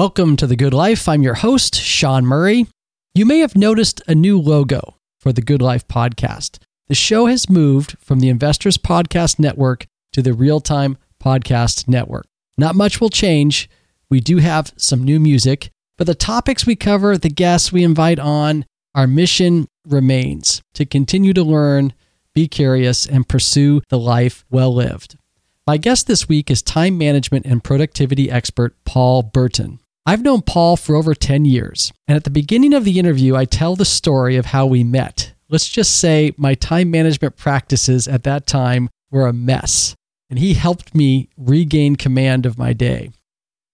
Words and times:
Welcome 0.00 0.36
to 0.36 0.46
The 0.46 0.56
Good 0.56 0.72
Life. 0.72 1.10
I'm 1.10 1.20
your 1.20 1.34
host, 1.34 1.74
Sean 1.74 2.24
Murray. 2.24 2.66
You 3.14 3.26
may 3.26 3.40
have 3.40 3.54
noticed 3.54 4.00
a 4.08 4.14
new 4.14 4.40
logo 4.40 4.96
for 5.18 5.30
the 5.30 5.42
Good 5.42 5.60
Life 5.60 5.86
podcast. 5.88 6.56
The 6.88 6.94
show 6.94 7.26
has 7.26 7.50
moved 7.50 7.98
from 8.00 8.20
the 8.20 8.30
Investors 8.30 8.78
Podcast 8.78 9.38
Network 9.38 9.84
to 10.14 10.22
the 10.22 10.32
Real 10.32 10.58
Time 10.58 10.96
Podcast 11.22 11.86
Network. 11.86 12.24
Not 12.56 12.76
much 12.76 12.98
will 12.98 13.10
change. 13.10 13.68
We 14.08 14.20
do 14.20 14.38
have 14.38 14.72
some 14.78 15.04
new 15.04 15.20
music, 15.20 15.70
but 15.98 16.06
the 16.06 16.14
topics 16.14 16.64
we 16.64 16.76
cover, 16.76 17.18
the 17.18 17.28
guests 17.28 17.70
we 17.70 17.84
invite 17.84 18.18
on, 18.18 18.64
our 18.94 19.06
mission 19.06 19.66
remains 19.86 20.62
to 20.72 20.86
continue 20.86 21.34
to 21.34 21.42
learn, 21.42 21.92
be 22.34 22.48
curious, 22.48 23.04
and 23.04 23.28
pursue 23.28 23.82
the 23.90 23.98
life 23.98 24.46
well 24.48 24.74
lived. 24.74 25.18
My 25.66 25.76
guest 25.76 26.06
this 26.06 26.26
week 26.26 26.50
is 26.50 26.62
time 26.62 26.96
management 26.96 27.44
and 27.44 27.62
productivity 27.62 28.30
expert 28.30 28.74
Paul 28.86 29.22
Burton. 29.22 29.78
I've 30.06 30.22
known 30.22 30.40
Paul 30.40 30.76
for 30.76 30.96
over 30.96 31.14
10 31.14 31.44
years, 31.44 31.92
and 32.08 32.16
at 32.16 32.24
the 32.24 32.30
beginning 32.30 32.72
of 32.72 32.84
the 32.84 32.98
interview, 32.98 33.36
I 33.36 33.44
tell 33.44 33.76
the 33.76 33.84
story 33.84 34.36
of 34.36 34.46
how 34.46 34.64
we 34.66 34.82
met. 34.82 35.34
Let's 35.50 35.68
just 35.68 35.98
say 35.98 36.32
my 36.38 36.54
time 36.54 36.90
management 36.90 37.36
practices 37.36 38.08
at 38.08 38.22
that 38.22 38.46
time 38.46 38.88
were 39.10 39.26
a 39.26 39.32
mess, 39.34 39.94
and 40.30 40.38
he 40.38 40.54
helped 40.54 40.94
me 40.94 41.28
regain 41.36 41.96
command 41.96 42.46
of 42.46 42.56
my 42.56 42.72
day. 42.72 43.10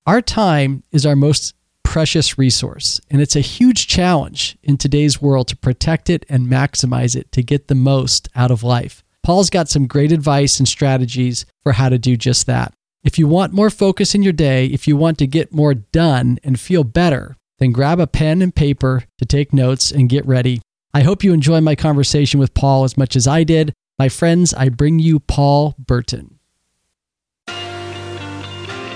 Our 0.05 0.21
time 0.21 0.83
is 0.91 1.07
our 1.07 1.15
most 1.15 1.55
precious 1.85 2.37
resource, 2.37 3.01
and 3.09 3.23
it's 3.23 3.37
a 3.37 3.41
huge 3.41 3.87
challenge 3.87 4.59
in 4.65 4.79
today's 4.79 5.23
world 5.23 5.47
to 5.49 5.57
protect 5.57 6.11
it 6.11 6.27
and 6.29 6.49
maximize 6.49 7.15
it 7.15 7.31
to 7.33 7.43
get 7.43 7.69
the 7.69 7.75
most 7.77 8.29
out 8.35 8.51
of 8.51 8.65
life. 8.65 9.05
Paul's 9.23 9.51
got 9.51 9.69
some 9.69 9.87
great 9.87 10.11
advice 10.11 10.59
and 10.59 10.69
strategies 10.69 11.47
for 11.63 11.73
how 11.73 11.89
to 11.89 11.99
do 11.99 12.17
just 12.17 12.47
that. 12.47 12.75
If 13.07 13.21
you 13.21 13.29
want 13.29 13.53
more 13.53 13.71
focus 13.71 14.17
in 14.17 14.25
your 14.25 14.33
day, 14.33 14.67
if 14.67 14.89
you 14.89 14.97
want 14.97 15.17
to 15.19 15.29
get 15.29 15.55
more 15.55 15.75
done 15.75 16.41
and 16.43 16.59
feel 16.59 16.83
better, 16.83 17.37
then 17.61 17.71
grab 17.71 18.01
a 18.01 18.09
pen 18.09 18.43
and 18.43 18.53
paper 18.53 19.05
to 19.19 19.25
take 19.25 19.53
notes 19.53 19.93
and 19.93 20.09
get 20.09 20.27
ready. 20.27 20.61
I 20.93 21.03
hope 21.03 21.23
you 21.23 21.33
enjoy 21.33 21.61
my 21.61 21.77
conversation 21.77 22.41
with 22.41 22.53
Paul 22.53 22.83
as 22.83 22.97
much 22.97 23.15
as 23.15 23.29
I 23.29 23.45
did. 23.45 23.73
My 23.97 24.09
friends, 24.09 24.53
I 24.55 24.71
bring 24.71 24.99
you 24.99 25.21
Paul 25.21 25.77
Burton. 25.79 26.41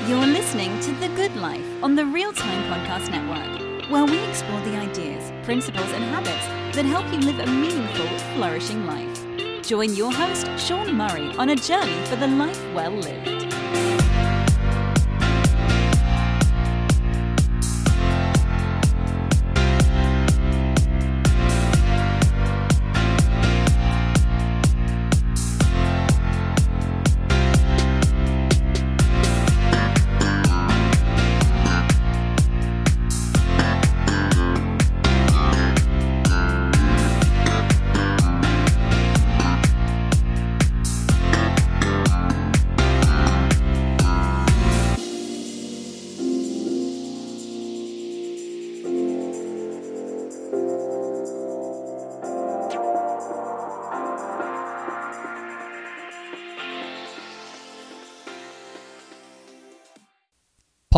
You're 0.09 0.27
listening 0.27 0.81
to 0.81 0.93
The 0.95 1.09
Good 1.15 1.37
Life 1.37 1.65
on 1.81 1.95
the 1.95 2.05
Real 2.05 2.33
Time 2.33 2.65
Podcast 2.65 3.13
Network, 3.13 3.91
where 3.93 4.07
we 4.07 4.19
explore 4.25 4.61
the 4.63 4.77
ideas, 4.77 5.31
principles, 5.45 5.93
and 5.93 6.03
habits 6.03 6.75
that 6.75 6.85
help 6.85 7.07
you 7.13 7.21
live 7.21 7.39
a 7.39 7.47
meaningful, 7.47 8.09
flourishing 8.35 8.87
life. 8.87 9.65
Join 9.65 9.95
your 9.95 10.13
host, 10.13 10.49
Sean 10.59 10.97
Murray, 10.97 11.29
on 11.37 11.51
a 11.51 11.55
journey 11.55 12.05
for 12.07 12.17
the 12.17 12.27
life 12.27 12.61
well 12.75 12.91
lived. 12.91 14.00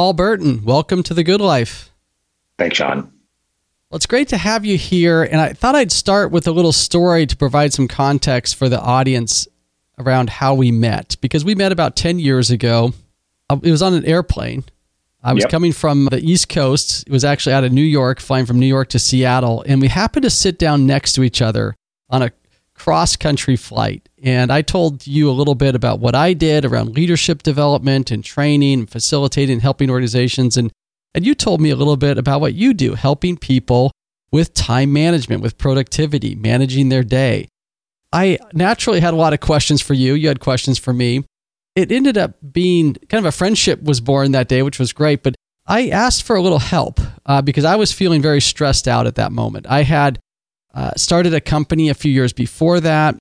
Paul 0.02 0.14
Burton, 0.14 0.64
welcome 0.64 1.04
to 1.04 1.14
the 1.14 1.22
Good 1.22 1.40
Life. 1.40 1.92
Thanks, 2.58 2.76
Sean. 2.76 3.02
Well, 3.88 3.96
it's 3.98 4.06
great 4.06 4.26
to 4.30 4.36
have 4.36 4.64
you 4.64 4.76
here. 4.76 5.22
And 5.22 5.40
I 5.40 5.52
thought 5.52 5.76
I'd 5.76 5.92
start 5.92 6.32
with 6.32 6.48
a 6.48 6.50
little 6.50 6.72
story 6.72 7.24
to 7.24 7.36
provide 7.36 7.72
some 7.72 7.86
context 7.86 8.56
for 8.56 8.68
the 8.68 8.80
audience 8.80 9.46
around 10.00 10.28
how 10.28 10.54
we 10.54 10.72
met, 10.72 11.16
because 11.20 11.44
we 11.44 11.54
met 11.54 11.70
about 11.70 11.94
10 11.94 12.18
years 12.18 12.50
ago. 12.50 12.94
Uh, 13.48 13.58
it 13.62 13.70
was 13.70 13.80
on 13.80 13.94
an 13.94 14.04
airplane. 14.04 14.64
I 15.22 15.34
was 15.34 15.42
Yep. 15.42 15.52
coming 15.52 15.70
from 15.70 16.06
the 16.06 16.18
East 16.18 16.48
Coast. 16.48 17.04
It 17.06 17.12
was 17.12 17.24
actually 17.24 17.52
out 17.52 17.62
of 17.62 17.70
New 17.70 17.80
York, 17.80 18.18
flying 18.18 18.44
from 18.44 18.58
New 18.58 18.66
York 18.66 18.88
to 18.88 18.98
Seattle. 18.98 19.62
And 19.68 19.80
we 19.80 19.86
happened 19.86 20.24
to 20.24 20.30
sit 20.30 20.58
down 20.58 20.84
next 20.84 21.12
to 21.12 21.22
each 21.22 21.40
other 21.40 21.76
on 22.10 22.22
a 22.22 22.32
cross 22.74 23.16
country 23.16 23.56
flight. 23.56 24.08
And 24.22 24.50
I 24.52 24.62
told 24.62 25.06
you 25.06 25.30
a 25.30 25.32
little 25.32 25.54
bit 25.54 25.74
about 25.74 26.00
what 26.00 26.14
I 26.14 26.32
did 26.32 26.64
around 26.64 26.94
leadership 26.94 27.42
development 27.42 28.10
and 28.10 28.24
training 28.24 28.80
and 28.80 28.90
facilitating 28.90 29.54
and 29.54 29.62
helping 29.62 29.90
organizations. 29.90 30.56
And, 30.56 30.72
and 31.14 31.26
you 31.26 31.34
told 31.34 31.60
me 31.60 31.70
a 31.70 31.76
little 31.76 31.96
bit 31.96 32.18
about 32.18 32.40
what 32.40 32.54
you 32.54 32.74
do, 32.74 32.94
helping 32.94 33.36
people 33.36 33.92
with 34.30 34.54
time 34.54 34.92
management, 34.92 35.42
with 35.42 35.58
productivity, 35.58 36.34
managing 36.34 36.88
their 36.88 37.04
day. 37.04 37.48
I 38.12 38.38
naturally 38.52 39.00
had 39.00 39.14
a 39.14 39.16
lot 39.16 39.32
of 39.32 39.40
questions 39.40 39.80
for 39.80 39.94
you. 39.94 40.14
You 40.14 40.28
had 40.28 40.40
questions 40.40 40.78
for 40.78 40.92
me. 40.92 41.24
It 41.74 41.90
ended 41.90 42.18
up 42.18 42.34
being 42.52 42.94
kind 43.08 43.24
of 43.24 43.28
a 43.28 43.36
friendship 43.36 43.82
was 43.82 44.00
born 44.00 44.32
that 44.32 44.48
day, 44.48 44.62
which 44.62 44.78
was 44.78 44.92
great. 44.92 45.22
But 45.22 45.34
I 45.66 45.88
asked 45.88 46.24
for 46.24 46.36
a 46.36 46.42
little 46.42 46.58
help 46.58 47.00
uh, 47.24 47.40
because 47.40 47.64
I 47.64 47.76
was 47.76 47.92
feeling 47.92 48.20
very 48.20 48.40
stressed 48.40 48.88
out 48.88 49.06
at 49.06 49.14
that 49.14 49.32
moment. 49.32 49.66
I 49.68 49.82
had 49.82 50.18
uh, 50.74 50.92
started 50.96 51.34
a 51.34 51.40
company 51.40 51.88
a 51.88 51.94
few 51.94 52.12
years 52.12 52.32
before 52.32 52.80
that. 52.80 53.16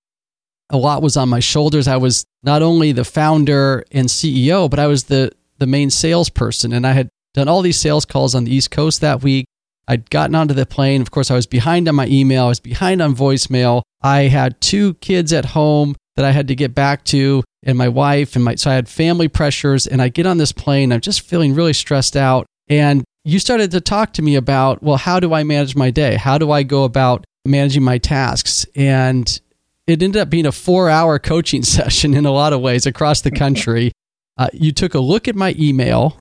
A 0.69 0.77
lot 0.77 1.01
was 1.01 1.17
on 1.17 1.29
my 1.29 1.39
shoulders. 1.39 1.87
I 1.87 1.97
was 1.97 2.23
not 2.43 2.61
only 2.61 2.91
the 2.91 3.03
founder 3.03 3.83
and 3.91 4.07
CEO, 4.07 4.69
but 4.69 4.79
I 4.79 4.87
was 4.87 5.05
the 5.05 5.31
the 5.59 5.67
main 5.67 5.91
salesperson, 5.91 6.73
and 6.73 6.87
I 6.87 6.93
had 6.93 7.09
done 7.33 7.47
all 7.47 7.61
these 7.61 7.79
sales 7.79 8.05
calls 8.05 8.33
on 8.33 8.45
the 8.45 8.55
East 8.55 8.71
Coast 8.71 9.01
that 9.01 9.21
week. 9.21 9.45
I'd 9.87 10.09
gotten 10.09 10.35
onto 10.35 10.53
the 10.53 10.65
plane. 10.65 11.01
Of 11.01 11.11
course, 11.11 11.29
I 11.29 11.35
was 11.35 11.45
behind 11.45 11.87
on 11.87 11.95
my 11.95 12.07
email. 12.07 12.45
I 12.45 12.49
was 12.49 12.59
behind 12.59 13.01
on 13.01 13.15
voicemail. 13.15 13.83
I 14.01 14.21
had 14.21 14.59
two 14.61 14.95
kids 14.95 15.33
at 15.33 15.45
home 15.45 15.95
that 16.15 16.25
I 16.25 16.31
had 16.31 16.47
to 16.47 16.55
get 16.55 16.73
back 16.73 17.03
to, 17.05 17.43
and 17.63 17.77
my 17.77 17.89
wife, 17.89 18.35
and 18.35 18.43
my 18.43 18.55
so 18.55 18.71
I 18.71 18.73
had 18.73 18.89
family 18.89 19.27
pressures. 19.27 19.87
And 19.87 20.01
I 20.01 20.09
get 20.09 20.25
on 20.25 20.37
this 20.37 20.51
plane. 20.51 20.91
I'm 20.91 21.01
just 21.01 21.21
feeling 21.21 21.53
really 21.53 21.73
stressed 21.73 22.15
out. 22.15 22.45
And 22.69 23.03
you 23.23 23.37
started 23.39 23.71
to 23.71 23.81
talk 23.81 24.13
to 24.13 24.21
me 24.21 24.35
about, 24.35 24.81
well, 24.81 24.97
how 24.97 25.19
do 25.19 25.33
I 25.33 25.43
manage 25.43 25.75
my 25.75 25.91
day? 25.91 26.15
How 26.15 26.37
do 26.37 26.51
I 26.51 26.63
go 26.63 26.85
about 26.85 27.25
managing 27.45 27.83
my 27.83 27.97
tasks? 27.97 28.65
And 28.75 29.39
it 29.87 30.01
ended 30.01 30.21
up 30.21 30.29
being 30.29 30.45
a 30.45 30.51
four 30.51 30.89
hour 30.89 31.19
coaching 31.19 31.63
session 31.77 32.13
in 32.13 32.25
a 32.25 32.31
lot 32.31 32.53
of 32.53 32.61
ways 32.61 32.85
across 32.85 33.21
the 33.21 33.31
country. 33.31 33.91
Uh, 34.37 34.49
you 34.53 34.71
took 34.71 34.93
a 34.93 34.99
look 34.99 35.27
at 35.27 35.35
my 35.35 35.55
email. 35.59 36.17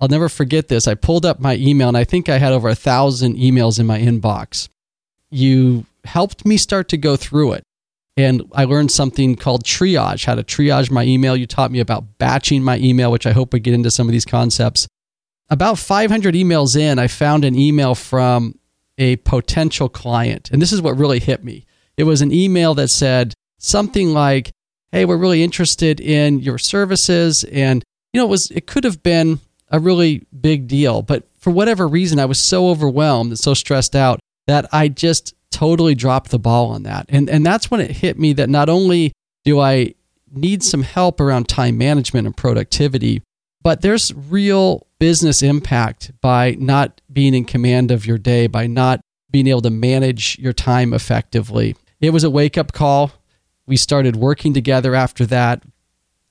I'll 0.00 0.08
never 0.08 0.28
forget 0.28 0.68
this. 0.68 0.88
I 0.88 0.94
pulled 0.94 1.24
up 1.24 1.40
my 1.40 1.56
email 1.56 1.88
and 1.88 1.96
I 1.96 2.04
think 2.04 2.28
I 2.28 2.38
had 2.38 2.52
over 2.52 2.68
a 2.68 2.74
thousand 2.74 3.36
emails 3.36 3.78
in 3.78 3.86
my 3.86 3.98
inbox. 3.98 4.68
You 5.30 5.86
helped 6.04 6.44
me 6.44 6.56
start 6.56 6.88
to 6.90 6.96
go 6.96 7.16
through 7.16 7.52
it. 7.52 7.64
And 8.16 8.42
I 8.52 8.64
learned 8.64 8.92
something 8.92 9.34
called 9.34 9.64
triage, 9.64 10.24
how 10.24 10.36
to 10.36 10.44
triage 10.44 10.90
my 10.90 11.04
email. 11.04 11.36
You 11.36 11.46
taught 11.46 11.72
me 11.72 11.80
about 11.80 12.18
batching 12.18 12.62
my 12.62 12.78
email, 12.78 13.10
which 13.10 13.26
I 13.26 13.32
hope 13.32 13.52
we 13.52 13.60
get 13.60 13.74
into 13.74 13.90
some 13.90 14.06
of 14.06 14.12
these 14.12 14.24
concepts. 14.24 14.86
About 15.50 15.78
500 15.78 16.34
emails 16.34 16.76
in, 16.76 16.98
I 16.98 17.08
found 17.08 17.44
an 17.44 17.58
email 17.58 17.94
from 17.94 18.58
a 18.98 19.16
potential 19.16 19.88
client. 19.88 20.50
And 20.50 20.60
this 20.60 20.72
is 20.72 20.82
what 20.82 20.96
really 20.96 21.20
hit 21.20 21.44
me. 21.44 21.66
It 21.96 22.04
was 22.04 22.22
an 22.22 22.32
email 22.32 22.74
that 22.74 22.88
said 22.88 23.34
something 23.58 24.12
like, 24.12 24.50
Hey, 24.92 25.04
we're 25.04 25.16
really 25.16 25.42
interested 25.42 26.00
in 26.00 26.38
your 26.38 26.58
services. 26.58 27.42
And, 27.44 27.82
you 28.12 28.20
know, 28.20 28.26
it 28.26 28.30
was, 28.30 28.50
it 28.52 28.66
could 28.66 28.84
have 28.84 29.02
been 29.02 29.40
a 29.68 29.80
really 29.80 30.24
big 30.40 30.68
deal. 30.68 31.02
But 31.02 31.24
for 31.40 31.50
whatever 31.50 31.88
reason, 31.88 32.20
I 32.20 32.26
was 32.26 32.38
so 32.38 32.68
overwhelmed 32.68 33.30
and 33.30 33.38
so 33.38 33.54
stressed 33.54 33.96
out 33.96 34.20
that 34.46 34.72
I 34.72 34.88
just 34.88 35.34
totally 35.50 35.94
dropped 35.94 36.30
the 36.30 36.38
ball 36.38 36.70
on 36.70 36.84
that. 36.84 37.06
And, 37.08 37.28
and 37.28 37.44
that's 37.44 37.70
when 37.70 37.80
it 37.80 37.90
hit 37.90 38.18
me 38.18 38.32
that 38.34 38.48
not 38.48 38.68
only 38.68 39.12
do 39.44 39.58
I 39.60 39.94
need 40.32 40.62
some 40.62 40.82
help 40.82 41.20
around 41.20 41.48
time 41.48 41.78
management 41.78 42.26
and 42.26 42.36
productivity, 42.36 43.22
but 43.62 43.80
there's 43.80 44.12
real 44.14 44.86
business 45.04 45.42
impact 45.42 46.12
by 46.22 46.56
not 46.58 47.02
being 47.12 47.34
in 47.34 47.44
command 47.44 47.90
of 47.90 48.06
your 48.06 48.16
day, 48.16 48.46
by 48.46 48.66
not 48.66 49.02
being 49.30 49.46
able 49.46 49.60
to 49.60 49.68
manage 49.68 50.38
your 50.38 50.54
time 50.54 50.94
effectively. 50.94 51.76
It 52.00 52.08
was 52.08 52.24
a 52.24 52.30
wake 52.30 52.56
up 52.56 52.72
call. 52.72 53.12
We 53.66 53.76
started 53.76 54.16
working 54.16 54.54
together 54.54 54.94
after 54.94 55.26
that. 55.26 55.62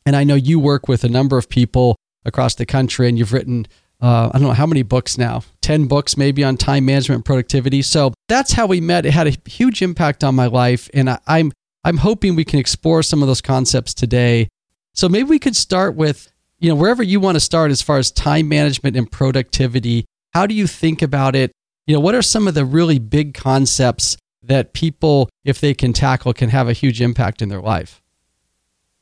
And 0.07 0.15
I 0.15 0.23
know 0.23 0.33
you 0.33 0.59
work 0.59 0.87
with 0.87 1.03
a 1.03 1.07
number 1.07 1.37
of 1.37 1.49
people 1.49 1.97
across 2.25 2.55
the 2.55 2.65
country, 2.65 3.07
and 3.07 3.15
you've 3.15 3.31
written, 3.31 3.67
uh, 4.01 4.31
I 4.33 4.39
don't 4.39 4.47
know 4.47 4.53
how 4.53 4.65
many 4.65 4.81
books 4.81 5.19
now, 5.19 5.43
10 5.61 5.85
books 5.85 6.17
maybe 6.17 6.43
on 6.43 6.57
time 6.57 6.85
management 6.85 7.17
and 7.17 7.25
productivity. 7.25 7.83
So 7.83 8.11
that's 8.27 8.53
how 8.53 8.65
we 8.65 8.81
met. 8.81 9.05
It 9.05 9.11
had 9.11 9.27
a 9.27 9.37
huge 9.47 9.83
impact 9.83 10.23
on 10.23 10.33
my 10.33 10.47
life. 10.47 10.89
And 10.95 11.11
I, 11.11 11.19
I'm, 11.27 11.51
I'm 11.83 11.97
hoping 11.97 12.35
we 12.35 12.43
can 12.43 12.57
explore 12.57 13.03
some 13.03 13.21
of 13.21 13.27
those 13.27 13.39
concepts 13.39 13.93
today. 13.93 14.47
So 14.95 15.07
maybe 15.07 15.29
we 15.29 15.37
could 15.37 15.55
start 15.55 15.93
with 15.93 16.32
you 16.63 16.69
know, 16.69 16.75
wherever 16.75 17.03
you 17.03 17.19
want 17.19 17.35
to 17.35 17.41
start 17.41 17.71
as 17.71 17.81
far 17.81 17.97
as 17.97 18.09
time 18.09 18.47
management 18.47 18.95
and 18.95 19.11
productivity, 19.11 20.05
how 20.33 20.47
do 20.47 20.55
you 20.55 20.65
think 20.65 21.01
about 21.01 21.35
it? 21.35 21.51
You 21.87 21.93
know, 21.93 21.99
what 21.99 22.15
are 22.15 22.21
some 22.21 22.47
of 22.47 22.53
the 22.53 22.63
really 22.63 22.99
big 22.99 23.33
concepts 23.33 24.15
that 24.41 24.71
people, 24.71 25.29
if 25.43 25.59
they 25.59 25.73
can 25.73 25.91
tackle, 25.91 26.33
can 26.33 26.47
have 26.47 26.69
a 26.69 26.73
huge 26.73 27.01
impact 27.01 27.41
in 27.41 27.49
their 27.49 27.61
life? 27.61 28.01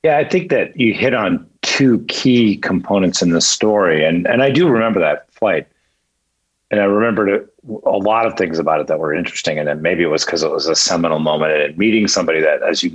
Yeah, 0.02 0.18
I 0.18 0.28
think 0.28 0.50
that 0.50 0.76
you 0.76 0.96
hit 0.96 1.14
on 1.14 1.48
two 1.62 2.04
key 2.08 2.58
components 2.58 3.22
in 3.22 3.30
the 3.30 3.42
story. 3.42 4.04
And, 4.04 4.26
and 4.26 4.42
I 4.42 4.50
do 4.50 4.68
remember 4.68 5.00
that 5.00 5.32
flight. 5.32 5.68
And 6.72 6.82
I 6.82 6.86
remembered 6.86 7.48
a 7.86 7.90
lot 7.92 8.26
of 8.26 8.34
things 8.38 8.58
about 8.58 8.82
it 8.82 8.88
that 8.88 8.98
were 8.98 9.14
interesting. 9.14 9.60
And 9.60 9.68
then 9.68 9.84
maybe 9.84 10.02
it 10.02 10.08
was 10.08 10.26
because 10.26 10.42
it 10.42 10.50
was 10.50 10.66
a 10.66 10.74
seminal 10.74 11.20
moment 11.20 11.54
and 11.54 11.78
meeting 11.78 12.08
somebody 12.08 12.42
that, 12.42 12.64
as 12.64 12.82
you 12.82 12.90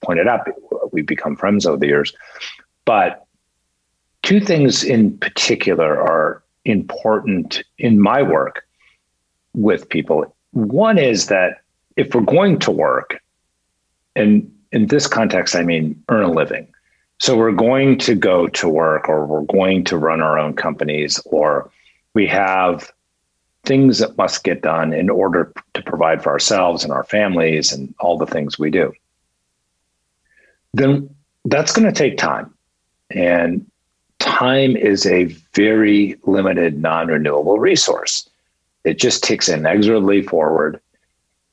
pointed 0.00 0.26
out, 0.26 0.48
we've 0.90 1.06
become 1.06 1.36
friends 1.36 1.66
over 1.66 1.76
the 1.76 1.88
years. 1.88 2.14
But 2.86 3.26
two 4.22 4.40
things 4.40 4.84
in 4.84 5.16
particular 5.18 6.00
are 6.00 6.42
important 6.64 7.62
in 7.78 8.00
my 8.00 8.22
work 8.22 8.66
with 9.54 9.88
people. 9.88 10.34
One 10.52 10.98
is 10.98 11.26
that 11.26 11.62
if 11.96 12.14
we're 12.14 12.20
going 12.22 12.58
to 12.60 12.70
work, 12.70 13.20
and 14.16 14.50
in 14.72 14.86
this 14.86 15.06
context, 15.06 15.54
I 15.54 15.62
mean 15.62 16.02
earn 16.08 16.24
a 16.24 16.30
living. 16.30 16.68
So 17.18 17.36
we're 17.36 17.52
going 17.52 17.98
to 17.98 18.14
go 18.14 18.46
to 18.48 18.68
work 18.68 19.08
or 19.08 19.26
we're 19.26 19.42
going 19.42 19.84
to 19.84 19.98
run 19.98 20.22
our 20.22 20.38
own 20.38 20.54
companies 20.54 21.20
or 21.26 21.70
we 22.14 22.26
have 22.26 22.90
things 23.64 23.98
that 23.98 24.16
must 24.16 24.42
get 24.42 24.62
done 24.62 24.92
in 24.94 25.10
order 25.10 25.52
to 25.74 25.82
provide 25.82 26.22
for 26.22 26.30
ourselves 26.30 26.82
and 26.82 26.92
our 26.92 27.04
families 27.04 27.72
and 27.72 27.94
all 28.00 28.16
the 28.16 28.26
things 28.26 28.58
we 28.58 28.70
do. 28.70 28.92
Then 30.72 31.14
that's 31.44 31.72
going 31.72 31.86
to 31.86 31.92
take 31.92 32.16
time. 32.16 32.54
And 33.10 33.69
time 34.40 34.74
is 34.76 35.06
a 35.06 35.24
very 35.54 36.16
limited, 36.24 36.80
non 36.80 37.08
renewable 37.08 37.58
resource. 37.58 38.28
It 38.84 38.98
just 38.98 39.22
ticks 39.22 39.48
inexorably 39.48 40.22
forward. 40.22 40.80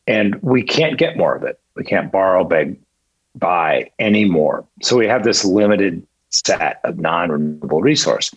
And 0.08 0.42
we 0.42 0.64
can't 0.64 0.98
get 0.98 1.18
more 1.18 1.36
of 1.36 1.44
it. 1.44 1.60
We 1.76 1.84
can't 1.84 2.12
borrow, 2.12 2.46
beg, 2.46 2.80
buy 3.36 3.92
anymore. 4.00 4.66
So 4.82 4.96
we 4.96 5.06
have 5.08 5.26
this 5.26 5.44
limited 5.44 6.06
set 6.30 6.80
of 6.86 6.98
non 6.98 7.30
renewable 7.30 7.82
resource. 7.82 8.34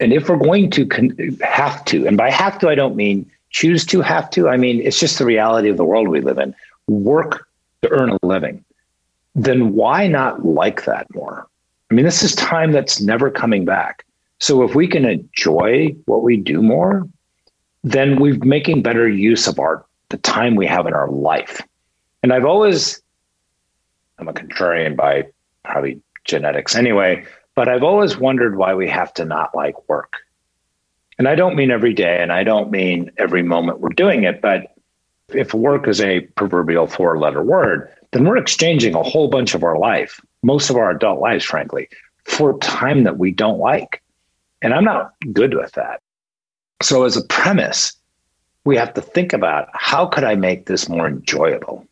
And 0.00 0.12
if 0.12 0.28
we're 0.28 0.36
going 0.36 0.70
to 0.70 0.86
con- 0.86 1.16
have 1.42 1.84
to, 1.86 2.06
and 2.06 2.16
by 2.16 2.30
have 2.30 2.58
to, 2.60 2.70
I 2.70 2.74
don't 2.74 2.96
mean 2.96 3.30
choose 3.50 3.84
to 3.86 4.00
have 4.00 4.30
to, 4.30 4.48
I 4.48 4.56
mean, 4.56 4.80
it's 4.80 4.98
just 4.98 5.18
the 5.18 5.26
reality 5.26 5.68
of 5.68 5.76
the 5.76 5.84
world 5.84 6.08
we 6.08 6.22
live 6.22 6.38
in, 6.38 6.54
work 6.88 7.46
to 7.82 7.90
earn 7.90 8.10
a 8.10 8.26
living, 8.26 8.64
then 9.34 9.74
why 9.74 10.08
not 10.08 10.46
like 10.46 10.86
that 10.86 11.14
more? 11.14 11.46
I 11.92 11.94
mean, 11.94 12.06
this 12.06 12.22
is 12.22 12.34
time 12.34 12.72
that's 12.72 13.02
never 13.02 13.30
coming 13.30 13.66
back. 13.66 14.06
So 14.38 14.62
if 14.62 14.74
we 14.74 14.88
can 14.88 15.04
enjoy 15.04 15.94
what 16.06 16.22
we 16.22 16.38
do 16.38 16.62
more, 16.62 17.06
then 17.84 18.18
we're 18.18 18.38
making 18.38 18.80
better 18.80 19.06
use 19.06 19.46
of 19.46 19.58
our 19.58 19.84
the 20.08 20.16
time 20.16 20.54
we 20.54 20.66
have 20.66 20.86
in 20.86 20.94
our 20.94 21.10
life. 21.10 21.60
And 22.22 22.32
I've 22.32 22.46
always, 22.46 23.02
I'm 24.18 24.26
a 24.26 24.32
contrarian 24.32 24.96
by 24.96 25.26
probably 25.66 26.00
genetics 26.24 26.74
anyway, 26.74 27.26
but 27.54 27.68
I've 27.68 27.82
always 27.82 28.16
wondered 28.16 28.56
why 28.56 28.72
we 28.72 28.88
have 28.88 29.12
to 29.14 29.26
not 29.26 29.54
like 29.54 29.86
work. 29.86 30.14
And 31.18 31.28
I 31.28 31.34
don't 31.34 31.56
mean 31.56 31.70
every 31.70 31.92
day, 31.92 32.22
and 32.22 32.32
I 32.32 32.42
don't 32.42 32.70
mean 32.70 33.10
every 33.18 33.42
moment 33.42 33.80
we're 33.80 33.90
doing 33.90 34.24
it, 34.24 34.40
but 34.40 34.74
if 35.28 35.52
work 35.52 35.86
is 35.86 36.00
a 36.00 36.20
proverbial 36.20 36.86
four 36.86 37.18
letter 37.18 37.42
word, 37.42 37.90
then 38.12 38.24
we're 38.24 38.38
exchanging 38.38 38.94
a 38.94 39.02
whole 39.02 39.28
bunch 39.28 39.54
of 39.54 39.62
our 39.62 39.76
life, 39.76 40.22
most 40.42 40.70
of 40.70 40.76
our 40.76 40.90
adult 40.90 41.20
lives, 41.20 41.44
frankly, 41.44 41.88
for 42.24 42.58
time 42.58 43.04
that 43.04 43.18
we 43.18 43.30
don't 43.30 43.58
like. 43.58 44.02
And 44.60 44.74
I'm 44.74 44.84
not 44.84 45.12
good 45.32 45.54
with 45.54 45.72
that. 45.72 46.00
So, 46.82 47.04
as 47.04 47.16
a 47.16 47.24
premise, 47.24 47.92
we 48.64 48.76
have 48.76 48.94
to 48.94 49.00
think 49.00 49.32
about 49.32 49.68
how 49.72 50.06
could 50.06 50.24
I 50.24 50.34
make 50.34 50.66
this 50.66 50.88
more 50.88 51.06
enjoyable? 51.06 51.86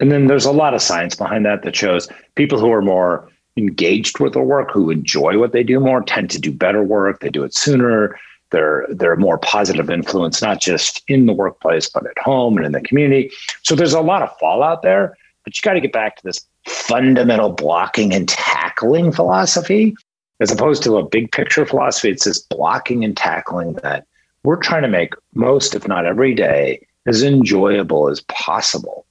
And 0.00 0.10
then 0.10 0.26
there's 0.26 0.44
a 0.44 0.52
lot 0.52 0.74
of 0.74 0.82
science 0.82 1.14
behind 1.14 1.46
that 1.46 1.62
that 1.62 1.76
shows 1.76 2.08
people 2.34 2.58
who 2.58 2.72
are 2.72 2.82
more 2.82 3.28
engaged 3.56 4.18
with 4.18 4.34
their 4.34 4.42
work, 4.42 4.70
who 4.72 4.90
enjoy 4.90 5.38
what 5.38 5.52
they 5.52 5.62
do 5.62 5.78
more, 5.78 6.02
tend 6.02 6.30
to 6.30 6.40
do 6.40 6.52
better 6.52 6.82
work. 6.82 7.20
They 7.20 7.30
do 7.30 7.44
it 7.44 7.54
sooner. 7.54 8.18
They're 8.50 8.86
they're 8.88 9.16
more 9.16 9.38
positive 9.38 9.90
influence, 9.90 10.42
not 10.42 10.60
just 10.60 11.02
in 11.08 11.26
the 11.26 11.32
workplace, 11.32 11.88
but 11.88 12.06
at 12.06 12.18
home 12.18 12.56
and 12.56 12.66
in 12.66 12.72
the 12.72 12.80
community. 12.80 13.30
So 13.62 13.74
there's 13.74 13.94
a 13.94 14.00
lot 14.00 14.22
of 14.22 14.36
fallout 14.38 14.82
there. 14.82 15.16
But 15.44 15.56
you 15.56 15.62
got 15.62 15.74
to 15.74 15.80
get 15.80 15.92
back 15.92 16.16
to 16.16 16.22
this 16.22 16.46
fundamental 16.66 17.50
blocking 17.50 18.14
and 18.14 18.28
tackling 18.28 19.12
philosophy 19.12 19.94
as 20.40 20.50
opposed 20.50 20.82
to 20.82 20.96
a 20.96 21.08
big 21.08 21.30
picture 21.32 21.64
philosophy. 21.64 22.10
It's 22.10 22.24
this 22.24 22.40
blocking 22.40 23.04
and 23.04 23.16
tackling 23.16 23.74
that 23.82 24.06
we're 24.42 24.56
trying 24.56 24.82
to 24.82 24.88
make 24.88 25.14
most, 25.34 25.74
if 25.74 25.88
not 25.88 26.06
every 26.06 26.34
day, 26.34 26.86
as 27.06 27.22
enjoyable 27.22 28.08
as 28.08 28.20
possible. 28.22 29.06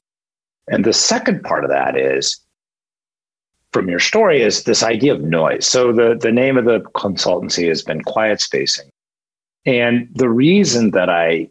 And 0.67 0.85
the 0.85 0.93
second 0.93 1.43
part 1.43 1.63
of 1.63 1.69
that 1.69 1.97
is 1.97 2.39
from 3.71 3.89
your 3.89 3.99
story 3.99 4.41
is 4.41 4.63
this 4.63 4.83
idea 4.83 5.13
of 5.13 5.21
noise. 5.21 5.65
So 5.65 5.91
the, 5.91 6.15
the 6.19 6.31
name 6.31 6.57
of 6.57 6.65
the 6.65 6.81
consultancy 6.95 7.67
has 7.67 7.81
been 7.81 8.01
quiet 8.03 8.39
spacing. 8.39 8.89
And 9.65 10.07
the 10.13 10.29
reason 10.29 10.91
that 10.91 11.09
I 11.09 11.49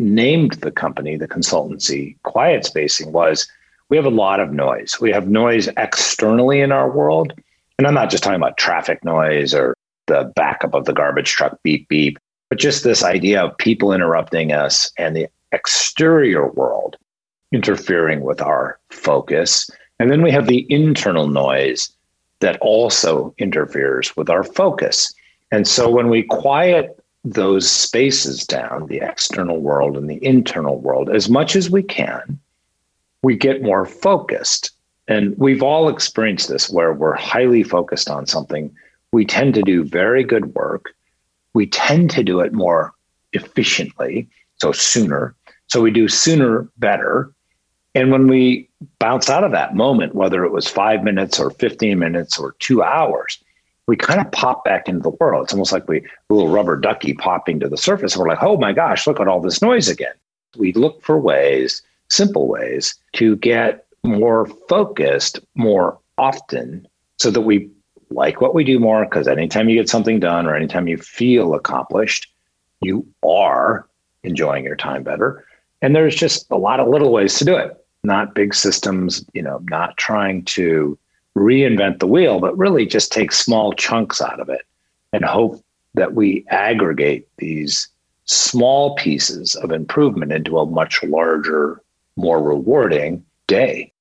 named 0.00 0.54
the 0.54 0.70
company, 0.70 1.16
the 1.16 1.28
consultancy, 1.28 2.16
quiet 2.22 2.64
spacing 2.64 3.12
was 3.12 3.48
we 3.90 3.96
have 3.96 4.06
a 4.06 4.10
lot 4.10 4.40
of 4.40 4.52
noise. 4.52 4.98
We 5.00 5.12
have 5.12 5.28
noise 5.28 5.68
externally 5.76 6.60
in 6.60 6.72
our 6.72 6.90
world. 6.90 7.32
And 7.78 7.86
I'm 7.86 7.94
not 7.94 8.10
just 8.10 8.22
talking 8.22 8.36
about 8.36 8.58
traffic 8.58 9.04
noise 9.04 9.54
or 9.54 9.74
the 10.06 10.32
backup 10.36 10.74
of 10.74 10.84
the 10.84 10.92
garbage 10.92 11.30
truck 11.32 11.58
beep 11.62 11.88
beep, 11.88 12.18
but 12.48 12.58
just 12.58 12.84
this 12.84 13.04
idea 13.04 13.42
of 13.42 13.56
people 13.58 13.92
interrupting 13.92 14.52
us 14.52 14.90
and 14.98 15.14
the 15.14 15.28
exterior 15.52 16.48
world 16.48 16.96
interfering 17.52 18.20
with 18.20 18.42
our 18.42 18.78
focus. 18.90 19.70
And 19.98 20.10
then 20.10 20.22
we 20.22 20.30
have 20.30 20.46
the 20.46 20.66
internal 20.68 21.28
noise 21.28 21.90
that 22.40 22.58
also 22.60 23.34
interferes 23.38 24.16
with 24.16 24.28
our 24.28 24.44
focus. 24.44 25.12
And 25.50 25.66
so 25.66 25.90
when 25.90 26.08
we 26.08 26.22
quiet 26.24 27.02
those 27.24 27.70
spaces 27.70 28.46
down, 28.46 28.86
the 28.86 29.00
external 29.00 29.58
world 29.58 29.96
and 29.96 30.08
the 30.08 30.22
internal 30.24 30.78
world, 30.78 31.10
as 31.10 31.28
much 31.28 31.56
as 31.56 31.70
we 31.70 31.82
can, 31.82 32.38
we 33.22 33.36
get 33.36 33.62
more 33.62 33.84
focused. 33.84 34.70
And 35.06 35.36
we've 35.38 35.62
all 35.62 35.88
experienced 35.88 36.48
this 36.48 36.68
where 36.68 36.92
we're 36.92 37.14
highly 37.14 37.62
focused 37.62 38.10
on 38.10 38.26
something. 38.26 38.74
We 39.12 39.24
tend 39.24 39.54
to 39.54 39.62
do 39.62 39.84
very 39.84 40.22
good 40.22 40.54
work. 40.54 40.94
We 41.54 41.66
tend 41.66 42.10
to 42.10 42.22
do 42.22 42.40
it 42.40 42.52
more 42.52 42.92
efficiently, 43.32 44.28
so 44.56 44.72
sooner. 44.72 45.34
So 45.66 45.80
we 45.80 45.90
do 45.90 46.08
sooner 46.08 46.68
better. 46.76 47.32
And 47.94 48.12
when 48.12 48.28
we 48.28 48.68
bounce 48.98 49.30
out 49.30 49.44
of 49.44 49.52
that 49.52 49.74
moment, 49.74 50.14
whether 50.14 50.44
it 50.44 50.52
was 50.52 50.68
five 50.68 51.02
minutes 51.02 51.40
or 51.40 51.50
15 51.50 51.98
minutes 51.98 52.38
or 52.38 52.54
two 52.58 52.82
hours, 52.82 53.42
we 53.86 53.96
kind 53.96 54.20
of 54.20 54.30
pop 54.32 54.64
back 54.64 54.88
into 54.88 55.00
the 55.02 55.16
world. 55.18 55.44
It's 55.44 55.54
almost 55.54 55.72
like 55.72 55.88
we 55.88 56.06
little 56.28 56.50
rubber 56.50 56.76
ducky 56.76 57.14
popping 57.14 57.58
to 57.60 57.68
the 57.68 57.78
surface. 57.78 58.14
And 58.14 58.20
we're 58.20 58.28
like, 58.28 58.42
oh 58.42 58.58
my 58.58 58.72
gosh, 58.74 59.06
look 59.06 59.18
at 59.18 59.26
all 59.26 59.40
this 59.40 59.62
noise 59.62 59.88
again. 59.88 60.12
We 60.58 60.74
look 60.74 61.02
for 61.02 61.18
ways 61.18 61.82
simple 62.08 62.48
ways 62.48 62.94
to 63.14 63.36
get 63.36 63.86
more 64.02 64.46
focused 64.68 65.40
more 65.54 65.98
often 66.16 66.86
so 67.18 67.30
that 67.30 67.42
we 67.42 67.70
like 68.10 68.40
what 68.40 68.54
we 68.54 68.64
do 68.64 68.78
more. 68.78 69.04
Because 69.04 69.28
anytime 69.28 69.68
you 69.68 69.76
get 69.76 69.88
something 69.88 70.20
done 70.20 70.46
or 70.46 70.54
anytime 70.54 70.88
you 70.88 70.96
feel 70.96 71.54
accomplished, 71.54 72.30
you 72.80 73.06
are 73.26 73.86
enjoying 74.22 74.64
your 74.64 74.76
time 74.76 75.02
better. 75.02 75.44
And 75.82 75.94
there's 75.94 76.16
just 76.16 76.46
a 76.50 76.56
lot 76.56 76.80
of 76.80 76.88
little 76.88 77.12
ways 77.12 77.38
to 77.38 77.44
do 77.44 77.56
it, 77.56 77.84
not 78.02 78.34
big 78.34 78.54
systems, 78.54 79.24
you 79.32 79.42
know, 79.42 79.60
not 79.70 79.96
trying 79.96 80.44
to 80.46 80.98
reinvent 81.36 82.00
the 82.00 82.06
wheel, 82.06 82.40
but 82.40 82.58
really 82.58 82.84
just 82.84 83.12
take 83.12 83.30
small 83.30 83.72
chunks 83.72 84.20
out 84.20 84.40
of 84.40 84.48
it 84.48 84.62
and 85.12 85.24
hope 85.24 85.62
that 85.94 86.14
we 86.14 86.44
aggregate 86.48 87.28
these 87.38 87.88
small 88.24 88.94
pieces 88.96 89.54
of 89.56 89.70
improvement 89.70 90.32
into 90.32 90.58
a 90.58 90.66
much 90.66 91.02
larger 91.04 91.80
more 92.18 92.42
rewarding 92.42 93.24
day. 93.46 93.92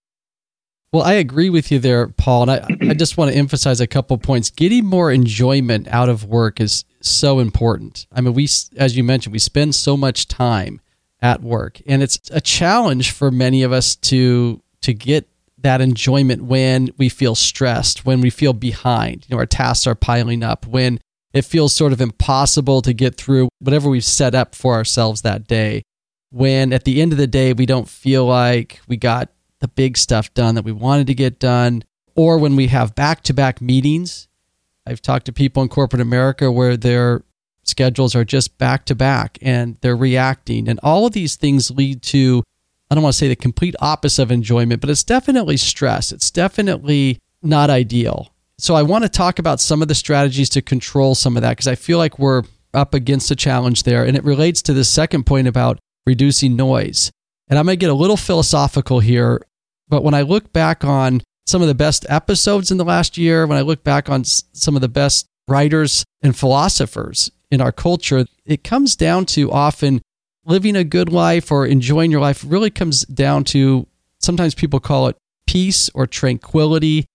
Well, 0.92 1.04
I 1.04 1.14
agree 1.14 1.50
with 1.50 1.72
you 1.72 1.80
there, 1.80 2.08
Paul. 2.08 2.50
And 2.50 2.52
I, 2.52 2.90
I 2.90 2.94
just 2.94 3.18
want 3.18 3.32
to 3.32 3.38
emphasize 3.38 3.82
a 3.82 3.88
couple 3.88 4.18
points. 4.18 4.50
Getting 4.50 4.86
more 4.86 5.12
enjoyment 5.12 5.88
out 5.90 6.10
of 6.10 6.26
work 6.26 6.60
is 6.60 6.86
so 7.02 7.40
important. 7.40 8.08
I 8.12 8.22
mean, 8.22 8.34
we, 8.34 8.48
as 8.78 8.96
you 8.96 9.04
mentioned, 9.04 9.34
we 9.34 9.40
spend 9.40 9.76
so 9.76 9.98
much 9.98 10.28
time 10.28 10.82
at 11.22 11.42
work, 11.42 11.82
and 11.88 12.04
it's 12.04 12.20
a 12.32 12.40
challenge 12.40 13.12
for 13.12 13.32
many 13.32 13.64
of 13.64 13.72
us 13.72 13.96
to 13.96 14.62
to 14.82 14.94
get 14.94 15.28
that 15.60 15.82
enjoyment 15.82 16.44
when 16.44 16.90
we 16.98 17.10
feel 17.10 17.34
stressed, 17.34 18.06
when 18.06 18.22
we 18.22 18.30
feel 18.30 18.54
behind. 18.54 19.26
You 19.28 19.36
know, 19.36 19.40
our 19.40 19.48
tasks 19.48 19.88
are 19.88 19.96
piling 19.96 20.44
up, 20.44 20.68
when 20.68 21.00
it 21.34 21.44
feels 21.44 21.74
sort 21.74 21.92
of 21.92 22.00
impossible 22.00 22.82
to 22.84 22.94
get 22.94 23.16
through 23.16 23.50
whatever 23.60 23.90
we've 23.90 24.04
set 24.06 24.36
up 24.36 24.56
for 24.56 24.76
ourselves 24.76 25.24
that 25.24 25.48
day 25.48 25.84
when 26.30 26.74
at 26.74 26.84
the 26.84 27.02
end 27.02 27.12
of 27.12 27.18
the 27.18 27.28
day 27.28 27.54
we 27.54 27.66
don't 27.66 27.90
feel 27.90 28.26
like 28.26 28.82
we 28.88 28.98
got 28.98 29.30
the 29.60 29.68
big 29.68 29.98
stuff 29.98 30.34
done 30.34 30.56
that 30.56 30.66
we 30.66 30.72
wanted 30.72 31.08
to 31.08 31.14
get 31.14 31.40
done, 31.40 31.84
or 32.16 32.38
when 32.38 32.56
we 32.56 32.68
have 32.68 32.96
back 32.96 33.24
to 33.24 33.34
back 33.34 33.62
meetings 33.62 34.28
I've 34.88 35.02
talked 35.02 35.26
to 35.26 35.34
people 35.34 35.62
in 35.62 35.70
corporate 35.70 36.02
America 36.02 36.50
where 36.50 36.78
their 36.78 37.24
schedules 37.64 38.16
are 38.16 38.24
just 38.24 38.58
back 38.58 38.86
to 38.86 38.96
back 38.96 39.38
and 39.42 39.76
they're 39.82 39.98
reacting. 39.98 40.70
And 40.70 40.80
all 40.82 41.06
of 41.06 41.12
these 41.12 41.36
things 41.36 41.70
lead 41.70 42.02
to, 42.04 42.42
I 42.90 42.96
don't 42.96 43.04
want 43.04 43.14
to 43.14 43.18
say 43.18 43.28
the 43.28 43.36
complete 43.36 43.76
opposite 43.82 44.24
of 44.24 44.32
enjoyment, 44.32 44.80
but 44.80 44.90
it's 44.90 45.04
definitely 45.04 45.58
stress. 45.58 46.14
It's 46.14 46.32
definitely 46.32 47.20
not 47.44 47.70
ideal. 47.70 48.34
So 48.58 48.76
I 48.76 48.84
want 48.84 49.04
to 49.04 49.10
talk 49.10 49.40
about 49.40 49.60
some 49.60 49.82
of 49.82 49.90
the 49.90 49.96
strategies 49.96 50.50
to 50.52 50.62
control 50.62 51.16
some 51.16 51.36
of 51.36 51.42
that 51.42 51.52
because 51.52 51.68
I 51.68 51.76
feel 51.76 51.98
like 51.98 52.18
we're 52.18 52.44
up 52.74 52.94
against 52.94 53.30
a 53.30 53.36
challenge 53.36 53.84
there. 53.84 54.06
And 54.06 54.16
it 54.16 54.24
relates 54.24 54.62
to 54.64 54.74
the 54.74 54.86
second 54.86 55.26
point 55.26 55.48
about 55.48 55.80
reducing 56.08 56.56
noise. 56.56 57.12
And 57.50 57.60
I'm 57.60 57.66
going 57.66 57.78
to 57.78 57.80
get 57.80 57.92
a 57.92 57.94
little 57.94 58.18
philosophical 58.18 59.02
here, 59.02 59.46
but 59.88 60.04
when 60.04 60.14
I 60.14 60.22
look 60.22 60.52
back 60.54 60.84
on 60.84 61.22
some 61.46 61.62
of 61.62 61.68
the 61.68 61.76
best 61.76 62.06
episodes 62.10 62.72
in 62.72 62.78
the 62.78 62.86
last 62.86 63.18
year, 63.18 63.46
when 63.46 63.58
I 63.58 63.62
look 63.62 63.84
back 63.84 64.10
on 64.10 64.24
some 64.24 64.76
of 64.76 64.82
the 64.82 64.90
best 64.90 65.28
writers 65.48 66.04
and 66.22 66.36
philosophers 66.36 67.30
in 67.52 67.62
our 67.62 67.72
culture, 67.72 68.26
it 68.46 68.64
comes 68.64 68.96
down 68.96 69.26
to 69.28 69.52
often 69.52 70.02
living 70.46 70.76
a 70.76 70.84
good 70.84 71.12
life 71.12 71.52
or 71.52 71.66
enjoying 71.66 72.10
your 72.10 72.22
life 72.22 72.44
really 72.48 72.70
comes 72.70 73.02
down 73.06 73.44
to 73.44 73.86
sometimes 74.20 74.56
people 74.56 74.80
call 74.80 75.08
it 75.08 75.18
peace 75.46 75.90
or 75.94 76.08
tranquility. 76.08 77.06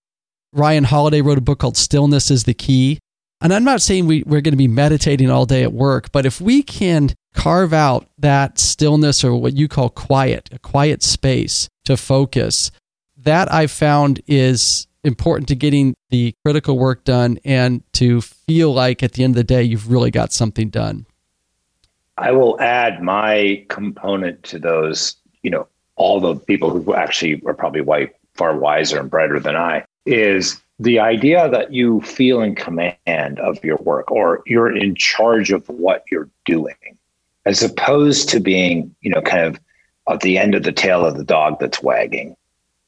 Ryan 0.51 0.83
Holiday 0.83 1.21
wrote 1.21 1.39
a 1.39 1.41
book 1.41 1.59
called 1.59 1.77
Stillness 1.77 2.29
is 2.29 2.43
the 2.43 2.53
Key. 2.53 2.99
And 3.43 3.53
I'm 3.53 3.65
not 3.65 3.81
saying 3.81 4.07
we, 4.07 4.23
we're 4.23 4.39
going 4.39 4.53
to 4.53 4.57
be 4.57 4.69
meditating 4.69 5.29
all 5.29 5.45
day 5.45 5.63
at 5.63 5.73
work, 5.73 6.13
but 6.13 6.25
if 6.25 6.39
we 6.39 6.63
can 6.63 7.13
carve 7.33 7.73
out 7.73 8.07
that 8.17 8.57
stillness 8.57 9.21
or 9.21 9.35
what 9.35 9.53
you 9.53 9.67
call 9.67 9.89
quiet, 9.89 10.49
a 10.53 10.59
quiet 10.59 11.03
space 11.03 11.67
to 11.83 11.97
focus, 11.97 12.71
that 13.17 13.51
I've 13.51 13.69
found 13.69 14.21
is 14.27 14.87
important 15.03 15.49
to 15.49 15.55
getting 15.55 15.93
the 16.09 16.33
critical 16.45 16.79
work 16.79 17.03
done 17.03 17.37
and 17.43 17.83
to 17.93 18.21
feel 18.21 18.73
like 18.73 19.03
at 19.03 19.11
the 19.11 19.25
end 19.25 19.31
of 19.31 19.35
the 19.35 19.43
day 19.43 19.61
you've 19.61 19.91
really 19.91 20.09
got 20.09 20.31
something 20.31 20.69
done. 20.69 21.05
I 22.17 22.31
will 22.31 22.59
add 22.61 23.01
my 23.01 23.65
component 23.67 24.41
to 24.43 24.59
those, 24.59 25.17
you 25.41 25.49
know, 25.49 25.67
all 25.97 26.21
the 26.21 26.35
people 26.35 26.69
who 26.69 26.93
actually 26.93 27.41
are 27.45 27.53
probably 27.53 28.09
far 28.35 28.55
wiser 28.55 29.01
and 29.01 29.09
brighter 29.09 29.41
than 29.41 29.57
I, 29.57 29.83
is 30.05 30.61
the 30.79 30.99
idea 30.99 31.49
that 31.49 31.73
you 31.73 32.01
feel 32.01 32.41
in 32.41 32.55
command 32.55 33.39
of 33.39 33.63
your 33.63 33.77
work 33.77 34.11
or 34.11 34.41
you're 34.45 34.75
in 34.75 34.95
charge 34.95 35.51
of 35.51 35.67
what 35.69 36.03
you're 36.09 36.29
doing, 36.45 36.97
as 37.45 37.61
opposed 37.61 38.29
to 38.29 38.39
being, 38.39 38.93
you 39.01 39.11
know, 39.11 39.21
kind 39.21 39.45
of 39.45 39.59
at 40.09 40.21
the 40.21 40.37
end 40.37 40.55
of 40.55 40.63
the 40.63 40.71
tail 40.71 41.05
of 41.05 41.17
the 41.17 41.23
dog 41.23 41.59
that's 41.59 41.81
wagging, 41.81 42.35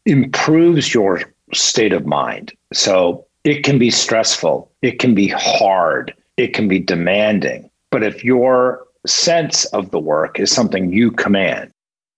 improves 0.06 0.94
your 0.94 1.22
state 1.54 1.94
of 1.94 2.06
mind. 2.06 2.54
So 2.74 3.25
it 3.44 3.63
can 3.63 3.77
be 3.77 3.92
stressful, 3.92 4.72
it 4.82 5.00
can 5.00 5.13
be 5.13 5.27
hard, 5.27 6.13
it 6.38 6.54
can 6.54 6.68
be 6.68 6.80
demanding. 6.80 7.70
But 7.92 8.04
if 8.04 8.24
your 8.24 8.86
sense 9.06 9.65
of 9.65 9.92
the 9.92 10.00
work 10.00 10.39
is 10.39 10.51
something 10.51 10.92
you 10.92 11.12
command, 11.12 11.72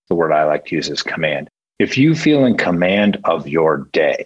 the 0.08 0.16
word 0.16 0.32
I 0.32 0.46
like 0.46 0.66
to 0.68 0.76
use 0.76 0.90
is 0.90 1.04
command. 1.04 1.50
If 1.80 1.98
you 1.98 2.16
feel 2.16 2.46
in 2.46 2.58
command 2.58 3.20
of 3.26 3.48
your 3.48 3.90
day, 3.92 4.26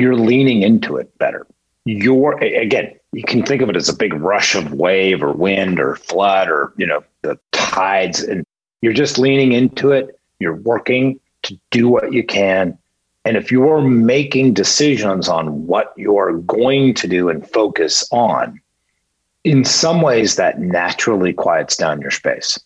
you're 0.00 0.16
leaning 0.16 0.62
into 0.62 0.96
it 0.96 1.16
better. 1.18 1.46
You're 1.84 2.38
again, 2.38 2.94
you 3.12 3.22
can 3.22 3.44
think 3.44 3.62
of 3.62 3.68
it 3.70 3.76
as 3.76 3.88
a 3.88 3.96
big 3.96 4.14
rush 4.14 4.54
of 4.54 4.72
wave 4.72 5.22
or 5.22 5.32
wind 5.32 5.80
or 5.80 5.96
flood 5.96 6.48
or 6.48 6.72
you 6.76 6.86
know 6.86 7.02
the 7.22 7.38
tides, 7.52 8.22
and 8.22 8.44
you're 8.82 8.92
just 8.92 9.18
leaning 9.18 9.52
into 9.52 9.92
it. 9.92 10.18
You're 10.38 10.56
working 10.56 11.20
to 11.42 11.58
do 11.70 11.88
what 11.88 12.12
you 12.12 12.22
can 12.22 12.78
and 13.24 13.36
if 13.36 13.52
you're 13.52 13.82
making 13.82 14.54
decisions 14.54 15.28
on 15.28 15.66
what 15.66 15.92
you're 15.96 16.38
going 16.38 16.94
to 16.94 17.06
do 17.06 17.28
and 17.28 17.48
focus 17.48 18.06
on, 18.10 18.60
in 19.44 19.64
some 19.64 20.00
ways 20.00 20.36
that 20.36 20.58
naturally 20.58 21.32
quiets 21.32 21.76
down 21.76 22.00
your 22.00 22.10
space. 22.10 22.58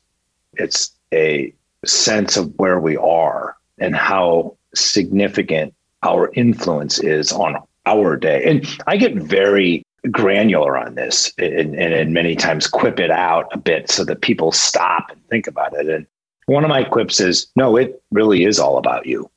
It's 0.55 0.93
a 1.13 1.53
sense 1.85 2.37
of 2.37 2.53
where 2.57 2.81
we 2.81 2.97
are 2.97 3.57
and 3.79 3.95
how 3.95 4.57
significant 4.75 5.75
our 6.05 6.31
influence 6.35 6.99
is 7.01 7.33
on 7.33 7.57
our 7.87 8.17
day. 8.17 8.45
And 8.45 8.67
I 8.87 8.97
get 8.97 9.15
very 9.15 9.85
granular 10.11 10.77
on 10.77 10.95
this 10.95 11.33
and, 11.39 11.75
and, 11.75 11.95
and, 11.95 12.13
many 12.13 12.37
times 12.37 12.67
quip 12.67 13.01
it 13.01 13.11
out 13.11 13.49
a 13.53 13.59
bit 13.59 13.91
so 13.91 14.05
that 14.05 14.21
people 14.21 14.53
stop 14.53 15.11
and 15.11 15.21
think 15.29 15.47
about 15.47 15.73
it. 15.75 15.89
And 15.89 16.07
one 16.47 16.63
of 16.63 16.69
my 16.69 16.85
quips 16.85 17.21
is 17.21 17.47
no, 17.57 17.77
it 17.77 18.03
really 18.11 18.45
is 18.45 18.59
all 18.59 18.77
about 18.77 19.07
you. 19.07 19.31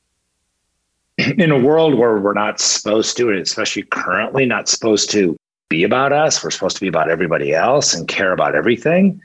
in 1.18 1.50
a 1.50 1.58
world 1.58 1.94
where 1.94 2.18
we're 2.18 2.34
not 2.34 2.60
supposed 2.60 3.16
to, 3.16 3.28
and 3.30 3.38
especially 3.38 3.82
currently 3.82 4.46
not 4.46 4.68
supposed 4.68 5.10
to 5.10 5.36
be 5.68 5.84
about 5.84 6.12
us, 6.12 6.42
we're 6.42 6.50
supposed 6.50 6.76
to 6.76 6.80
be 6.80 6.88
about 6.88 7.10
everybody 7.10 7.54
else 7.54 7.94
and 7.94 8.08
care 8.08 8.32
about 8.32 8.54
everything. 8.54 9.20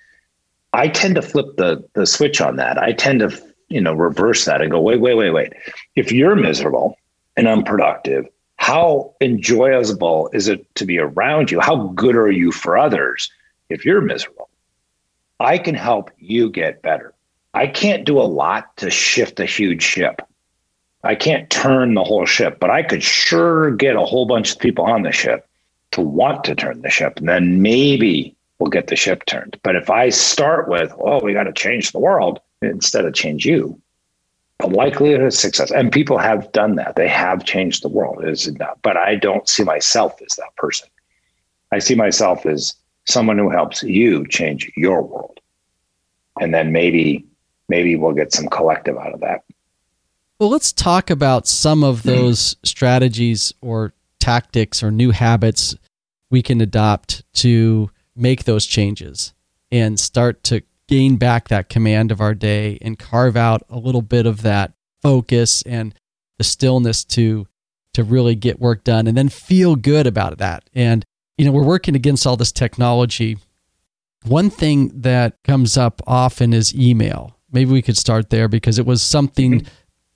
I 0.73 0.87
tend 0.87 1.15
to 1.15 1.21
flip 1.21 1.55
the 1.57 1.87
the 1.93 2.07
switch 2.07 2.41
on 2.41 2.55
that. 2.55 2.77
I 2.77 2.93
tend 2.93 3.19
to, 3.19 3.39
you 3.69 3.79
know, 3.79 3.93
reverse 3.93 4.45
that 4.45 4.61
and 4.61 4.71
go, 4.71 4.81
wait, 4.81 4.99
wait, 4.99 5.15
wait, 5.15 5.29
wait. 5.29 5.53
If 5.95 6.11
you're 6.11 6.35
miserable 6.35 6.97
and 7.35 7.47
unproductive, 7.47 8.27
how 8.57 9.13
enjoyable 9.19 10.29
is 10.33 10.47
it 10.47 10.73
to 10.75 10.85
be 10.85 10.99
around 10.99 11.51
you? 11.51 11.59
How 11.59 11.87
good 11.87 12.15
are 12.15 12.31
you 12.31 12.51
for 12.51 12.77
others 12.77 13.29
if 13.69 13.85
you're 13.85 14.01
miserable? 14.01 14.49
I 15.39 15.57
can 15.57 15.75
help 15.75 16.11
you 16.17 16.49
get 16.49 16.81
better. 16.81 17.13
I 17.53 17.67
can't 17.67 18.05
do 18.05 18.19
a 18.19 18.23
lot 18.23 18.75
to 18.77 18.89
shift 18.89 19.39
a 19.39 19.45
huge 19.45 19.83
ship. 19.83 20.21
I 21.03 21.15
can't 21.15 21.49
turn 21.49 21.93
the 21.93 22.03
whole 22.03 22.25
ship, 22.25 22.59
but 22.59 22.69
I 22.69 22.81
could 22.81 23.03
sure 23.03 23.71
get 23.71 23.95
a 23.95 24.05
whole 24.05 24.25
bunch 24.25 24.53
of 24.53 24.59
people 24.59 24.85
on 24.85 25.01
the 25.01 25.11
ship 25.11 25.47
to 25.91 26.01
want 26.01 26.45
to 26.45 26.55
turn 26.55 26.81
the 26.81 26.89
ship. 26.89 27.17
And 27.17 27.27
then 27.27 27.61
maybe 27.61 28.35
we'll 28.57 28.69
get 28.69 28.87
the 28.87 28.95
ship 28.95 29.25
turned. 29.25 29.59
But 29.63 29.75
if 29.75 29.89
I 29.89 30.09
start 30.09 30.69
with, 30.69 30.93
oh, 30.99 31.21
we 31.21 31.33
got 31.33 31.43
to 31.43 31.53
change 31.53 31.91
the 31.91 31.99
world 31.99 32.39
instead 32.61 33.05
of 33.05 33.13
change 33.13 33.45
you, 33.45 33.79
the 34.63 34.75
likelihood 34.75 35.21
of 35.21 35.33
success, 35.33 35.71
and 35.71 35.91
people 35.91 36.17
have 36.17 36.51
done 36.53 36.75
that. 36.75 36.95
They 36.95 37.07
have 37.09 37.43
changed 37.43 37.83
the 37.83 37.89
world, 37.89 38.23
is 38.23 38.51
not, 38.53 38.79
but 38.81 38.95
I 38.95 39.15
don't 39.15 39.47
see 39.47 39.63
myself 39.63 40.21
as 40.21 40.35
that 40.37 40.55
person. 40.55 40.87
I 41.71 41.79
see 41.79 41.95
myself 41.95 42.45
as 42.45 42.73
someone 43.05 43.37
who 43.37 43.49
helps 43.49 43.83
you 43.83 44.25
change 44.27 44.71
your 44.77 45.01
world. 45.01 45.39
And 46.39 46.53
then 46.53 46.71
maybe, 46.71 47.25
maybe 47.67 47.97
we'll 47.97 48.13
get 48.13 48.31
some 48.31 48.47
collective 48.47 48.97
out 48.97 49.13
of 49.13 49.19
that. 49.19 49.43
Well, 50.39 50.49
let's 50.49 50.71
talk 50.71 51.09
about 51.09 51.45
some 51.45 51.83
of 51.83 52.03
hmm. 52.03 52.09
those 52.09 52.55
strategies 52.63 53.53
or 53.61 53.93
tactics 54.19 54.81
or 54.81 54.91
new 54.91 55.11
habits 55.11 55.75
we 56.29 56.41
can 56.41 56.61
adopt 56.61 57.23
to 57.33 57.91
make 58.15 58.45
those 58.45 58.65
changes 58.65 59.33
and 59.71 59.99
start 59.99 60.41
to 60.45 60.63
gain 60.93 61.15
back 61.15 61.47
that 61.47 61.69
command 61.69 62.11
of 62.11 62.21
our 62.21 62.33
day 62.33 62.77
and 62.81 62.99
carve 62.99 63.35
out 63.35 63.63
a 63.69 63.77
little 63.77 64.01
bit 64.01 64.25
of 64.25 64.41
that 64.41 64.73
focus 65.01 65.61
and 65.63 65.93
the 66.37 66.43
stillness 66.43 67.03
to 67.03 67.47
to 67.93 68.03
really 68.03 68.35
get 68.35 68.59
work 68.59 68.83
done 68.83 69.07
and 69.07 69.15
then 69.15 69.29
feel 69.29 69.75
good 69.75 70.07
about 70.07 70.37
that. 70.39 70.69
And 70.73 71.05
you 71.37 71.45
know, 71.45 71.51
we're 71.51 71.63
working 71.63 71.95
against 71.95 72.27
all 72.27 72.37
this 72.37 72.51
technology. 72.51 73.37
One 74.25 74.49
thing 74.49 75.01
that 75.01 75.41
comes 75.43 75.77
up 75.77 76.01
often 76.05 76.53
is 76.53 76.75
email. 76.75 77.37
Maybe 77.51 77.71
we 77.71 77.81
could 77.81 77.97
start 77.97 78.29
there 78.29 78.47
because 78.47 78.79
it 78.79 78.85
was 78.85 79.01
something 79.01 79.61
mm-hmm 79.61 79.73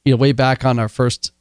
you 0.07 0.13
know, 0.13 0.17
way 0.17 0.31
back 0.31 0.63
on 0.63 0.79
our 0.79 0.87
first 0.87 1.33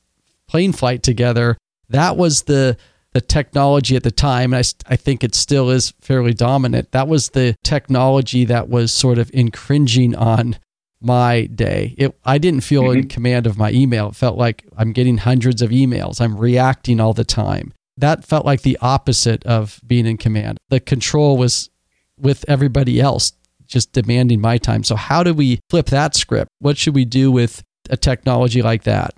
plane 0.49 0.73
flight 0.73 1.01
together, 1.05 1.57
that 1.89 2.17
was 2.17 2.43
the 2.43 2.77
the 3.17 3.21
technology 3.23 3.97
at 3.97 4.03
the 4.03 4.11
time, 4.11 4.53
and 4.53 4.63
I, 4.63 4.93
I 4.93 4.97
think 4.97 5.25
it 5.25 5.35
still 5.35 5.71
is 5.71 5.95
fairly 6.03 6.35
dominant. 6.35 6.93
That 6.93 7.09
was 7.09 7.31
the 7.31 7.57
technology 7.65 8.45
that 8.45 8.69
was 8.69 8.93
sort 8.93 9.17
of 9.17 9.31
infringing 9.33 10.15
on 10.15 10.59
my 11.01 11.47
day. 11.47 11.95
It, 11.97 12.15
I 12.27 12.37
didn't 12.37 12.61
feel 12.61 12.83
mm-hmm. 12.83 12.99
in 12.99 13.09
command 13.09 13.47
of 13.47 13.57
my 13.57 13.71
email. 13.73 14.09
It 14.09 14.17
felt 14.17 14.37
like 14.37 14.67
I'm 14.77 14.93
getting 14.93 15.17
hundreds 15.17 15.63
of 15.63 15.71
emails. 15.71 16.21
I'm 16.21 16.37
reacting 16.37 17.01
all 17.01 17.15
the 17.15 17.25
time. 17.25 17.73
That 17.97 18.23
felt 18.23 18.45
like 18.45 18.61
the 18.61 18.77
opposite 18.83 19.43
of 19.47 19.81
being 19.87 20.05
in 20.05 20.19
command. 20.19 20.59
The 20.69 20.79
control 20.79 21.39
was 21.39 21.71
with 22.19 22.45
everybody 22.47 23.01
else, 23.01 23.33
just 23.67 23.93
demanding 23.93 24.43
my 24.43 24.59
time. 24.59 24.85
So, 24.85 24.95
how 24.95 25.23
do 25.23 25.33
we 25.33 25.61
flip 25.71 25.87
that 25.87 26.15
script? 26.15 26.51
What 26.59 26.77
should 26.77 26.95
we 26.95 27.07
do 27.07 27.33
with 27.33 27.63
a 27.89 27.97
technology 27.97 28.61
like 28.61 28.83
that? 28.83 29.15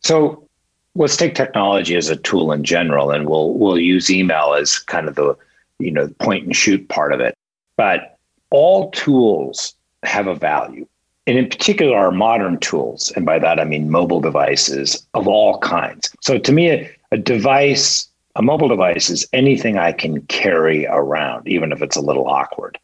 So 0.00 0.48
let's 0.94 1.16
take 1.16 1.34
technology 1.34 1.96
as 1.96 2.08
a 2.08 2.16
tool 2.16 2.52
in 2.52 2.64
general, 2.64 3.10
and 3.10 3.28
we'll 3.28 3.54
we'll 3.54 3.78
use 3.78 4.10
email 4.10 4.54
as 4.54 4.78
kind 4.78 5.08
of 5.08 5.14
the 5.14 5.36
you 5.78 5.90
know 5.90 6.08
point 6.18 6.44
and 6.44 6.56
shoot 6.56 6.88
part 6.88 7.12
of 7.12 7.20
it. 7.20 7.34
But 7.76 8.18
all 8.50 8.90
tools 8.90 9.74
have 10.02 10.26
a 10.26 10.34
value, 10.34 10.86
and 11.26 11.38
in 11.38 11.48
particular, 11.48 11.96
our 11.96 12.12
modern 12.12 12.58
tools, 12.58 13.12
and 13.16 13.24
by 13.24 13.38
that 13.38 13.58
I 13.58 13.64
mean 13.64 13.90
mobile 13.90 14.20
devices 14.20 15.06
of 15.14 15.26
all 15.26 15.58
kinds. 15.58 16.10
So 16.20 16.38
to 16.38 16.52
me, 16.52 16.70
a, 16.70 16.90
a 17.12 17.18
device, 17.18 18.08
a 18.36 18.42
mobile 18.42 18.68
device, 18.68 19.10
is 19.10 19.26
anything 19.32 19.78
I 19.78 19.92
can 19.92 20.22
carry 20.22 20.86
around, 20.86 21.48
even 21.48 21.72
if 21.72 21.82
it's 21.82 21.96
a 21.96 22.00
little 22.00 22.26
awkward. 22.26 22.78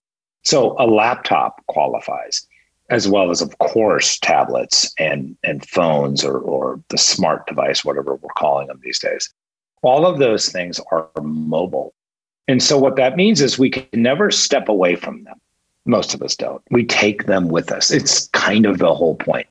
So 0.44 0.76
a 0.78 0.86
laptop 0.86 1.64
qualifies 1.66 2.46
as 2.90 3.06
well 3.06 3.30
as, 3.30 3.42
of 3.42 3.56
course, 3.58 4.18
tablets 4.18 4.92
and, 4.98 5.36
and 5.44 5.68
phones 5.68 6.24
or, 6.24 6.38
or 6.38 6.80
the 6.88 6.98
smart 6.98 7.46
device, 7.46 7.84
whatever 7.84 8.14
we're 8.14 8.28
calling 8.36 8.68
them 8.68 8.80
these 8.82 8.98
days. 8.98 9.32
All 9.82 10.06
of 10.06 10.18
those 10.18 10.50
things 10.50 10.80
are 10.90 11.08
mobile. 11.22 11.94
And 12.48 12.62
so 12.62 12.78
what 12.78 12.96
that 12.96 13.16
means 13.16 13.40
is 13.40 13.58
we 13.58 13.70
can 13.70 14.02
never 14.02 14.30
step 14.30 14.68
away 14.68 14.96
from 14.96 15.24
them. 15.24 15.38
Most 15.84 16.14
of 16.14 16.22
us 16.22 16.34
don't. 16.34 16.62
We 16.70 16.84
take 16.84 17.26
them 17.26 17.48
with 17.48 17.70
us. 17.70 17.90
It's 17.90 18.28
kind 18.28 18.66
of 18.66 18.78
the 18.78 18.94
whole 18.94 19.16
point. 19.16 19.46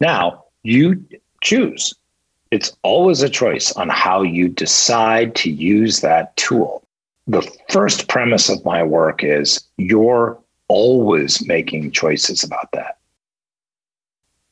Now, 0.00 0.44
you 0.64 1.04
choose. 1.42 1.94
It's 2.50 2.76
always 2.82 3.22
a 3.22 3.28
choice 3.28 3.72
on 3.72 3.88
how 3.88 4.22
you 4.22 4.48
decide 4.48 5.34
to 5.36 5.50
use 5.50 6.00
that 6.00 6.36
tool. 6.36 6.86
The 7.26 7.42
first 7.70 8.08
premise 8.08 8.48
of 8.48 8.64
my 8.64 8.82
work 8.82 9.24
is 9.24 9.64
you're 9.76 10.38
always 10.68 11.46
making 11.46 11.90
choices 11.90 12.44
about 12.44 12.70
that. 12.72 12.98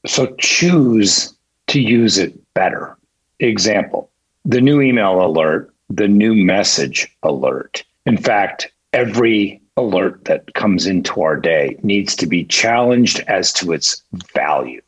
So 0.06 0.34
choose 0.38 1.34
to 1.68 1.80
use 1.80 2.18
it 2.18 2.38
better. 2.54 2.96
Example 3.40 4.10
the 4.44 4.60
new 4.60 4.80
email 4.80 5.24
alert, 5.24 5.72
the 5.88 6.08
new 6.08 6.34
message 6.34 7.08
alert. 7.22 7.84
In 8.06 8.16
fact, 8.16 8.72
every 8.92 9.60
alert 9.76 10.24
that 10.24 10.52
comes 10.54 10.86
into 10.86 11.22
our 11.22 11.36
day 11.36 11.78
needs 11.82 12.16
to 12.16 12.26
be 12.26 12.44
challenged 12.44 13.20
as 13.28 13.52
to 13.54 13.72
its 13.72 14.02
value. 14.34 14.82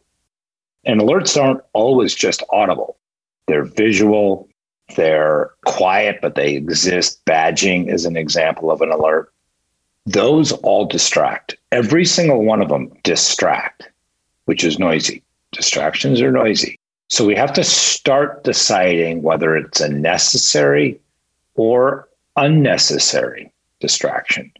And 0.85 1.01
alerts 1.01 1.41
aren't 1.41 1.63
always 1.73 2.15
just 2.15 2.43
audible, 2.53 2.97
they're 3.47 3.65
visual, 3.65 4.49
they're 4.97 5.51
quiet, 5.65 6.19
but 6.21 6.35
they 6.35 6.55
exist. 6.55 7.25
Badging 7.25 7.93
is 7.93 8.05
an 8.05 8.17
example 8.17 8.71
of 8.71 8.81
an 8.81 8.91
alert. 8.91 9.33
Those 10.07 10.53
all 10.53 10.87
distract. 10.87 11.57
Every 11.73 12.05
single 12.05 12.45
one 12.45 12.61
of 12.61 12.69
them 12.69 12.93
distract, 13.03 13.89
which 14.45 14.63
is 14.63 14.79
noisy. 14.79 15.23
Distractions 15.53 16.21
are 16.21 16.31
noisy. 16.31 16.79
So 17.09 17.25
we 17.25 17.35
have 17.37 17.53
to 17.55 17.65
start 17.65 18.45
deciding 18.45 19.23
whether 19.23 19.57
it's 19.57 19.81
a 19.81 19.89
necessary 19.89 21.01
or 21.55 22.09
unnecessary 22.37 23.53
distraction. 23.81 24.53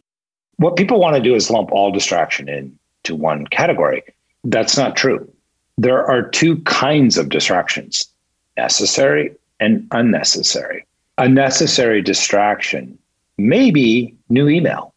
What 0.57 0.77
people 0.77 0.99
want 0.99 1.15
to 1.15 1.21
do 1.21 1.35
is 1.35 1.49
lump 1.49 1.71
all 1.71 1.91
distraction 1.91 2.47
into 2.47 3.15
one 3.15 3.45
category. 3.47 4.03
That's 4.43 4.77
not 4.77 4.95
true. 4.95 5.29
There 5.77 6.05
are 6.05 6.21
two 6.29 6.57
kinds 6.61 7.17
of 7.17 7.29
distractions 7.29 8.07
necessary 8.55 9.35
and 9.59 9.85
unnecessary. 9.91 10.85
A 11.17 11.27
necessary 11.27 12.01
distraction 12.01 12.97
may 13.37 13.69
be 13.69 14.15
new 14.29 14.47
email, 14.47 14.93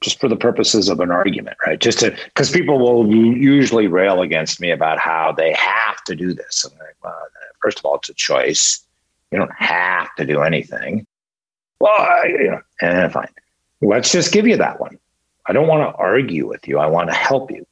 just 0.00 0.20
for 0.20 0.28
the 0.28 0.36
purposes 0.36 0.88
of 0.88 1.00
an 1.00 1.10
argument, 1.10 1.56
right? 1.66 1.80
Just 1.80 2.00
to, 2.00 2.16
because 2.26 2.50
people 2.50 2.78
will 2.78 3.12
usually 3.12 3.88
rail 3.88 4.22
against 4.22 4.60
me 4.60 4.70
about 4.70 4.98
how 4.98 5.32
they 5.32 5.52
have 5.54 6.02
to 6.04 6.14
do 6.14 6.32
this. 6.32 6.64
I'm 6.64 6.78
like, 6.78 6.96
well, 7.02 7.18
first 7.60 7.78
of 7.78 7.84
all, 7.84 7.96
it's 7.96 8.08
a 8.08 8.14
choice. 8.14 8.80
You 9.30 9.38
don't 9.38 9.54
have 9.54 10.14
to 10.16 10.24
do 10.24 10.42
anything. 10.42 11.06
Well, 11.80 11.92
I, 11.92 12.26
you 12.26 12.50
know, 12.50 12.60
eh, 12.80 13.08
fine. 13.08 13.28
Let's 13.80 14.12
just 14.12 14.32
give 14.32 14.46
you 14.46 14.56
that 14.56 14.80
one. 14.80 14.98
I 15.46 15.52
don't 15.52 15.68
want 15.68 15.88
to 15.88 15.96
argue 15.96 16.46
with 16.46 16.66
you. 16.68 16.78
I 16.78 16.86
want 16.86 17.08
to 17.08 17.14
help 17.14 17.50
you. 17.50 17.66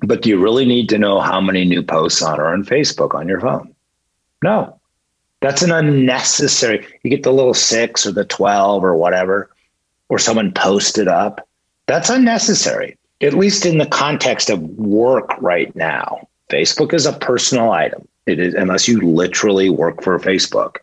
But 0.00 0.22
do 0.22 0.28
you 0.28 0.40
really 0.40 0.64
need 0.64 0.88
to 0.90 0.98
know 0.98 1.20
how 1.20 1.40
many 1.40 1.64
new 1.64 1.82
posts 1.82 2.22
on 2.22 2.40
are 2.40 2.52
on 2.52 2.64
Facebook 2.64 3.14
on 3.14 3.28
your 3.28 3.40
phone? 3.40 3.74
No. 4.42 4.78
That's 5.40 5.62
an 5.62 5.72
unnecessary. 5.72 6.86
You 7.02 7.10
get 7.10 7.22
the 7.22 7.32
little 7.32 7.54
six 7.54 8.06
or 8.06 8.12
the 8.12 8.24
12 8.24 8.84
or 8.84 8.96
whatever, 8.96 9.50
or 10.08 10.18
someone 10.18 10.52
posted 10.52 11.08
up. 11.08 11.46
That's 11.86 12.10
unnecessary, 12.10 12.96
at 13.20 13.34
least 13.34 13.66
in 13.66 13.78
the 13.78 13.86
context 13.86 14.50
of 14.50 14.60
work 14.62 15.30
right 15.40 15.74
now. 15.76 16.28
Facebook 16.50 16.92
is 16.92 17.06
a 17.06 17.12
personal 17.12 17.70
item. 17.70 18.06
It 18.26 18.38
is, 18.38 18.54
unless 18.54 18.88
you 18.88 19.00
literally 19.00 19.68
work 19.68 20.02
for 20.02 20.18
Facebook. 20.18 20.76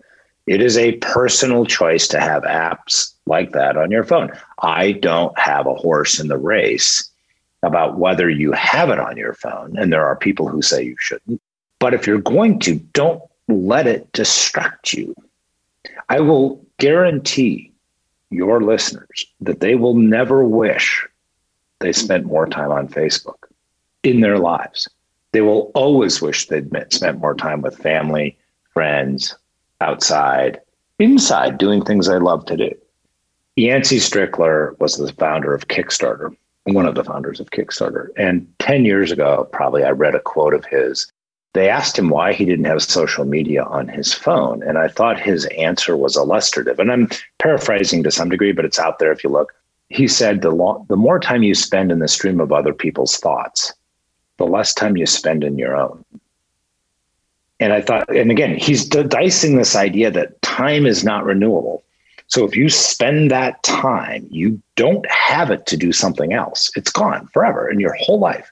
It 0.47 0.61
is 0.61 0.77
a 0.77 0.93
personal 0.97 1.65
choice 1.65 2.07
to 2.09 2.19
have 2.19 2.43
apps 2.43 3.13
like 3.25 3.51
that 3.51 3.77
on 3.77 3.91
your 3.91 4.03
phone. 4.03 4.31
I 4.61 4.93
don't 4.93 5.37
have 5.39 5.65
a 5.65 5.75
horse 5.75 6.19
in 6.19 6.27
the 6.27 6.37
race 6.37 7.09
about 7.63 7.97
whether 7.97 8.29
you 8.29 8.51
have 8.51 8.89
it 8.89 8.99
on 8.99 9.17
your 9.17 9.33
phone. 9.33 9.77
And 9.77 9.93
there 9.93 10.05
are 10.05 10.15
people 10.15 10.47
who 10.47 10.61
say 10.61 10.83
you 10.83 10.95
shouldn't. 10.99 11.41
But 11.79 11.93
if 11.93 12.07
you're 12.07 12.19
going 12.19 12.59
to, 12.59 12.75
don't 12.93 13.21
let 13.47 13.87
it 13.87 14.11
distract 14.13 14.93
you. 14.93 15.15
I 16.09 16.19
will 16.19 16.63
guarantee 16.79 17.70
your 18.31 18.61
listeners 18.61 19.25
that 19.41 19.59
they 19.59 19.75
will 19.75 19.93
never 19.93 20.43
wish 20.43 21.07
they 21.79 21.91
spent 21.91 22.25
more 22.25 22.47
time 22.47 22.71
on 22.71 22.87
Facebook 22.87 23.43
in 24.03 24.21
their 24.21 24.39
lives. 24.39 24.89
They 25.33 25.41
will 25.41 25.71
always 25.75 26.21
wish 26.21 26.47
they'd 26.47 26.71
spent 26.89 27.19
more 27.19 27.35
time 27.35 27.61
with 27.61 27.77
family, 27.77 28.37
friends, 28.73 29.35
outside, 29.79 30.59
inside, 30.99 31.57
doing 31.57 31.83
things 31.83 32.07
they 32.07 32.19
love 32.19 32.45
to 32.45 32.57
do. 32.57 32.71
Yancey 33.55 33.97
Strickler 33.97 34.79
was 34.79 34.95
the 34.95 35.11
founder 35.13 35.53
of 35.53 35.67
Kickstarter, 35.67 36.35
one 36.63 36.85
of 36.85 36.95
the 36.95 37.03
founders 37.03 37.39
of 37.39 37.51
Kickstarter. 37.51 38.07
And 38.17 38.47
10 38.59 38.85
years 38.85 39.11
ago, 39.11 39.47
probably, 39.51 39.83
I 39.83 39.91
read 39.91 40.15
a 40.15 40.19
quote 40.21 40.53
of 40.53 40.65
his. 40.65 41.11
They 41.53 41.67
asked 41.67 41.99
him 41.99 42.09
why 42.09 42.33
he 42.33 42.45
didn't 42.45 42.65
have 42.65 42.81
social 42.81 43.25
media 43.25 43.63
on 43.63 43.89
his 43.89 44.13
phone. 44.13 44.63
And 44.63 44.77
I 44.77 44.87
thought 44.87 45.19
his 45.19 45.45
answer 45.57 45.97
was 45.97 46.15
illustrative. 46.15 46.79
And 46.79 46.91
I'm 46.91 47.09
paraphrasing 47.39 48.03
to 48.03 48.11
some 48.11 48.29
degree, 48.29 48.53
but 48.53 48.63
it's 48.63 48.79
out 48.79 48.99
there 48.99 49.11
if 49.11 49.23
you 49.23 49.29
look. 49.29 49.53
He 49.89 50.07
said, 50.07 50.41
the, 50.41 50.51
lo- 50.51 50.85
the 50.87 50.95
more 50.95 51.19
time 51.19 51.43
you 51.43 51.53
spend 51.53 51.91
in 51.91 51.99
the 51.99 52.07
stream 52.07 52.39
of 52.39 52.53
other 52.53 52.73
people's 52.73 53.17
thoughts, 53.17 53.73
the 54.37 54.45
less 54.45 54.73
time 54.73 54.95
you 54.95 55.05
spend 55.05 55.43
in 55.43 55.57
your 55.57 55.75
own. 55.75 56.05
And 57.59 57.73
I 57.73 57.81
thought, 57.81 58.09
and 58.09 58.31
again, 58.31 58.57
he's 58.57 58.85
dicing 58.85 59.57
this 59.57 59.75
idea 59.75 60.09
that 60.09 60.41
time 60.41 60.85
is 60.85 61.03
not 61.03 61.25
renewable. 61.25 61.83
So 62.27 62.45
if 62.45 62.55
you 62.55 62.69
spend 62.69 63.29
that 63.29 63.61
time, 63.61 64.25
you 64.31 64.59
don't 64.77 65.05
have 65.11 65.51
it 65.51 65.65
to 65.67 65.77
do 65.77 65.91
something 65.91 66.31
else. 66.31 66.71
It's 66.77 66.91
gone 66.91 67.27
forever 67.27 67.69
in 67.69 67.81
your 67.81 67.93
whole 67.99 68.19
life. 68.19 68.51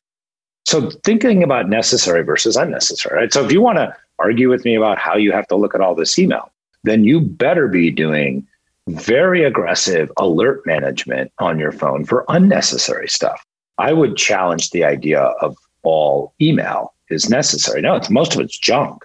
So 0.70 0.92
thinking 1.04 1.42
about 1.42 1.68
necessary 1.68 2.22
versus 2.22 2.56
unnecessary. 2.56 3.18
Right? 3.22 3.34
So 3.34 3.44
if 3.44 3.52
you 3.52 3.60
want 3.60 3.80
to 3.80 3.96
argue 4.20 4.50
with 4.50 4.66
me 4.66 4.76
about 4.76 5.00
how 5.00 5.16
you 5.16 5.32
have 5.32 5.48
to 5.48 5.56
look 5.56 5.74
at 5.74 5.82
all 5.82 5.96
this 5.96 6.20
email, 6.20 6.52
then 6.84 7.04
you 7.04 7.22
better 7.22 7.68
be 7.68 7.90
doing 7.90 8.46
very 8.88 9.44
aggressive 9.44 10.12
alert 10.18 10.64
management 10.68 11.32
on 11.40 11.58
your 11.58 11.72
phone 11.72 12.06
for 12.06 12.24
unnecessary 12.30 13.10
stuff. 13.10 13.44
I 13.80 13.94
would 13.94 14.16
challenge 14.16 14.70
the 14.70 14.84
idea 14.84 15.22
of 15.42 15.58
all 15.82 16.36
email 16.40 16.94
is 17.10 17.32
necessary. 17.32 17.82
No, 17.82 17.96
it's 17.96 18.12
most 18.12 18.36
of 18.36 18.40
it's 18.40 18.60
junk. 18.60 19.04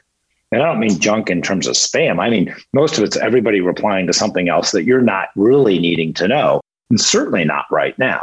And 0.52 0.62
I 0.62 0.66
don't 0.66 0.80
mean 0.80 1.00
junk 1.00 1.30
in 1.30 1.40
terms 1.40 1.66
of 1.66 1.76
spam. 1.76 2.20
I 2.20 2.28
mean, 2.28 2.54
most 2.74 2.98
of 2.98 3.04
it's 3.04 3.16
everybody 3.16 3.62
replying 3.62 4.06
to 4.08 4.12
something 4.12 4.50
else 4.50 4.72
that 4.72 4.84
you're 4.84 5.00
not 5.00 5.28
really 5.34 5.78
needing 5.78 6.12
to 6.14 6.28
know, 6.28 6.60
and 6.90 7.00
certainly 7.00 7.46
not 7.46 7.64
right 7.70 7.98
now. 7.98 8.20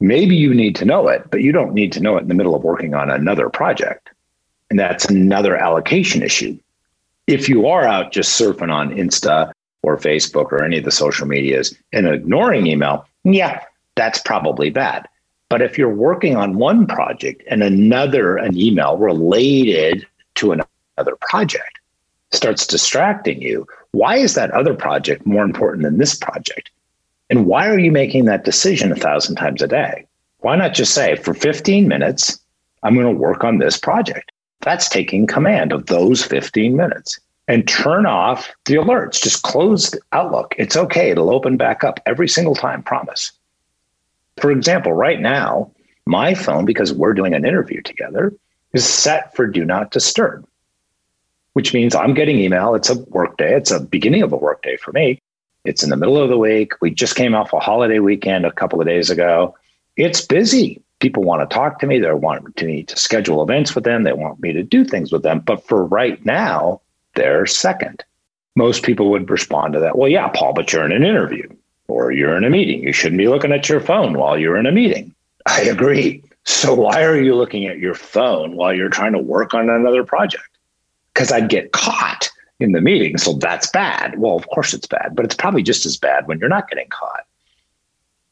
Maybe 0.00 0.34
you 0.34 0.54
need 0.54 0.76
to 0.76 0.84
know 0.84 1.08
it, 1.08 1.30
but 1.30 1.42
you 1.42 1.52
don't 1.52 1.74
need 1.74 1.92
to 1.92 2.00
know 2.00 2.16
it 2.16 2.22
in 2.22 2.28
the 2.28 2.34
middle 2.34 2.54
of 2.54 2.64
working 2.64 2.94
on 2.94 3.10
another 3.10 3.50
project. 3.50 4.10
And 4.70 4.78
that's 4.78 5.04
another 5.06 5.56
allocation 5.56 6.22
issue. 6.22 6.58
If 7.26 7.48
you 7.48 7.66
are 7.66 7.84
out 7.84 8.12
just 8.12 8.40
surfing 8.40 8.72
on 8.72 8.94
Insta 8.94 9.52
or 9.82 9.96
Facebook 9.98 10.52
or 10.52 10.64
any 10.64 10.78
of 10.78 10.84
the 10.84 10.90
social 10.90 11.26
medias 11.26 11.74
and 11.92 12.06
ignoring 12.06 12.66
email, 12.66 13.06
yeah, 13.24 13.62
that's 13.94 14.20
probably 14.20 14.70
bad. 14.70 15.06
But 15.50 15.60
if 15.60 15.76
you're 15.76 15.92
working 15.92 16.36
on 16.36 16.56
one 16.56 16.86
project 16.86 17.42
and 17.48 17.62
another, 17.62 18.36
an 18.36 18.56
email 18.56 18.96
related 18.96 20.06
to 20.36 20.52
another 20.52 21.16
project 21.20 21.80
starts 22.30 22.66
distracting 22.66 23.42
you, 23.42 23.66
why 23.90 24.16
is 24.16 24.34
that 24.34 24.52
other 24.52 24.74
project 24.74 25.26
more 25.26 25.44
important 25.44 25.82
than 25.82 25.98
this 25.98 26.14
project? 26.14 26.70
And 27.30 27.46
why 27.46 27.68
are 27.68 27.78
you 27.78 27.92
making 27.92 28.24
that 28.24 28.44
decision 28.44 28.90
a 28.90 28.96
thousand 28.96 29.36
times 29.36 29.62
a 29.62 29.68
day? 29.68 30.06
Why 30.40 30.56
not 30.56 30.74
just 30.74 30.92
say, 30.92 31.14
for 31.16 31.32
15 31.32 31.86
minutes, 31.86 32.40
I'm 32.82 32.94
going 32.94 33.06
to 33.06 33.20
work 33.20 33.44
on 33.44 33.58
this 33.58 33.78
project? 33.78 34.32
That's 34.60 34.88
taking 34.88 35.26
command 35.26 35.72
of 35.72 35.86
those 35.86 36.24
15 36.24 36.76
minutes 36.76 37.18
and 37.46 37.66
turn 37.66 38.04
off 38.04 38.50
the 38.64 38.74
alerts. 38.74 39.22
Just 39.22 39.42
close 39.42 39.94
Outlook. 40.12 40.54
It's 40.58 40.76
okay. 40.76 41.10
It'll 41.10 41.30
open 41.30 41.56
back 41.56 41.84
up 41.84 42.00
every 42.04 42.28
single 42.28 42.54
time, 42.54 42.82
promise. 42.82 43.32
For 44.38 44.50
example, 44.50 44.92
right 44.92 45.20
now, 45.20 45.70
my 46.06 46.34
phone, 46.34 46.64
because 46.64 46.92
we're 46.92 47.14
doing 47.14 47.34
an 47.34 47.44
interview 47.44 47.80
together, 47.82 48.32
is 48.72 48.84
set 48.84 49.34
for 49.36 49.46
do 49.46 49.64
not 49.64 49.90
disturb, 49.90 50.46
which 51.52 51.74
means 51.74 51.94
I'm 51.94 52.14
getting 52.14 52.38
email. 52.38 52.74
It's 52.74 52.90
a 52.90 52.98
work 53.10 53.36
day. 53.36 53.54
It's 53.54 53.70
a 53.70 53.80
beginning 53.80 54.22
of 54.22 54.32
a 54.32 54.36
work 54.36 54.62
day 54.62 54.76
for 54.76 54.92
me. 54.92 55.20
It's 55.64 55.82
in 55.82 55.90
the 55.90 55.96
middle 55.96 56.16
of 56.16 56.30
the 56.30 56.38
week. 56.38 56.72
We 56.80 56.90
just 56.90 57.16
came 57.16 57.34
off 57.34 57.52
a 57.52 57.60
holiday 57.60 57.98
weekend 57.98 58.46
a 58.46 58.52
couple 58.52 58.80
of 58.80 58.86
days 58.86 59.10
ago. 59.10 59.54
It's 59.96 60.24
busy. 60.24 60.82
People 61.00 61.22
want 61.22 61.48
to 61.48 61.54
talk 61.54 61.78
to 61.80 61.86
me. 61.86 61.98
They 61.98 62.12
want 62.12 62.62
me 62.62 62.82
to 62.84 62.96
schedule 62.96 63.42
events 63.42 63.74
with 63.74 63.84
them. 63.84 64.04
They 64.04 64.12
want 64.12 64.40
me 64.40 64.52
to 64.52 64.62
do 64.62 64.84
things 64.84 65.12
with 65.12 65.22
them. 65.22 65.40
But 65.40 65.66
for 65.66 65.84
right 65.84 66.24
now, 66.24 66.80
they're 67.14 67.46
second. 67.46 68.04
Most 68.56 68.82
people 68.82 69.10
would 69.10 69.30
respond 69.30 69.74
to 69.74 69.80
that. 69.80 69.96
Well, 69.96 70.08
yeah, 70.08 70.28
Paul, 70.28 70.52
but 70.54 70.72
you're 70.72 70.84
in 70.84 70.92
an 70.92 71.04
interview 71.04 71.48
or 71.88 72.12
you're 72.12 72.36
in 72.36 72.44
a 72.44 72.50
meeting. 72.50 72.82
You 72.82 72.92
shouldn't 72.92 73.18
be 73.18 73.28
looking 73.28 73.52
at 73.52 73.68
your 73.68 73.80
phone 73.80 74.14
while 74.14 74.38
you're 74.38 74.56
in 74.56 74.66
a 74.66 74.72
meeting. 74.72 75.14
I 75.46 75.62
agree. 75.62 76.22
So 76.44 76.74
why 76.74 77.04
are 77.04 77.20
you 77.20 77.34
looking 77.34 77.66
at 77.66 77.78
your 77.78 77.94
phone 77.94 78.56
while 78.56 78.74
you're 78.74 78.88
trying 78.88 79.12
to 79.12 79.18
work 79.18 79.54
on 79.54 79.68
another 79.68 80.04
project? 80.04 80.48
Because 81.12 81.32
I'd 81.32 81.48
get 81.48 81.72
caught 81.72 82.29
in 82.60 82.72
the 82.72 82.80
meeting. 82.80 83.16
So 83.18 83.32
that's 83.32 83.68
bad. 83.70 84.18
Well, 84.18 84.36
of 84.36 84.46
course 84.48 84.74
it's 84.74 84.86
bad, 84.86 85.16
but 85.16 85.24
it's 85.24 85.34
probably 85.34 85.62
just 85.62 85.86
as 85.86 85.96
bad 85.96 86.28
when 86.28 86.38
you're 86.38 86.48
not 86.48 86.68
getting 86.68 86.88
caught. 86.88 87.24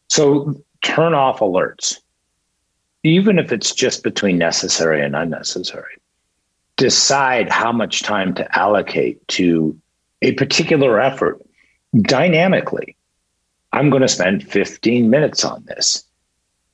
So 0.09 0.63
turn 0.83 1.15
off 1.15 1.41
alerts, 1.41 1.99
even 3.03 3.39
if 3.39 3.51
it's 3.51 3.75
just 3.75 4.03
between 4.03 4.39
necessary 4.39 5.03
and 5.03 5.17
unnecessary. 5.17 5.97
Decide 6.77 7.51
how 7.51 7.73
much 7.73 8.03
time 8.03 8.35
to 8.35 8.59
allocate 8.59 9.27
to 9.29 9.77
a 10.23 10.33
particular 10.33 11.01
effort 11.01 11.41
dynamically. 12.03 12.97
I'm 13.73 13.91
going 13.91 14.03
to 14.03 14.09
spend 14.09 14.49
15 14.49 15.11
minutes 15.11 15.45
on 15.45 15.65
this. 15.65 16.05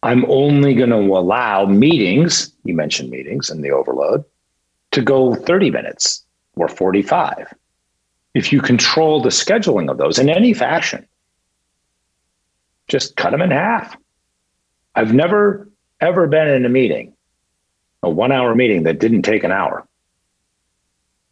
I'm 0.02 0.24
only 0.28 0.74
going 0.74 0.90
to 0.90 0.96
allow 0.96 1.64
meetings, 1.64 2.52
you 2.64 2.74
mentioned 2.74 3.10
meetings 3.10 3.48
and 3.48 3.64
the 3.64 3.70
overload, 3.70 4.24
to 4.90 5.00
go 5.00 5.34
30 5.34 5.70
minutes 5.70 6.23
or 6.56 6.68
45. 6.68 7.52
If 8.34 8.52
you 8.52 8.60
control 8.60 9.22
the 9.22 9.28
scheduling 9.28 9.90
of 9.90 9.98
those 9.98 10.18
in 10.18 10.28
any 10.28 10.54
fashion, 10.54 11.06
just 12.88 13.16
cut 13.16 13.30
them 13.30 13.42
in 13.42 13.50
half. 13.50 13.96
I've 14.94 15.14
never, 15.14 15.68
ever 16.00 16.26
been 16.26 16.48
in 16.48 16.64
a 16.64 16.68
meeting, 16.68 17.14
a 18.02 18.10
one 18.10 18.32
hour 18.32 18.54
meeting 18.54 18.84
that 18.84 18.98
didn't 18.98 19.22
take 19.22 19.44
an 19.44 19.52
hour. 19.52 19.86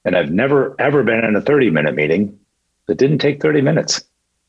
And 0.05 0.17
I've 0.17 0.31
never, 0.31 0.75
ever 0.79 1.03
been 1.03 1.25
in 1.25 1.37
a 1.37 1.41
30 1.41 1.71
minute 1.71 1.95
meeting 1.95 2.39
that 2.87 2.99
didn't 2.99 3.19
take 3.19 3.41
30 3.41 3.61
minutes. 3.61 4.03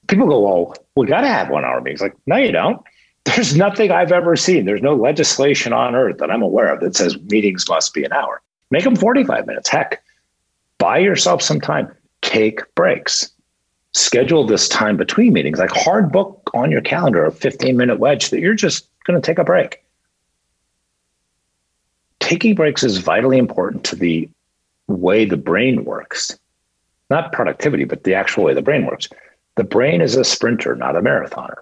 People 0.07 0.27
go, 0.27 0.39
well, 0.41 0.73
we 0.95 1.07
got 1.07 1.21
to 1.21 1.27
have 1.27 1.49
one 1.49 1.63
hour 1.63 1.81
meetings. 1.81 2.01
Like, 2.01 2.15
no, 2.25 2.37
you 2.37 2.51
don't. 2.51 2.81
There's 3.25 3.55
nothing 3.55 3.89
I've 3.89 4.11
ever 4.11 4.35
seen. 4.35 4.65
There's 4.65 4.81
no 4.81 4.95
legislation 4.95 5.71
on 5.71 5.95
earth 5.95 6.17
that 6.17 6.29
I'm 6.29 6.41
aware 6.41 6.73
of 6.73 6.81
that 6.81 6.95
says 6.95 7.17
meetings 7.29 7.69
must 7.69 7.93
be 7.93 8.03
an 8.03 8.11
hour. 8.11 8.41
Make 8.69 8.83
them 8.83 8.97
45 8.97 9.47
minutes. 9.47 9.69
Heck, 9.69 10.02
buy 10.83 10.97
yourself 10.97 11.41
some 11.41 11.61
time. 11.61 11.89
Take 12.21 12.61
breaks. 12.75 13.31
Schedule 13.93 14.45
this 14.45 14.67
time 14.67 14.97
between 14.97 15.31
meetings, 15.31 15.57
like 15.57 15.71
hard 15.71 16.11
book 16.11 16.51
on 16.53 16.71
your 16.71 16.81
calendar 16.81 17.25
a 17.25 17.31
15 17.31 17.77
minute 17.77 17.99
wedge 17.99 18.31
that 18.31 18.41
you're 18.41 18.53
just 18.53 18.89
going 19.05 19.19
to 19.19 19.25
take 19.25 19.39
a 19.39 19.45
break. 19.45 19.81
Taking 22.19 22.53
breaks 22.53 22.83
is 22.83 22.97
vitally 22.97 23.37
important 23.37 23.85
to 23.85 23.95
the 23.95 24.27
way 24.87 25.23
the 25.23 25.37
brain 25.37 25.85
works. 25.85 26.37
Not 27.09 27.31
productivity, 27.31 27.85
but 27.85 28.03
the 28.03 28.15
actual 28.15 28.43
way 28.43 28.53
the 28.53 28.61
brain 28.61 28.85
works. 28.85 29.07
The 29.55 29.63
brain 29.63 30.01
is 30.01 30.17
a 30.17 30.25
sprinter, 30.25 30.75
not 30.75 30.97
a 30.97 31.01
marathoner. 31.01 31.59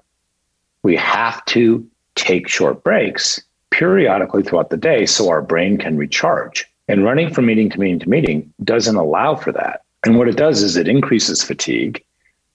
We 0.81 0.95
have 0.95 1.45
to 1.45 1.87
take 2.15 2.47
short 2.47 2.83
breaks 2.83 3.39
periodically 3.69 4.41
throughout 4.41 4.71
the 4.71 4.77
day 4.77 5.05
so 5.05 5.29
our 5.29 5.43
brain 5.43 5.77
can 5.77 5.95
recharge. 5.95 6.70
And 6.91 7.05
running 7.05 7.33
from 7.33 7.45
meeting 7.45 7.69
to 7.69 7.79
meeting 7.79 7.99
to 7.99 8.09
meeting 8.09 8.53
doesn't 8.65 8.97
allow 8.97 9.35
for 9.35 9.53
that. 9.53 9.83
And 10.03 10.17
what 10.17 10.27
it 10.27 10.35
does 10.35 10.61
is 10.61 10.75
it 10.75 10.89
increases 10.89 11.41
fatigue, 11.41 12.03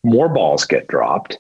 more 0.04 0.28
balls 0.28 0.66
get 0.66 0.88
dropped, 0.88 1.38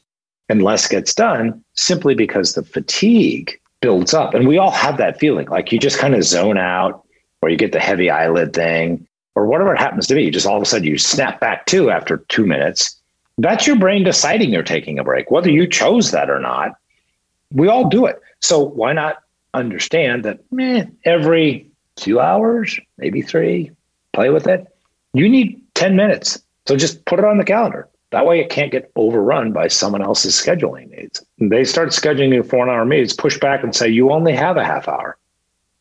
and 0.48 0.62
less 0.62 0.88
gets 0.88 1.14
done 1.14 1.62
simply 1.74 2.14
because 2.14 2.54
the 2.54 2.62
fatigue 2.62 3.60
builds 3.82 4.14
up. 4.14 4.32
And 4.32 4.48
we 4.48 4.56
all 4.56 4.70
have 4.70 4.96
that 4.96 5.20
feeling 5.20 5.46
like 5.48 5.70
you 5.72 5.78
just 5.78 5.98
kind 5.98 6.14
of 6.14 6.24
zone 6.24 6.56
out 6.56 7.04
or 7.42 7.50
you 7.50 7.58
get 7.58 7.72
the 7.72 7.80
heavy 7.80 8.08
eyelid 8.08 8.54
thing 8.54 9.06
or 9.34 9.46
whatever 9.46 9.74
it 9.74 9.78
happens 9.78 10.06
to 10.06 10.14
be. 10.14 10.24
You 10.24 10.30
just 10.30 10.46
all 10.46 10.56
of 10.56 10.62
a 10.62 10.64
sudden 10.64 10.86
you 10.86 10.96
snap 10.96 11.38
back 11.38 11.66
to 11.66 11.90
after 11.90 12.24
two 12.28 12.46
minutes. 12.46 12.98
That's 13.36 13.66
your 13.66 13.76
brain 13.76 14.04
deciding 14.04 14.54
you're 14.54 14.62
taking 14.62 14.98
a 14.98 15.04
break, 15.04 15.30
whether 15.30 15.50
you 15.50 15.66
chose 15.66 16.12
that 16.12 16.30
or 16.30 16.40
not. 16.40 16.72
We 17.52 17.68
all 17.68 17.90
do 17.90 18.06
it. 18.06 18.22
So 18.40 18.58
why 18.58 18.94
not 18.94 19.22
understand 19.52 20.24
that 20.24 20.40
meh, 20.50 20.86
every 21.04 21.65
two 21.96 22.20
hours, 22.20 22.78
maybe 22.98 23.22
three, 23.22 23.70
play 24.12 24.30
with 24.30 24.46
it? 24.46 24.66
You 25.12 25.28
need 25.28 25.60
10 25.74 25.96
minutes. 25.96 26.40
So 26.66 26.76
just 26.76 27.04
put 27.04 27.18
it 27.18 27.24
on 27.24 27.38
the 27.38 27.44
calendar. 27.44 27.88
That 28.10 28.26
way 28.26 28.40
it 28.40 28.50
can't 28.50 28.70
get 28.72 28.90
overrun 28.96 29.52
by 29.52 29.68
someone 29.68 30.02
else's 30.02 30.34
scheduling 30.34 30.90
needs. 30.90 31.24
They 31.38 31.64
start 31.64 31.88
scheduling 31.90 32.32
you 32.32 32.42
for 32.42 32.62
an 32.64 32.70
hour 32.70 32.84
meetings, 32.84 33.12
push 33.12 33.38
back 33.38 33.62
and 33.62 33.74
say, 33.74 33.88
you 33.88 34.10
only 34.10 34.32
have 34.32 34.56
a 34.56 34.64
half 34.64 34.88
hour. 34.88 35.18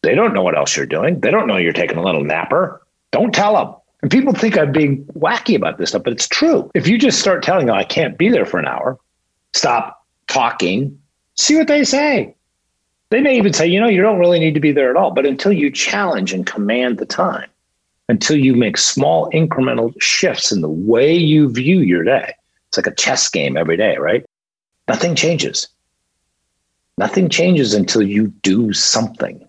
They 0.01 0.15
don't 0.15 0.33
know 0.33 0.43
what 0.43 0.57
else 0.57 0.75
you're 0.75 0.85
doing. 0.85 1.19
They 1.19 1.31
don't 1.31 1.47
know 1.47 1.57
you're 1.57 1.73
taking 1.73 1.97
a 1.97 2.03
little 2.03 2.23
napper. 2.23 2.81
Don't 3.11 3.33
tell 3.33 3.55
them. 3.55 3.75
And 4.01 4.11
people 4.11 4.33
think 4.33 4.57
I'm 4.57 4.71
being 4.71 5.05
wacky 5.17 5.55
about 5.55 5.77
this 5.77 5.89
stuff, 5.89 6.03
but 6.03 6.13
it's 6.13 6.27
true. 6.27 6.69
If 6.75 6.87
you 6.87 6.97
just 6.97 7.19
start 7.19 7.41
telling 7.41 7.67
them, 7.67 7.75
I 7.75 7.83
can't 7.83 8.17
be 8.17 8.29
there 8.29 8.45
for 8.45 8.59
an 8.59 8.67
hour, 8.67 8.99
stop 9.53 10.05
talking, 10.27 10.99
see 11.35 11.55
what 11.55 11.67
they 11.67 11.83
say. 11.83 12.34
They 13.15 13.21
may 13.21 13.37
even 13.37 13.53
say, 13.53 13.65
you 13.65 13.79
know, 13.79 13.87
you 13.87 14.01
don't 14.01 14.19
really 14.19 14.39
need 14.39 14.55
to 14.55 14.59
be 14.59 14.73
there 14.73 14.89
at 14.89 14.97
all. 14.97 15.09
But 15.09 15.25
until 15.25 15.53
you 15.53 15.71
challenge 15.71 16.33
and 16.33 16.45
command 16.45 16.97
the 16.97 17.05
time, 17.05 17.49
until 18.09 18.35
you 18.35 18.53
make 18.53 18.75
small 18.75 19.31
incremental 19.31 19.93
shifts 20.01 20.51
in 20.51 20.59
the 20.59 20.67
way 20.67 21.15
you 21.15 21.49
view 21.49 21.79
your 21.79 22.03
day. 22.03 22.33
It's 22.67 22.77
like 22.77 22.87
a 22.87 22.93
chess 22.93 23.29
game 23.29 23.55
every 23.55 23.77
day, 23.77 23.95
right? 23.95 24.25
Nothing 24.89 25.15
changes. 25.15 25.69
Nothing 26.97 27.29
changes 27.29 27.73
until 27.73 28.01
you 28.01 28.33
do 28.43 28.73
something. 28.73 29.47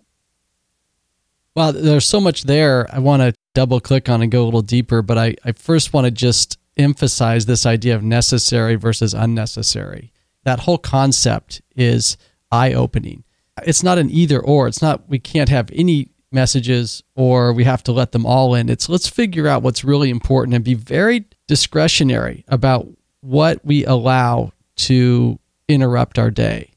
Well, 1.56 1.72
there's 1.72 2.06
so 2.06 2.20
much 2.20 2.44
there 2.44 2.86
I 2.94 3.00
want 3.00 3.22
to 3.22 3.34
double 3.52 3.80
click 3.80 4.08
on 4.08 4.22
and 4.22 4.30
go 4.30 4.44
a 4.44 4.46
little 4.46 4.62
deeper, 4.62 5.02
but 5.02 5.18
I, 5.18 5.34
I 5.44 5.50
first 5.50 5.92
want 5.92 6.04
to 6.04 6.12
just 6.12 6.56
emphasize 6.76 7.46
this 7.46 7.66
idea 7.66 7.96
of 7.96 8.04
necessary 8.04 8.76
versus 8.76 9.12
unnecessary. 9.12 10.12
That 10.44 10.60
whole 10.60 10.78
concept 10.78 11.62
is 11.74 12.16
eye 12.52 12.72
opening. 12.72 13.24
It's 13.64 13.82
not 13.82 13.98
an 13.98 14.10
either 14.10 14.40
or. 14.40 14.68
It's 14.68 14.82
not, 14.82 15.08
we 15.08 15.18
can't 15.18 15.48
have 15.48 15.70
any 15.72 16.10
messages 16.32 17.02
or 17.14 17.52
we 17.52 17.64
have 17.64 17.82
to 17.84 17.92
let 17.92 18.12
them 18.12 18.26
all 18.26 18.54
in. 18.54 18.68
It's 18.68 18.88
let's 18.88 19.08
figure 19.08 19.48
out 19.48 19.62
what's 19.62 19.84
really 19.84 20.10
important 20.10 20.54
and 20.54 20.64
be 20.64 20.74
very 20.74 21.24
discretionary 21.48 22.44
about 22.48 22.88
what 23.20 23.64
we 23.64 23.84
allow 23.84 24.52
to 24.76 25.38
interrupt 25.68 26.18
our 26.18 26.30
day. 26.30 26.70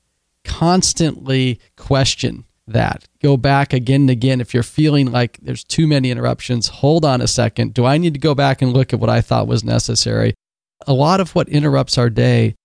Constantly 0.43 1.59
question 1.75 2.45
that. 2.67 3.07
Go 3.21 3.37
back 3.37 3.73
again 3.73 4.01
and 4.01 4.09
again. 4.09 4.41
If 4.41 4.53
you're 4.53 4.63
feeling 4.63 5.11
like 5.11 5.37
there's 5.41 5.63
too 5.63 5.87
many 5.87 6.11
interruptions, 6.11 6.67
hold 6.67 7.03
on 7.03 7.21
a 7.21 7.27
second. 7.27 7.73
Do 7.73 7.85
I 7.85 7.97
need 7.97 8.13
to 8.13 8.19
go 8.19 8.33
back 8.33 8.61
and 8.61 8.73
look 8.73 8.93
at 8.93 8.99
what 8.99 9.09
I 9.09 9.21
thought 9.21 9.47
was 9.47 9.63
necessary? 9.63 10.33
A 10.87 10.93
lot 10.93 11.19
of 11.19 11.35
what 11.35 11.49
interrupts 11.49 11.97
our 11.97 12.09
day 12.09 12.55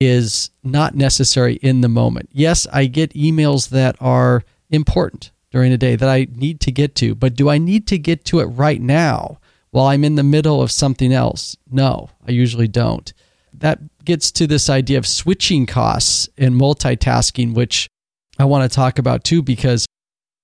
is 0.00 0.50
not 0.64 0.94
necessary 0.94 1.54
in 1.56 1.82
the 1.82 1.88
moment. 1.88 2.30
Yes, 2.32 2.66
I 2.72 2.86
get 2.86 3.12
emails 3.12 3.68
that 3.68 3.96
are 4.00 4.42
important 4.70 5.30
during 5.50 5.70
the 5.70 5.78
day 5.78 5.94
that 5.94 6.08
I 6.08 6.26
need 6.34 6.60
to 6.60 6.72
get 6.72 6.94
to, 6.96 7.14
but 7.14 7.34
do 7.34 7.50
I 7.50 7.58
need 7.58 7.86
to 7.88 7.98
get 7.98 8.24
to 8.26 8.40
it 8.40 8.46
right 8.46 8.80
now 8.80 9.38
while 9.70 9.86
I'm 9.86 10.04
in 10.04 10.14
the 10.14 10.22
middle 10.22 10.62
of 10.62 10.70
something 10.70 11.12
else? 11.12 11.56
No, 11.70 12.10
I 12.26 12.30
usually 12.30 12.68
don't. 12.68 13.12
That 13.52 13.80
gets 14.04 14.30
to 14.32 14.46
this 14.46 14.70
idea 14.70 14.96
of 14.96 15.06
switching 15.06 15.66
costs 15.66 16.28
and 16.38 16.54
multitasking, 16.54 17.54
which 17.54 17.88
I 18.38 18.44
want 18.44 18.70
to 18.70 18.74
talk 18.74 18.98
about 18.98 19.22
too, 19.24 19.42
because 19.42 19.86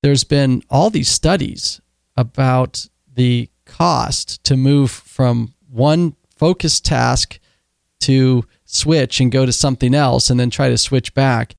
there's 0.03 0.25
been 0.25 0.63
all 0.69 0.91
these 0.91 1.09
studies 1.09 1.81
about 2.17 2.87
the 3.15 3.49
cost 3.65 4.45
to 4.45 4.57
move 4.57 4.91
from 4.91 5.55
one 5.71 6.15
focused 6.37 6.85
task 6.85 7.39
to 8.01 8.45
switch 8.77 9.21
and 9.21 9.33
go 9.33 9.47
to 9.47 9.53
something 9.53 9.95
else 9.95 10.31
and 10.31 10.39
then 10.39 10.51
try 10.51 10.69
to 10.69 10.79
switch 10.79 11.15
back. 11.15 11.55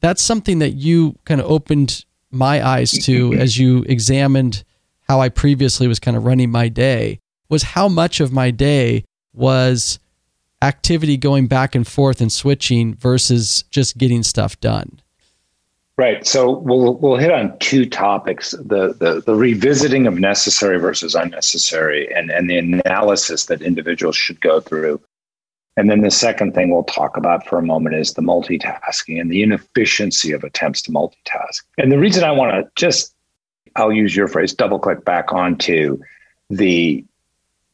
That's 0.00 0.22
something 0.22 0.58
that 0.58 0.72
you 0.72 1.18
kind 1.24 1.40
of 1.40 1.50
opened 1.50 2.04
my 2.30 2.66
eyes 2.66 2.90
to 2.90 3.30
mm-hmm. 3.30 3.40
as 3.40 3.58
you 3.58 3.84
examined 3.86 4.64
how 5.08 5.20
I 5.20 5.28
previously 5.28 5.86
was 5.86 5.98
kind 5.98 6.16
of 6.16 6.24
running 6.24 6.50
my 6.50 6.68
day 6.68 7.20
was 7.48 7.62
how 7.62 7.88
much 7.88 8.20
of 8.20 8.32
my 8.32 8.50
day 8.50 9.04
was 9.34 9.98
activity 10.62 11.16
going 11.16 11.46
back 11.46 11.74
and 11.74 11.86
forth 11.86 12.20
and 12.20 12.32
switching 12.32 12.94
versus 12.94 13.64
just 13.70 13.98
getting 13.98 14.22
stuff 14.22 14.58
done. 14.60 15.00
Right. 15.98 16.26
So 16.26 16.58
we'll 16.58 16.94
we'll 16.94 17.18
hit 17.18 17.30
on 17.30 17.56
two 17.58 17.84
topics: 17.84 18.52
the 18.52 18.94
the, 18.98 19.22
the 19.24 19.34
revisiting 19.34 20.06
of 20.06 20.18
necessary 20.18 20.78
versus 20.78 21.14
unnecessary, 21.14 22.12
and 22.14 22.30
and 22.30 22.48
the 22.48 22.56
analysis 22.56 23.44
that 23.46 23.60
individuals 23.60 24.16
should 24.16 24.40
go 24.40 24.60
through 24.60 25.00
and 25.76 25.90
then 25.90 26.02
the 26.02 26.10
second 26.10 26.54
thing 26.54 26.70
we'll 26.70 26.84
talk 26.84 27.16
about 27.16 27.46
for 27.46 27.58
a 27.58 27.62
moment 27.62 27.94
is 27.94 28.12
the 28.12 28.22
multitasking 28.22 29.20
and 29.20 29.30
the 29.30 29.42
inefficiency 29.42 30.32
of 30.32 30.44
attempts 30.44 30.82
to 30.82 30.90
multitask. 30.90 31.62
And 31.78 31.90
the 31.90 31.98
reason 31.98 32.24
I 32.24 32.32
want 32.32 32.52
to 32.52 32.70
just, 32.76 33.14
I'll 33.76 33.92
use 33.92 34.14
your 34.14 34.28
phrase, 34.28 34.52
double 34.52 34.78
click 34.78 35.04
back 35.04 35.32
onto 35.32 35.98
the 36.50 37.04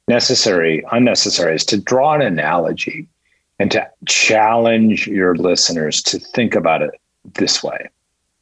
necessary, 0.07 0.85
unnecessary 0.93 1.57
is 1.57 1.65
to 1.67 1.77
draw 1.77 2.15
an 2.15 2.23
analogy 2.23 3.09
and 3.59 3.71
to 3.73 3.89
challenge 4.07 5.09
your 5.09 5.35
listeners 5.35 6.01
to 6.03 6.21
think 6.21 6.55
about 6.55 6.83
it 6.83 6.93
this 7.35 7.63
way. 7.63 7.89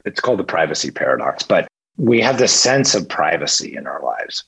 It's 0.05 0.21
called 0.21 0.39
the 0.39 0.45
privacy 0.45 0.91
paradox, 0.91 1.43
but 1.43 1.67
we 1.97 2.21
have 2.21 2.39
the 2.39 2.47
sense 2.47 2.95
of 2.95 3.09
privacy 3.09 3.75
in 3.75 3.87
our 3.87 4.03
lives 4.03 4.45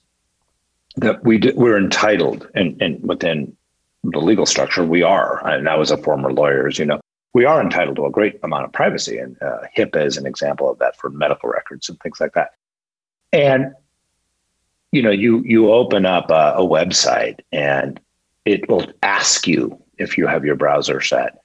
that 0.97 1.25
we 1.25 1.39
do, 1.39 1.53
we're 1.57 1.79
entitled 1.79 2.47
and, 2.55 2.81
and 2.83 3.03
within 3.03 3.57
the 4.05 4.21
legal 4.21 4.47
structure, 4.47 4.85
we 4.85 5.03
are, 5.03 5.47
and 5.47 5.69
I 5.69 5.77
was 5.77 5.91
a 5.91 5.97
former 5.99 6.33
lawyer, 6.33 6.69
as 6.69 6.79
you 6.79 6.87
know, 6.87 7.01
we 7.35 7.45
are 7.45 7.61
entitled 7.61 7.97
to 7.97 8.07
a 8.07 8.11
great 8.11 8.39
amount 8.43 8.65
of 8.65 8.73
privacy. 8.73 9.19
And 9.19 9.41
uh, 9.43 9.59
HIPAA 9.77 10.07
is 10.07 10.17
an 10.17 10.27
example 10.27 10.71
of 10.71 10.79
that 10.79 10.97
for 10.97 11.11
medical 11.11 11.49
records 11.49 11.89
and 11.89 11.99
things 12.01 12.21
like 12.21 12.33
that. 12.33 12.53
And 13.33 13.75
you 14.91 15.03
know, 15.03 15.11
you 15.11 15.43
you 15.45 15.71
open 15.71 16.07
up 16.07 16.31
a, 16.31 16.55
a 16.57 16.67
website 16.67 17.41
and 17.53 18.01
it 18.47 18.69
will 18.71 18.91
ask 19.03 19.47
you 19.47 19.79
if 19.99 20.17
you 20.17 20.27
have 20.27 20.45
your 20.45 20.57
browser 20.57 21.03
set. 21.03 21.43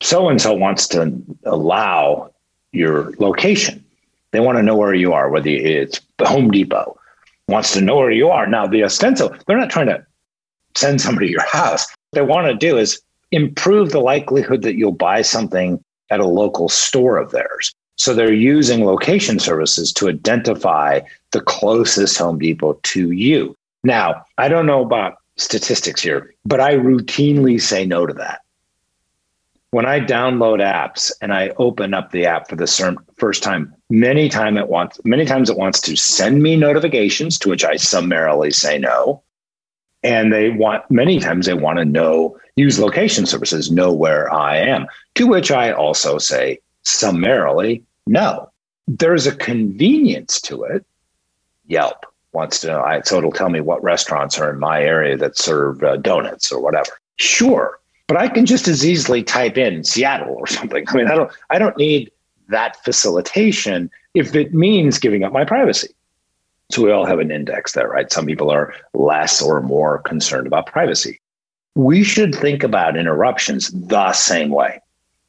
So 0.00 0.28
and 0.28 0.40
so 0.40 0.52
wants 0.52 0.86
to 0.88 1.20
allow 1.44 2.32
your 2.70 3.12
location. 3.18 3.84
They 4.30 4.40
want 4.40 4.58
to 4.58 4.62
know 4.62 4.76
where 4.76 4.94
you 4.94 5.12
are, 5.12 5.28
whether 5.28 5.48
it's 5.50 6.00
Home 6.20 6.50
Depot 6.50 6.96
wants 7.48 7.72
to 7.72 7.80
know 7.80 7.96
where 7.96 8.10
you 8.10 8.28
are. 8.28 8.46
Now, 8.46 8.66
the 8.66 8.80
Ostenso, 8.80 9.44
they're 9.44 9.58
not 9.58 9.70
trying 9.70 9.86
to 9.86 10.04
send 10.76 11.00
somebody 11.00 11.26
to 11.26 11.32
your 11.32 11.46
house. 11.46 11.86
What 12.10 12.20
they 12.20 12.22
want 12.22 12.46
to 12.48 12.54
do 12.54 12.78
is 12.78 13.00
improve 13.30 13.90
the 13.90 14.00
likelihood 14.00 14.62
that 14.62 14.76
you'll 14.76 14.92
buy 14.92 15.22
something 15.22 15.82
at 16.10 16.20
a 16.20 16.26
local 16.26 16.68
store 16.68 17.16
of 17.16 17.30
theirs. 17.30 17.74
So 17.96 18.14
they're 18.14 18.32
using 18.32 18.84
location 18.84 19.38
services 19.38 19.92
to 19.94 20.08
identify 20.08 21.00
the 21.30 21.40
closest 21.40 22.18
Home 22.18 22.38
Depot 22.38 22.78
to 22.82 23.10
you. 23.10 23.56
Now, 23.84 24.24
I 24.38 24.48
don't 24.48 24.66
know 24.66 24.82
about 24.82 25.16
statistics 25.36 26.02
here, 26.02 26.34
but 26.44 26.60
I 26.60 26.74
routinely 26.74 27.60
say 27.60 27.86
no 27.86 28.06
to 28.06 28.14
that. 28.14 28.40
When 29.70 29.86
I 29.86 30.00
download 30.00 30.60
apps 30.60 31.10
and 31.22 31.32
I 31.32 31.48
open 31.56 31.94
up 31.94 32.10
the 32.10 32.26
app 32.26 32.48
for 32.48 32.56
the 32.56 32.96
first 33.16 33.42
time, 33.42 33.74
many 33.88 34.28
time 34.28 34.58
it 34.58 34.68
wants 34.68 35.00
many 35.04 35.24
times 35.24 35.48
it 35.48 35.56
wants 35.56 35.80
to 35.82 35.96
send 35.96 36.42
me 36.42 36.56
notifications 36.56 37.38
to 37.38 37.48
which 37.48 37.64
I 37.64 37.76
summarily 37.76 38.50
say 38.50 38.78
no. 38.78 39.22
And 40.04 40.32
they 40.32 40.50
want 40.50 40.90
many 40.90 41.20
times 41.20 41.46
they 41.46 41.54
want 41.54 41.78
to 41.78 41.84
know 41.84 42.38
use 42.56 42.78
location 42.78 43.26
services, 43.26 43.70
know 43.70 43.92
where 43.92 44.32
I 44.32 44.56
am, 44.56 44.86
to 45.14 45.26
which 45.26 45.50
I 45.50 45.72
also 45.72 46.18
say 46.18 46.58
summarily 46.82 47.82
no. 48.06 48.50
There's 48.88 49.26
a 49.26 49.36
convenience 49.36 50.40
to 50.42 50.64
it. 50.64 50.84
Yelp 51.66 52.04
wants 52.32 52.60
to 52.60 52.66
know, 52.68 53.00
so 53.04 53.18
it'll 53.18 53.30
tell 53.30 53.48
me 53.48 53.60
what 53.60 53.82
restaurants 53.82 54.38
are 54.38 54.50
in 54.50 54.58
my 54.58 54.82
area 54.82 55.16
that 55.16 55.38
serve 55.38 55.82
uh, 55.82 55.96
donuts 55.98 56.50
or 56.50 56.60
whatever. 56.60 56.90
Sure, 57.16 57.78
but 58.08 58.16
I 58.16 58.28
can 58.28 58.46
just 58.46 58.68
as 58.68 58.84
easily 58.84 59.22
type 59.22 59.56
in 59.56 59.84
Seattle 59.84 60.34
or 60.34 60.46
something. 60.58 60.84
I 60.88 60.96
mean, 60.96 61.08
I 61.08 61.14
don't, 61.14 61.32
I 61.50 61.58
don't 61.58 61.76
need 61.76 62.10
that 62.48 62.82
facilitation 62.84 63.90
if 64.14 64.34
it 64.34 64.52
means 64.52 64.98
giving 64.98 65.24
up 65.24 65.32
my 65.32 65.44
privacy. 65.44 65.88
So 66.72 66.82
we 66.82 66.90
all 66.90 67.04
have 67.04 67.18
an 67.18 67.30
index 67.30 67.72
there, 67.72 67.88
right? 67.88 68.10
Some 68.10 68.24
people 68.24 68.50
are 68.50 68.74
less 68.94 69.42
or 69.42 69.60
more 69.60 69.98
concerned 69.98 70.46
about 70.46 70.66
privacy. 70.66 71.20
We 71.74 72.02
should 72.02 72.34
think 72.34 72.62
about 72.62 72.96
interruptions 72.96 73.70
the 73.70 74.12
same 74.12 74.50
way. 74.50 74.80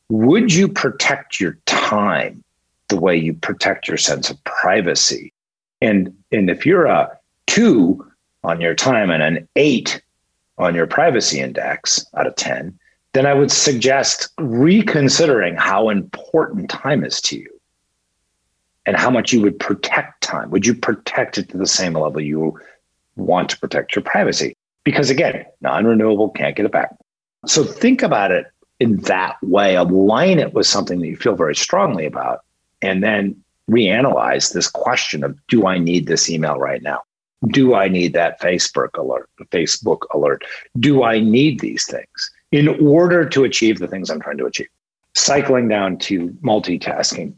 Would 0.09 0.53
you 0.53 0.69
protect 0.69 1.41
your 1.41 1.57
time 1.65 2.43
the 2.87 2.99
way 2.99 3.17
you 3.17 3.33
protect 3.33 3.87
your 3.87 3.97
sense 3.97 4.29
of 4.29 4.41
privacy? 4.45 5.33
And 5.81 6.13
and 6.31 6.49
if 6.49 6.65
you're 6.65 6.85
a 6.85 7.17
two 7.47 8.05
on 8.43 8.61
your 8.61 8.75
time 8.75 9.09
and 9.09 9.21
an 9.21 9.47
eight 9.57 10.01
on 10.57 10.75
your 10.75 10.87
privacy 10.87 11.39
index 11.39 12.05
out 12.15 12.27
of 12.27 12.35
10, 12.35 12.77
then 13.13 13.25
I 13.25 13.33
would 13.33 13.51
suggest 13.51 14.29
reconsidering 14.37 15.55
how 15.55 15.89
important 15.89 16.69
time 16.69 17.03
is 17.03 17.21
to 17.21 17.37
you 17.37 17.52
and 18.85 18.97
how 18.97 19.09
much 19.09 19.31
you 19.31 19.41
would 19.41 19.59
protect 19.59 20.21
time. 20.21 20.49
Would 20.51 20.65
you 20.65 20.75
protect 20.75 21.37
it 21.37 21.49
to 21.49 21.57
the 21.57 21.67
same 21.67 21.93
level 21.93 22.21
you 22.21 22.59
want 23.15 23.49
to 23.49 23.59
protect 23.59 23.95
your 23.95 24.03
privacy? 24.03 24.55
Because 24.83 25.09
again, 25.09 25.45
non 25.61 25.85
renewable 25.85 26.29
can't 26.29 26.55
get 26.55 26.65
it 26.65 26.71
back. 26.71 26.95
So 27.45 27.63
think 27.63 28.03
about 28.03 28.31
it 28.31 28.47
in 28.79 28.97
that 29.01 29.35
way, 29.41 29.75
align 29.75 30.39
it 30.39 30.53
with 30.53 30.67
something 30.67 30.99
that 30.99 31.07
you 31.07 31.15
feel 31.15 31.35
very 31.35 31.55
strongly 31.55 32.05
about, 32.05 32.39
and 32.81 33.03
then 33.03 33.41
reanalyze 33.69 34.53
this 34.53 34.69
question 34.69 35.23
of 35.23 35.37
do 35.47 35.67
I 35.67 35.77
need 35.77 36.07
this 36.07 36.29
email 36.29 36.57
right 36.57 36.81
now? 36.81 37.01
Do 37.47 37.75
I 37.75 37.87
need 37.87 38.13
that 38.13 38.39
Facebook 38.41 38.97
alert, 38.97 39.29
Facebook 39.51 40.01
alert? 40.13 40.43
Do 40.79 41.03
I 41.03 41.19
need 41.19 41.59
these 41.59 41.85
things 41.85 42.31
in 42.51 42.67
order 42.85 43.27
to 43.27 43.43
achieve 43.43 43.79
the 43.79 43.87
things 43.87 44.09
I'm 44.09 44.21
trying 44.21 44.37
to 44.37 44.45
achieve? 44.45 44.67
Cycling 45.15 45.67
down 45.67 45.97
to 45.99 46.29
multitasking. 46.43 47.33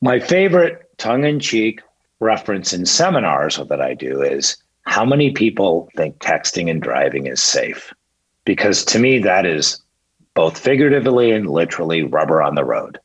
My 0.00 0.20
favorite 0.20 0.88
tongue 0.98 1.24
in 1.24 1.40
cheek 1.40 1.80
reference 2.20 2.72
in 2.72 2.86
seminars 2.86 3.58
that 3.68 3.80
I 3.80 3.94
do 3.94 4.22
is 4.22 4.56
how 4.82 5.04
many 5.04 5.32
people 5.32 5.88
think 5.96 6.18
texting 6.18 6.70
and 6.70 6.80
driving 6.80 7.26
is 7.26 7.42
safe? 7.42 7.92
Because 8.44 8.84
to 8.86 9.00
me, 9.00 9.18
that 9.18 9.44
is 9.44 9.82
both 10.34 10.56
figuratively 10.56 11.32
and 11.32 11.50
literally 11.50 12.04
rubber 12.04 12.40
on 12.40 12.54
the 12.54 12.64
road. 12.64 13.00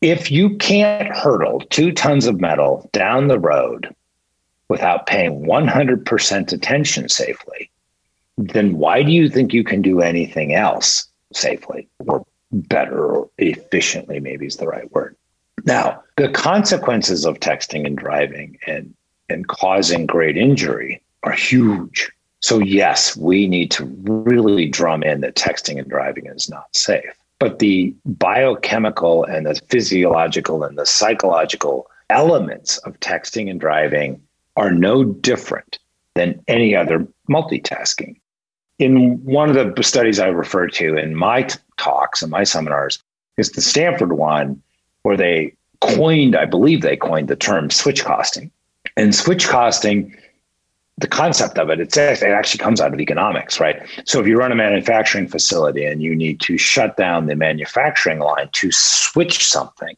If 0.00 0.30
you 0.30 0.56
can't 0.58 1.08
hurdle 1.08 1.60
two 1.70 1.90
tons 1.90 2.26
of 2.26 2.40
metal 2.40 2.88
down 2.92 3.26
the 3.26 3.40
road 3.40 3.92
without 4.68 5.06
paying 5.06 5.44
100% 5.44 6.52
attention 6.52 7.08
safely, 7.08 7.70
then 8.38 8.78
why 8.78 9.02
do 9.02 9.10
you 9.10 9.28
think 9.28 9.52
you 9.52 9.64
can 9.64 9.82
do 9.82 10.00
anything 10.00 10.54
else 10.54 11.08
safely 11.32 11.88
or 12.06 12.24
better 12.52 13.04
or 13.04 13.30
efficiently, 13.38 14.20
maybe 14.20 14.46
is 14.46 14.56
the 14.56 14.68
right 14.68 14.90
word? 14.92 15.16
Now, 15.64 16.02
the 16.16 16.28
consequences 16.28 17.24
of 17.24 17.40
texting 17.40 17.86
and 17.86 17.96
driving 17.96 18.58
and, 18.66 18.94
and 19.28 19.48
causing 19.48 20.06
great 20.06 20.36
injury 20.36 21.02
are 21.22 21.32
huge. 21.32 22.10
So, 22.40 22.58
yes, 22.58 23.16
we 23.16 23.48
need 23.48 23.70
to 23.72 23.86
really 24.04 24.68
drum 24.68 25.02
in 25.02 25.22
that 25.22 25.34
texting 25.34 25.78
and 25.78 25.88
driving 25.88 26.26
is 26.26 26.50
not 26.50 26.74
safe. 26.76 27.16
But 27.38 27.58
the 27.58 27.94
biochemical 28.04 29.24
and 29.24 29.46
the 29.46 29.60
physiological 29.68 30.62
and 30.62 30.78
the 30.78 30.86
psychological 30.86 31.90
elements 32.10 32.78
of 32.78 33.00
texting 33.00 33.50
and 33.50 33.58
driving 33.58 34.20
are 34.56 34.70
no 34.70 35.04
different 35.04 35.78
than 36.14 36.42
any 36.46 36.76
other 36.76 37.06
multitasking. 37.28 38.16
In 38.78 39.24
one 39.24 39.56
of 39.56 39.74
the 39.74 39.82
studies 39.82 40.18
I 40.20 40.26
refer 40.26 40.68
to 40.68 40.96
in 40.96 41.14
my 41.14 41.48
talks 41.76 42.22
and 42.22 42.30
my 42.30 42.44
seminars 42.44 43.02
is 43.36 43.50
the 43.52 43.60
Stanford 43.60 44.12
one, 44.12 44.62
where 45.04 45.16
they 45.16 45.54
coined, 45.80 46.34
I 46.34 46.44
believe 46.44 46.82
they 46.82 46.96
coined 46.96 47.28
the 47.28 47.36
term 47.36 47.70
switch 47.70 48.04
costing. 48.04 48.50
And 48.96 49.14
switch 49.14 49.48
costing 49.48 50.14
the 50.98 51.08
concept 51.08 51.58
of 51.58 51.70
it, 51.70 51.80
it's, 51.80 51.96
it 51.96 52.22
actually 52.22 52.58
comes 52.58 52.80
out 52.80 52.92
of 52.92 53.00
economics, 53.00 53.58
right? 53.58 53.82
So 54.04 54.20
if 54.20 54.26
you 54.26 54.38
run 54.38 54.52
a 54.52 54.54
manufacturing 54.54 55.26
facility 55.26 55.84
and 55.84 56.02
you 56.02 56.14
need 56.14 56.40
to 56.42 56.56
shut 56.56 56.96
down 56.96 57.26
the 57.26 57.34
manufacturing 57.34 58.20
line 58.20 58.48
to 58.52 58.70
switch 58.70 59.44
something, 59.44 59.96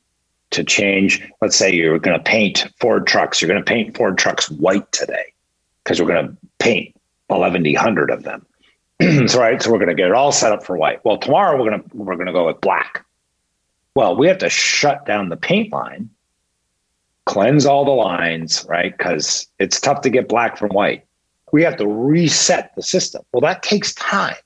to 0.51 0.65
change, 0.65 1.23
let's 1.43 1.57
say 1.57 1.73
you're 1.73 1.99
going 1.99 2.17
to 2.17 2.23
paint 2.23 2.67
Ford 2.81 3.07
trucks, 3.07 3.41
you're 3.43 3.49
going 3.49 3.63
to 3.63 3.69
paint 3.69 3.97
Ford 3.97 4.17
trucks 4.17 4.51
white 4.51 4.91
today 4.93 5.33
because 5.85 6.01
we're 6.01 6.09
going 6.09 6.29
to 6.29 6.37
paint 6.59 6.95
1100 7.29 8.11
of 8.11 8.23
them. 8.23 8.47
so 9.29 9.39
right, 9.39 9.61
so 9.61 9.71
we're 9.71 9.79
going 9.79 9.89
to 9.89 9.95
get 9.95 10.07
it 10.07 10.13
all 10.13 10.33
set 10.33 10.53
up 10.53 10.65
for 10.65 10.77
white. 10.77 11.05
Well, 11.05 11.19
tomorrow 11.19 11.61
we're 11.61 11.71
going 11.71 11.83
to 11.83 11.97
we're 11.97 12.15
going 12.15 12.27
to 12.27 12.33
go 12.33 12.47
with 12.47 12.61
black. 12.61 13.05
Well, 13.97 14.15
we 14.15 14.29
have 14.29 14.39
to 14.39 14.51
shut 14.51 15.07
down 15.07 15.31
the 15.31 15.37
paint 15.37 15.73
line 15.73 16.11
cleanse 17.27 17.67
all 17.67 17.85
the 17.85 17.91
lines, 17.91 18.65
right? 18.69 18.97
Because 18.97 19.47
it's 19.59 19.81
tough 19.81 20.01
to 20.03 20.11
get 20.11 20.29
black 20.29 20.57
from 20.57 20.71
white. 20.71 21.05
We 21.53 21.63
have 21.65 21.77
to 21.77 21.87
reset 21.87 22.73
the 22.77 22.83
system. 22.83 23.23
Well, 23.33 23.41
that 23.41 23.63
takes 23.63 23.93
time. 23.95 24.37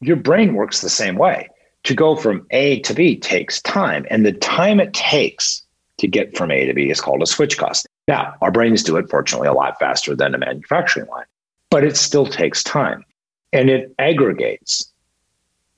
Your 0.00 0.16
brain 0.16 0.54
works 0.54 0.80
the 0.80 0.88
same 0.88 1.16
way. 1.16 1.48
To 1.84 1.94
go 1.94 2.16
from 2.16 2.46
A 2.50 2.80
to 2.80 2.94
B 2.94 3.16
takes 3.16 3.60
time. 3.62 4.06
And 4.10 4.24
the 4.24 4.32
time 4.32 4.80
it 4.80 4.92
takes 4.92 5.64
to 5.98 6.06
get 6.06 6.36
from 6.36 6.50
A 6.50 6.66
to 6.66 6.74
B 6.74 6.90
is 6.90 7.00
called 7.00 7.22
a 7.22 7.26
switch 7.26 7.58
cost. 7.58 7.86
Now, 8.06 8.34
our 8.42 8.50
brains 8.50 8.82
do 8.82 8.96
it, 8.96 9.10
fortunately, 9.10 9.48
a 9.48 9.52
lot 9.52 9.78
faster 9.78 10.14
than 10.14 10.34
a 10.34 10.38
manufacturing 10.38 11.08
line, 11.08 11.26
but 11.70 11.84
it 11.84 11.96
still 11.96 12.26
takes 12.26 12.62
time 12.62 13.04
and 13.52 13.70
it 13.70 13.94
aggregates 13.98 14.92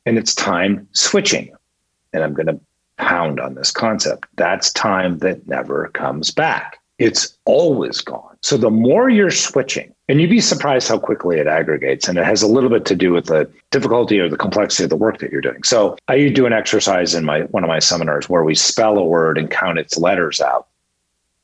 and 0.04 0.18
it's 0.18 0.34
time 0.34 0.88
switching. 0.92 1.50
And 2.12 2.22
I'm 2.22 2.34
going 2.34 2.46
to 2.46 2.60
pound 2.96 3.40
on 3.40 3.54
this 3.54 3.70
concept. 3.70 4.26
That's 4.36 4.72
time 4.72 5.18
that 5.18 5.46
never 5.46 5.88
comes 5.88 6.30
back. 6.30 6.78
It's 6.98 7.38
always 7.44 8.00
gone. 8.00 8.36
So 8.42 8.56
the 8.56 8.70
more 8.70 9.08
you're 9.08 9.30
switching, 9.30 9.94
and 10.08 10.20
you'd 10.20 10.30
be 10.30 10.40
surprised 10.40 10.88
how 10.88 10.98
quickly 10.98 11.38
it 11.38 11.46
aggregates. 11.46 12.08
And 12.08 12.18
it 12.18 12.24
has 12.24 12.42
a 12.42 12.48
little 12.48 12.70
bit 12.70 12.84
to 12.86 12.96
do 12.96 13.12
with 13.12 13.26
the 13.26 13.48
difficulty 13.70 14.18
or 14.18 14.28
the 14.28 14.36
complexity 14.36 14.84
of 14.84 14.90
the 14.90 14.96
work 14.96 15.18
that 15.18 15.30
you're 15.30 15.40
doing. 15.40 15.62
So 15.62 15.96
I 16.08 16.28
do 16.28 16.46
an 16.46 16.52
exercise 16.52 17.14
in 17.14 17.24
my 17.24 17.42
one 17.42 17.62
of 17.62 17.68
my 17.68 17.78
seminars 17.78 18.28
where 18.28 18.42
we 18.42 18.54
spell 18.54 18.98
a 18.98 19.04
word 19.04 19.38
and 19.38 19.50
count 19.50 19.78
its 19.78 19.96
letters 19.96 20.40
out 20.40 20.66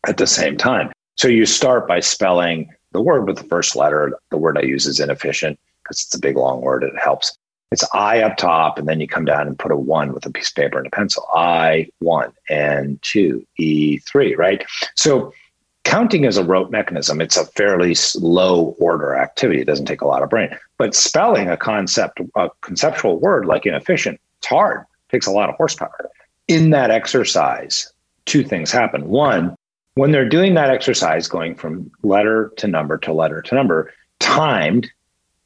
at 0.09 0.16
the 0.16 0.27
same 0.27 0.57
time. 0.57 0.90
So 1.16 1.29
you 1.29 1.46
start 1.46 1.87
by 1.87 2.00
spelling 2.00 2.72
the 2.92 3.00
word 3.00 3.27
with 3.27 3.37
the 3.37 3.44
first 3.44 3.77
letter. 3.77 4.18
The 4.31 4.38
word 4.38 4.59
I 4.59 4.62
use 4.62 4.87
is 4.87 4.98
inefficient 4.98 5.59
because 5.83 6.00
it's 6.00 6.14
a 6.14 6.20
big 6.20 6.37
long 6.37 6.62
word. 6.62 6.83
It 6.83 6.96
helps. 6.98 7.37
It's 7.75 7.85
I 7.93 8.23
up 8.23 8.37
top, 8.37 8.79
and 8.79 8.87
then 8.87 9.01
you 9.01 9.09
come 9.09 9.25
down 9.25 9.49
and 9.49 9.59
put 9.59 9.73
a 9.73 9.77
one 9.77 10.13
with 10.13 10.25
a 10.27 10.31
piece 10.31 10.51
of 10.51 10.55
paper 10.55 10.79
and 10.79 10.87
a 10.87 10.91
pencil. 10.91 11.27
I 11.35 11.89
one 11.99 12.33
and 12.49 13.03
two, 13.03 13.45
E 13.57 13.99
three, 13.99 14.37
right? 14.37 14.65
So 14.95 15.35
counting 15.83 16.23
is 16.23 16.37
a 16.37 16.45
rote 16.45 16.71
mechanism. 16.71 17.21
It's 17.21 17.37
a 17.37 17.47
fairly 17.47 17.93
slow 17.97 18.77
order 18.79 19.17
activity. 19.17 19.61
It 19.61 19.65
doesn't 19.65 19.87
take 19.87 20.03
a 20.03 20.07
lot 20.07 20.23
of 20.23 20.31
brain. 20.31 20.57
But 20.79 20.95
spelling 20.95 21.51
a 21.51 21.57
concept, 21.57 22.21
a 22.37 22.49
conceptual 22.61 23.19
word 23.19 23.45
like 23.45 23.67
inefficient, 23.67 24.21
it's 24.39 24.47
hard. 24.47 24.83
It 24.83 25.11
takes 25.11 25.27
a 25.27 25.33
lot 25.33 25.49
of 25.49 25.57
horsepower. 25.57 26.09
In 26.47 26.71
that 26.71 26.93
exercise, 26.93 27.93
two 28.25 28.45
things 28.45 28.71
happen. 28.71 29.09
One, 29.09 29.57
when 29.95 30.13
they're 30.13 30.29
doing 30.29 30.55
that 30.55 30.71
exercise, 30.71 31.27
going 31.27 31.57
from 31.57 31.91
letter 32.05 32.53
to 32.59 32.69
number 32.69 32.99
to 32.99 33.13
letter 33.13 33.43
to 33.43 33.55
number, 33.57 33.93
timed 34.21 34.89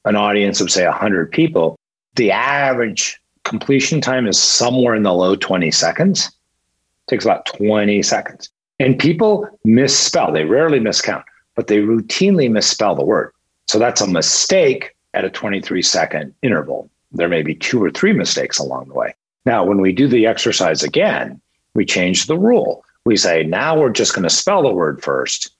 an 0.05 0.14
audience 0.14 0.61
of 0.61 0.71
say 0.71 0.85
100 0.85 1.33
people, 1.33 1.78
the 2.18 2.33
average 2.33 3.20
completion 3.44 4.00
time 4.00 4.26
is 4.26 4.40
somewhere 4.40 4.94
in 4.94 5.04
the 5.04 5.14
low 5.14 5.37
20 5.37 5.70
seconds. 5.70 6.26
It 6.26 7.11
takes 7.11 7.24
about 7.24 7.46
20 7.46 8.02
seconds. 8.02 8.50
And 8.78 8.98
people 8.98 9.48
misspell, 9.64 10.33
they 10.33 10.44
rarely 10.44 10.81
miscount, 10.81 11.24
but 11.54 11.68
they 11.68 11.78
routinely 11.78 12.50
misspell 12.50 12.94
the 12.94 13.04
word. 13.04 13.33
So 13.66 13.78
that's 13.78 14.00
a 14.00 14.07
mistake 14.07 14.94
at 15.14 15.24
a 15.24 15.31
23 15.31 15.81
second 15.81 16.35
interval. 16.42 16.90
There 17.12 17.28
may 17.28 17.42
be 17.42 17.54
two 17.54 17.83
or 17.83 17.90
three 17.90 18.12
mistakes 18.12 18.59
along 18.59 18.88
the 18.88 18.94
way. 18.94 19.14
Now, 19.46 19.64
when 19.64 19.81
we 19.81 19.92
do 19.92 20.09
the 20.09 20.26
exercise 20.26 20.83
again, 20.83 21.40
we 21.74 21.87
change 21.87 22.26
the 22.26 22.37
rule. 22.37 22.85
We 23.04 23.16
say, 23.16 23.44
now 23.44 23.78
we're 23.78 23.90
just 23.90 24.14
going 24.14 24.24
to 24.24 24.31
spell 24.31 24.62
the 24.62 24.74
word 24.74 25.02
first 25.02 25.50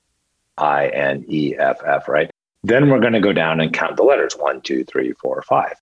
I 0.59 0.89
N 0.89 1.25
E 1.29 1.55
F 1.57 1.79
F, 1.87 2.09
right? 2.09 2.31
Then 2.65 2.91
we're 2.91 3.01
going 3.01 3.13
to 3.13 3.21
go 3.21 3.33
down 3.33 3.61
and 3.61 3.73
count 3.73 3.97
the 3.97 4.03
letters 4.03 4.35
one, 4.37 4.61
two, 4.61 4.85
three, 4.85 5.13
four, 5.13 5.41
five. 5.43 5.77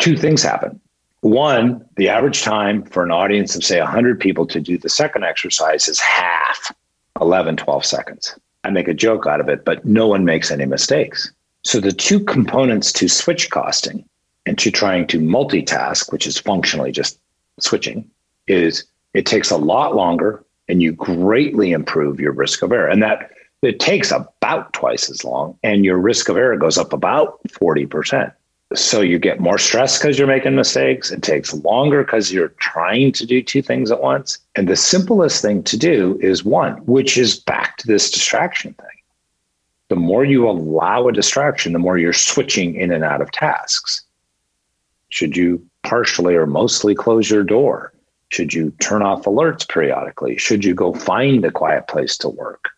Two 0.00 0.16
things 0.16 0.42
happen. 0.42 0.80
One, 1.20 1.84
the 1.96 2.08
average 2.08 2.42
time 2.42 2.82
for 2.84 3.04
an 3.04 3.10
audience 3.10 3.54
of, 3.54 3.62
say, 3.62 3.78
100 3.78 4.18
people 4.18 4.46
to 4.46 4.58
do 4.58 4.78
the 4.78 4.88
second 4.88 5.24
exercise 5.24 5.86
is 5.88 6.00
half 6.00 6.72
11, 7.20 7.58
12 7.58 7.84
seconds. 7.84 8.34
I 8.64 8.70
make 8.70 8.88
a 8.88 8.94
joke 8.94 9.26
out 9.26 9.40
of 9.40 9.48
it, 9.48 9.64
but 9.64 9.84
no 9.84 10.06
one 10.06 10.24
makes 10.24 10.50
any 10.50 10.64
mistakes. 10.64 11.30
So 11.64 11.80
the 11.80 11.92
two 11.92 12.20
components 12.20 12.92
to 12.94 13.08
switch 13.08 13.50
costing 13.50 14.04
and 14.46 14.58
to 14.58 14.70
trying 14.70 15.06
to 15.08 15.20
multitask, 15.20 16.10
which 16.10 16.26
is 16.26 16.38
functionally 16.38 16.92
just 16.92 17.18
switching, 17.58 18.10
is 18.46 18.84
it 19.12 19.26
takes 19.26 19.50
a 19.50 19.58
lot 19.58 19.94
longer 19.94 20.42
and 20.68 20.80
you 20.80 20.92
greatly 20.92 21.72
improve 21.72 22.18
your 22.18 22.32
risk 22.32 22.62
of 22.62 22.72
error. 22.72 22.88
And 22.88 23.02
that 23.02 23.32
it 23.62 23.80
takes 23.80 24.10
about 24.10 24.72
twice 24.72 25.10
as 25.10 25.24
long 25.24 25.58
and 25.62 25.84
your 25.84 25.98
risk 25.98 26.30
of 26.30 26.38
error 26.38 26.56
goes 26.56 26.78
up 26.78 26.94
about 26.94 27.40
40%. 27.48 28.32
So 28.74 29.00
you 29.00 29.18
get 29.18 29.40
more 29.40 29.58
stress 29.58 29.98
because 29.98 30.16
you're 30.16 30.28
making 30.28 30.54
mistakes. 30.54 31.10
It 31.10 31.22
takes 31.22 31.52
longer 31.52 32.04
because 32.04 32.32
you're 32.32 32.54
trying 32.60 33.10
to 33.12 33.26
do 33.26 33.42
two 33.42 33.62
things 33.62 33.90
at 33.90 34.00
once. 34.00 34.38
And 34.54 34.68
the 34.68 34.76
simplest 34.76 35.42
thing 35.42 35.64
to 35.64 35.76
do 35.76 36.16
is 36.22 36.44
one, 36.44 36.74
which 36.86 37.18
is 37.18 37.40
back 37.40 37.78
to 37.78 37.88
this 37.88 38.12
distraction 38.12 38.74
thing. 38.74 38.86
The 39.88 39.96
more 39.96 40.24
you 40.24 40.48
allow 40.48 41.08
a 41.08 41.12
distraction, 41.12 41.72
the 41.72 41.80
more 41.80 41.98
you're 41.98 42.12
switching 42.12 42.76
in 42.76 42.92
and 42.92 43.02
out 43.02 43.20
of 43.20 43.32
tasks. 43.32 44.04
Should 45.08 45.36
you 45.36 45.66
partially 45.82 46.36
or 46.36 46.46
mostly 46.46 46.94
close 46.94 47.28
your 47.28 47.42
door? 47.42 47.92
Should 48.28 48.54
you 48.54 48.70
turn 48.78 49.02
off 49.02 49.24
alerts 49.24 49.68
periodically? 49.68 50.38
Should 50.38 50.64
you 50.64 50.74
go 50.74 50.94
find 50.94 51.44
a 51.44 51.50
quiet 51.50 51.88
place 51.88 52.16
to 52.18 52.28
work? 52.28 52.68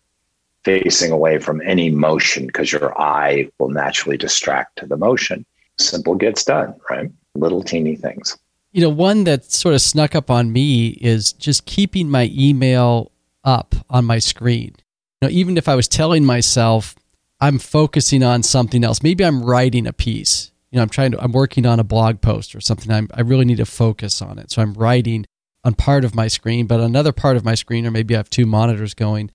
Facing 0.64 1.12
away 1.12 1.38
from 1.38 1.60
any 1.66 1.90
motion 1.90 2.46
because 2.46 2.72
your 2.72 2.98
eye 2.98 3.50
will 3.58 3.68
naturally 3.68 4.16
distract 4.16 4.78
to 4.78 4.86
the 4.86 4.96
motion 4.96 5.44
simple 5.78 6.14
gets 6.14 6.44
done, 6.44 6.74
right? 6.90 7.10
Little 7.34 7.62
teeny 7.62 7.96
things. 7.96 8.36
You 8.72 8.82
know, 8.82 8.88
one 8.88 9.24
that 9.24 9.50
sort 9.50 9.74
of 9.74 9.82
snuck 9.82 10.14
up 10.14 10.30
on 10.30 10.52
me 10.52 10.88
is 10.88 11.32
just 11.32 11.66
keeping 11.66 12.08
my 12.08 12.30
email 12.32 13.12
up 13.44 13.74
on 13.90 14.04
my 14.04 14.18
screen. 14.18 14.74
You 15.20 15.28
know, 15.28 15.30
even 15.30 15.56
if 15.56 15.68
I 15.68 15.74
was 15.74 15.88
telling 15.88 16.24
myself 16.24 16.94
I'm 17.40 17.58
focusing 17.58 18.22
on 18.22 18.42
something 18.44 18.84
else, 18.84 19.02
maybe 19.02 19.24
I'm 19.24 19.44
writing 19.44 19.86
a 19.86 19.92
piece. 19.92 20.52
You 20.70 20.76
know, 20.76 20.82
I'm 20.82 20.88
trying 20.88 21.10
to, 21.12 21.22
I'm 21.22 21.32
working 21.32 21.66
on 21.66 21.80
a 21.80 21.84
blog 21.84 22.20
post 22.20 22.54
or 22.54 22.60
something. 22.60 22.90
I'm, 22.90 23.08
I 23.12 23.20
really 23.20 23.44
need 23.44 23.58
to 23.58 23.66
focus 23.66 24.22
on 24.22 24.38
it. 24.38 24.50
So 24.50 24.62
I'm 24.62 24.74
writing 24.74 25.26
on 25.64 25.74
part 25.74 26.04
of 26.04 26.14
my 26.14 26.28
screen, 26.28 26.66
but 26.66 26.80
another 26.80 27.12
part 27.12 27.36
of 27.36 27.44
my 27.44 27.54
screen, 27.54 27.86
or 27.86 27.90
maybe 27.90 28.14
I 28.14 28.18
have 28.18 28.30
two 28.30 28.46
monitors 28.46 28.94
going, 28.94 29.30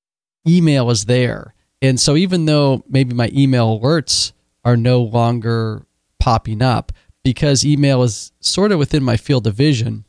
email 0.48 0.90
is 0.90 1.06
there. 1.06 1.54
And 1.82 2.00
so 2.00 2.16
even 2.16 2.46
though 2.46 2.84
maybe 2.90 3.14
my 3.14 3.30
email 3.34 3.80
alerts 3.80 4.32
are 4.64 4.78
no 4.78 5.02
longer 5.02 5.86
popping 6.28 6.62
up 6.62 6.92
because 7.24 7.66
email 7.66 8.04
is 8.04 8.34
sort 8.42 8.74
of 8.74 8.78
within 8.78 9.02
my 9.02 9.16
field 9.16 9.48
of 9.48 9.54
vision. 9.54 10.04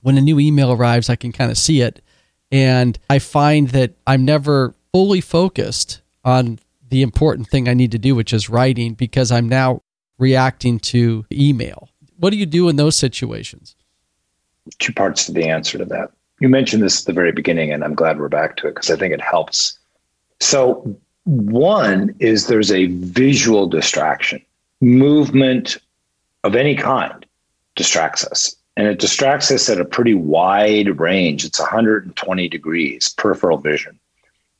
When 0.00 0.16
a 0.16 0.20
new 0.20 0.38
email 0.38 0.70
arrives, 0.70 1.10
I 1.10 1.16
can 1.16 1.32
kind 1.32 1.50
of 1.50 1.58
see 1.58 1.80
it. 1.80 2.00
And 2.52 2.96
I 3.10 3.18
find 3.18 3.70
that 3.70 3.94
I'm 4.06 4.24
never 4.24 4.76
fully 4.92 5.20
focused 5.20 6.02
on 6.24 6.60
the 6.88 7.02
important 7.02 7.48
thing 7.48 7.68
I 7.68 7.74
need 7.74 7.90
to 7.90 7.98
do, 7.98 8.14
which 8.14 8.32
is 8.32 8.48
writing, 8.48 8.94
because 8.94 9.32
I'm 9.32 9.48
now 9.48 9.82
reacting 10.18 10.78
to 10.94 11.26
email. 11.32 11.88
What 12.16 12.30
do 12.30 12.36
you 12.36 12.46
do 12.46 12.68
in 12.68 12.76
those 12.76 12.96
situations? 12.96 13.74
Two 14.78 14.92
parts 14.92 15.26
to 15.26 15.32
the 15.32 15.48
answer 15.48 15.78
to 15.78 15.84
that. 15.86 16.12
You 16.38 16.48
mentioned 16.48 16.84
this 16.84 17.00
at 17.00 17.06
the 17.06 17.12
very 17.12 17.32
beginning, 17.32 17.72
and 17.72 17.82
I'm 17.82 17.96
glad 17.96 18.20
we're 18.20 18.28
back 18.28 18.54
to 18.58 18.68
it 18.68 18.76
because 18.76 18.88
I 18.88 18.94
think 18.94 19.12
it 19.12 19.20
helps. 19.20 19.76
So, 20.38 20.96
one 21.24 22.14
is 22.20 22.46
there's 22.46 22.70
a 22.70 22.86
visual 22.86 23.66
distraction 23.66 24.43
movement 24.80 25.78
of 26.42 26.54
any 26.54 26.74
kind 26.74 27.24
distracts 27.74 28.24
us. 28.24 28.54
And 28.76 28.86
it 28.86 28.98
distracts 28.98 29.50
us 29.50 29.68
at 29.68 29.80
a 29.80 29.84
pretty 29.84 30.14
wide 30.14 30.98
range. 30.98 31.44
It's 31.44 31.60
120 31.60 32.48
degrees 32.48 33.14
peripheral 33.16 33.58
vision, 33.58 33.98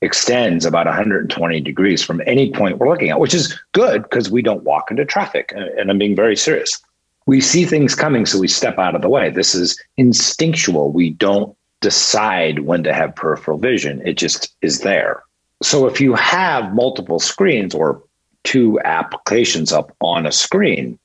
extends 0.00 0.64
about 0.64 0.86
120 0.86 1.60
degrees 1.60 2.02
from 2.02 2.22
any 2.26 2.52
point 2.52 2.78
we're 2.78 2.88
looking 2.88 3.10
at, 3.10 3.20
which 3.20 3.34
is 3.34 3.58
good 3.72 4.02
because 4.04 4.30
we 4.30 4.40
don't 4.40 4.62
walk 4.62 4.90
into 4.90 5.04
traffic. 5.04 5.52
And 5.54 5.90
I'm 5.90 5.98
being 5.98 6.16
very 6.16 6.36
serious. 6.36 6.80
We 7.26 7.40
see 7.40 7.64
things 7.64 7.94
coming, 7.94 8.26
so 8.26 8.38
we 8.38 8.48
step 8.48 8.78
out 8.78 8.94
of 8.94 9.02
the 9.02 9.08
way. 9.08 9.30
This 9.30 9.54
is 9.54 9.80
instinctual. 9.96 10.92
We 10.92 11.10
don't 11.10 11.56
decide 11.80 12.60
when 12.60 12.82
to 12.82 12.94
have 12.94 13.14
peripheral 13.14 13.58
vision, 13.58 14.00
it 14.06 14.14
just 14.14 14.54
is 14.62 14.80
there. 14.80 15.22
So 15.62 15.86
if 15.86 16.00
you 16.00 16.14
have 16.14 16.74
multiple 16.74 17.18
screens 17.18 17.74
or 17.74 18.02
two 18.44 18.78
applications 18.84 19.72
up 19.72 19.94
on 20.00 20.26
a 20.26 20.32
screen 20.32 20.98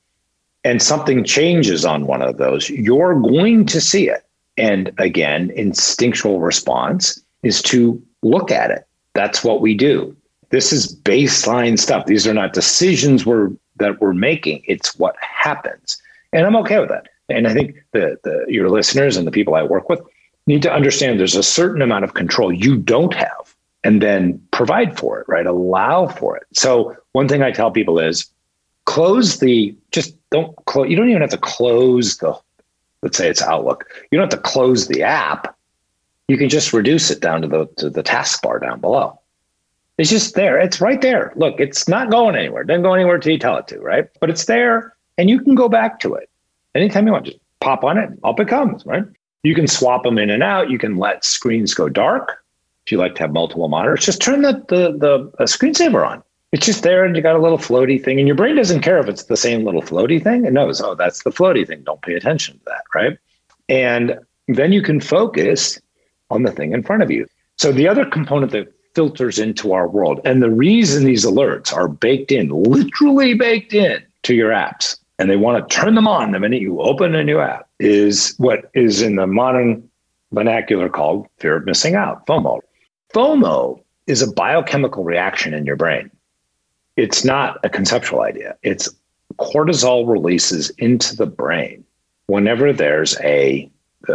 and 0.64 0.82
something 0.82 1.24
changes 1.24 1.84
on 1.84 2.06
one 2.06 2.22
of 2.22 2.36
those, 2.36 2.70
you're 2.70 3.18
going 3.18 3.64
to 3.66 3.80
see 3.80 4.08
it. 4.08 4.24
And 4.56 4.92
again, 4.98 5.50
instinctual 5.56 6.40
response 6.40 7.22
is 7.42 7.62
to 7.62 8.00
look 8.22 8.50
at 8.50 8.70
it. 8.70 8.86
That's 9.14 9.42
what 9.42 9.60
we 9.60 9.74
do. 9.74 10.14
This 10.50 10.72
is 10.72 10.94
baseline 10.94 11.78
stuff. 11.78 12.06
These 12.06 12.26
are 12.26 12.34
not 12.34 12.52
decisions 12.52 13.24
we're 13.24 13.50
that 13.76 14.00
we're 14.00 14.12
making. 14.12 14.62
It's 14.66 14.98
what 14.98 15.16
happens. 15.20 16.00
And 16.32 16.46
I'm 16.46 16.56
okay 16.56 16.78
with 16.78 16.90
that. 16.90 17.08
And 17.30 17.46
I 17.46 17.54
think 17.54 17.76
the, 17.92 18.18
the 18.24 18.44
your 18.48 18.68
listeners 18.68 19.16
and 19.16 19.26
the 19.26 19.30
people 19.30 19.54
I 19.54 19.62
work 19.62 19.88
with 19.88 20.02
need 20.46 20.62
to 20.62 20.72
understand 20.72 21.18
there's 21.18 21.36
a 21.36 21.42
certain 21.42 21.80
amount 21.80 22.04
of 22.04 22.14
control 22.14 22.52
you 22.52 22.76
don't 22.76 23.14
have 23.14 23.54
and 23.84 24.02
then 24.02 24.40
provide 24.50 24.98
for 24.98 25.20
it, 25.20 25.28
right? 25.28 25.46
Allow 25.46 26.08
for 26.08 26.36
it. 26.36 26.44
So 26.52 26.96
one 27.12 27.28
thing 27.28 27.42
I 27.42 27.50
tell 27.50 27.70
people 27.70 27.98
is 27.98 28.30
close 28.84 29.38
the 29.38 29.76
just 29.92 30.16
don't 30.30 30.54
close 30.66 30.88
you 30.90 30.96
don't 30.96 31.08
even 31.08 31.20
have 31.20 31.30
to 31.30 31.38
close 31.38 32.18
the 32.18 32.38
let's 33.02 33.16
say 33.16 33.28
it's 33.28 33.42
Outlook. 33.42 33.86
You 34.10 34.18
don't 34.18 34.30
have 34.30 34.42
to 34.42 34.48
close 34.48 34.88
the 34.88 35.02
app. 35.02 35.56
You 36.28 36.36
can 36.36 36.48
just 36.48 36.72
reduce 36.72 37.10
it 37.10 37.20
down 37.20 37.42
to 37.42 37.48
the 37.48 37.66
to 37.76 37.90
the 37.90 38.02
taskbar 38.02 38.60
down 38.60 38.80
below. 38.80 39.18
It's 39.98 40.10
just 40.10 40.34
there. 40.34 40.58
It's 40.58 40.80
right 40.80 41.00
there. 41.00 41.32
Look, 41.36 41.60
it's 41.60 41.86
not 41.86 42.10
going 42.10 42.34
anywhere. 42.34 42.62
It 42.62 42.68
doesn't 42.68 42.82
go 42.82 42.94
anywhere 42.94 43.16
until 43.16 43.32
you 43.32 43.38
tell 43.38 43.58
it 43.58 43.68
to, 43.68 43.78
right? 43.80 44.08
But 44.18 44.30
it's 44.30 44.46
there 44.46 44.94
and 45.18 45.28
you 45.28 45.40
can 45.40 45.54
go 45.54 45.68
back 45.68 46.00
to 46.00 46.14
it 46.14 46.30
anytime 46.74 47.06
you 47.06 47.12
want. 47.12 47.26
Just 47.26 47.38
pop 47.60 47.84
on 47.84 47.98
it, 47.98 48.10
up 48.24 48.40
it 48.40 48.48
comes, 48.48 48.86
right? 48.86 49.04
You 49.42 49.54
can 49.54 49.66
swap 49.66 50.04
them 50.04 50.16
in 50.16 50.30
and 50.30 50.42
out. 50.42 50.70
You 50.70 50.78
can 50.78 50.96
let 50.96 51.24
screens 51.24 51.74
go 51.74 51.88
dark 51.88 52.42
you 52.90 52.98
like 52.98 53.14
to 53.16 53.22
have 53.22 53.32
multiple 53.32 53.68
monitors, 53.68 54.04
just 54.04 54.20
turn 54.20 54.42
the 54.42 54.52
the, 54.68 54.96
the 54.96 55.32
uh, 55.38 55.46
screensaver 55.46 56.06
on. 56.06 56.22
It's 56.52 56.66
just 56.66 56.82
there, 56.82 57.04
and 57.04 57.14
you 57.14 57.22
got 57.22 57.36
a 57.36 57.40
little 57.40 57.58
floaty 57.58 58.02
thing, 58.02 58.18
and 58.18 58.26
your 58.26 58.34
brain 58.34 58.56
doesn't 58.56 58.80
care 58.80 58.98
if 58.98 59.06
it's 59.06 59.24
the 59.24 59.36
same 59.36 59.64
little 59.64 59.82
floaty 59.82 60.20
thing. 60.20 60.44
It 60.44 60.52
knows, 60.52 60.80
oh, 60.80 60.96
that's 60.96 61.22
the 61.22 61.30
floaty 61.30 61.64
thing. 61.64 61.82
Don't 61.84 62.02
pay 62.02 62.14
attention 62.14 62.58
to 62.58 62.64
that, 62.66 62.82
right? 62.92 63.16
And 63.68 64.18
then 64.48 64.72
you 64.72 64.82
can 64.82 65.00
focus 65.00 65.80
on 66.28 66.42
the 66.42 66.50
thing 66.50 66.72
in 66.72 66.82
front 66.82 67.04
of 67.04 67.10
you. 67.10 67.26
So 67.56 67.70
the 67.70 67.86
other 67.86 68.04
component 68.04 68.50
that 68.50 68.72
filters 68.96 69.38
into 69.38 69.72
our 69.72 69.88
world, 69.88 70.20
and 70.24 70.42
the 70.42 70.50
reason 70.50 71.04
these 71.04 71.24
alerts 71.24 71.72
are 71.72 71.86
baked 71.86 72.32
in, 72.32 72.48
literally 72.48 73.34
baked 73.34 73.72
in 73.72 74.02
to 74.24 74.34
your 74.34 74.50
apps, 74.50 74.98
and 75.20 75.30
they 75.30 75.36
want 75.36 75.68
to 75.68 75.74
turn 75.74 75.94
them 75.94 76.08
on 76.08 76.32
the 76.32 76.40
minute 76.40 76.60
you 76.60 76.80
open 76.80 77.14
a 77.14 77.22
new 77.22 77.38
app, 77.38 77.68
is 77.78 78.34
what 78.38 78.70
is 78.74 79.02
in 79.02 79.14
the 79.14 79.26
modern 79.28 79.88
vernacular 80.32 80.88
called 80.88 81.28
fear 81.38 81.56
of 81.56 81.64
missing 81.64 81.94
out, 81.94 82.26
FOMO. 82.26 82.60
FOMO 83.12 83.82
is 84.06 84.22
a 84.22 84.30
biochemical 84.32 85.04
reaction 85.04 85.52
in 85.52 85.66
your 85.66 85.76
brain. 85.76 86.10
It's 86.96 87.24
not 87.24 87.58
a 87.64 87.68
conceptual 87.68 88.20
idea. 88.22 88.56
It's 88.62 88.88
cortisol 89.38 90.08
releases 90.08 90.70
into 90.70 91.16
the 91.16 91.26
brain 91.26 91.84
whenever 92.26 92.72
there's 92.72 93.18
a 93.20 93.70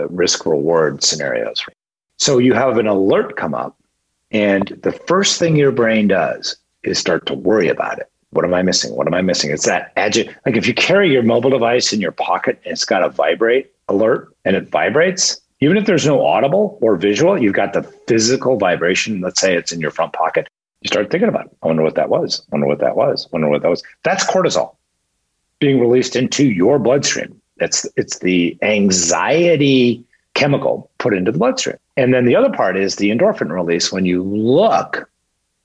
risk 0.10 0.46
reward 0.46 1.04
scenarios. 1.04 1.64
So 2.18 2.38
you 2.38 2.54
have 2.54 2.78
an 2.78 2.88
alert 2.88 3.36
come 3.36 3.54
up, 3.54 3.78
and 4.32 4.68
the 4.84 4.92
first 4.92 5.40
thing 5.40 5.56
your 5.56 5.72
brain 5.72 6.08
does 6.08 6.56
is 6.84 6.98
start 6.98 7.26
to 7.26 7.34
worry 7.34 7.68
about 7.68 8.00
it. 8.00 8.10
What 8.32 8.46
am 8.46 8.54
I 8.54 8.62
missing? 8.62 8.96
What 8.96 9.08
am 9.08 9.14
I 9.14 9.22
missing? 9.22 9.52
It's 9.52 9.66
that 9.66 9.94
agit. 9.96 10.34
Like 10.46 10.56
if 10.56 10.68
you 10.68 10.74
carry 10.74 11.12
your 11.12 11.24
mobile 11.24 11.50
device 11.50 11.92
in 11.94 12.02
your 12.02 12.12
pocket 12.12 12.60
and 12.64 12.74
it's 12.74 12.86
got 12.86 13.04
a 13.04 13.10
vibrate 13.10 13.72
alert 13.88 14.34
and 14.44 14.56
it 14.56 14.70
vibrates, 14.70 15.40
Even 15.62 15.78
if 15.78 15.86
there's 15.86 16.06
no 16.06 16.26
audible 16.26 16.78
or 16.82 16.98
visual, 16.98 17.42
you've 17.42 17.54
got 17.54 17.74
the 17.74 17.84
physical 18.08 18.58
vibration. 18.58 19.22
Let's 19.22 19.40
say 19.40 19.56
it's 19.56 19.72
in 19.72 19.80
your 19.80 19.92
front 19.92 20.14
pocket. 20.14 20.50
You 20.82 20.88
start 20.88 21.10
thinking 21.10 21.30
about 21.30 21.46
it. 21.46 21.58
I 21.64 21.68
wonder 21.68 21.84
what 21.84 21.96
that 21.96 22.10
was. 22.10 22.42
I 22.42 22.56
wonder 22.56 22.68
what 22.68 22.80
that 22.80 22.96
was. 22.96 23.26
I 23.26 23.30
wonder 23.32 23.50
what 23.50 23.62
that 23.62 23.70
was. 23.70 23.82
That's 24.04 24.26
cortisol 24.26 24.76
being 25.60 25.80
released 25.80 26.16
into 26.16 26.46
your 26.46 26.78
bloodstream. 26.78 27.42
It's 27.58 27.88
it's 27.96 28.20
the 28.20 28.58
anxiety 28.62 30.04
chemical 30.34 30.92
put 30.98 31.14
into 31.14 31.32
the 31.32 31.40
bloodstream. 31.40 31.78
And 31.96 32.14
then 32.14 32.26
the 32.26 32.36
other 32.36 32.52
part 32.52 32.78
is 32.78 32.98
the 32.98 33.10
endorphin 33.10 33.52
release 33.52 33.92
when 33.92 34.06
you 34.06 34.22
look 34.22 35.10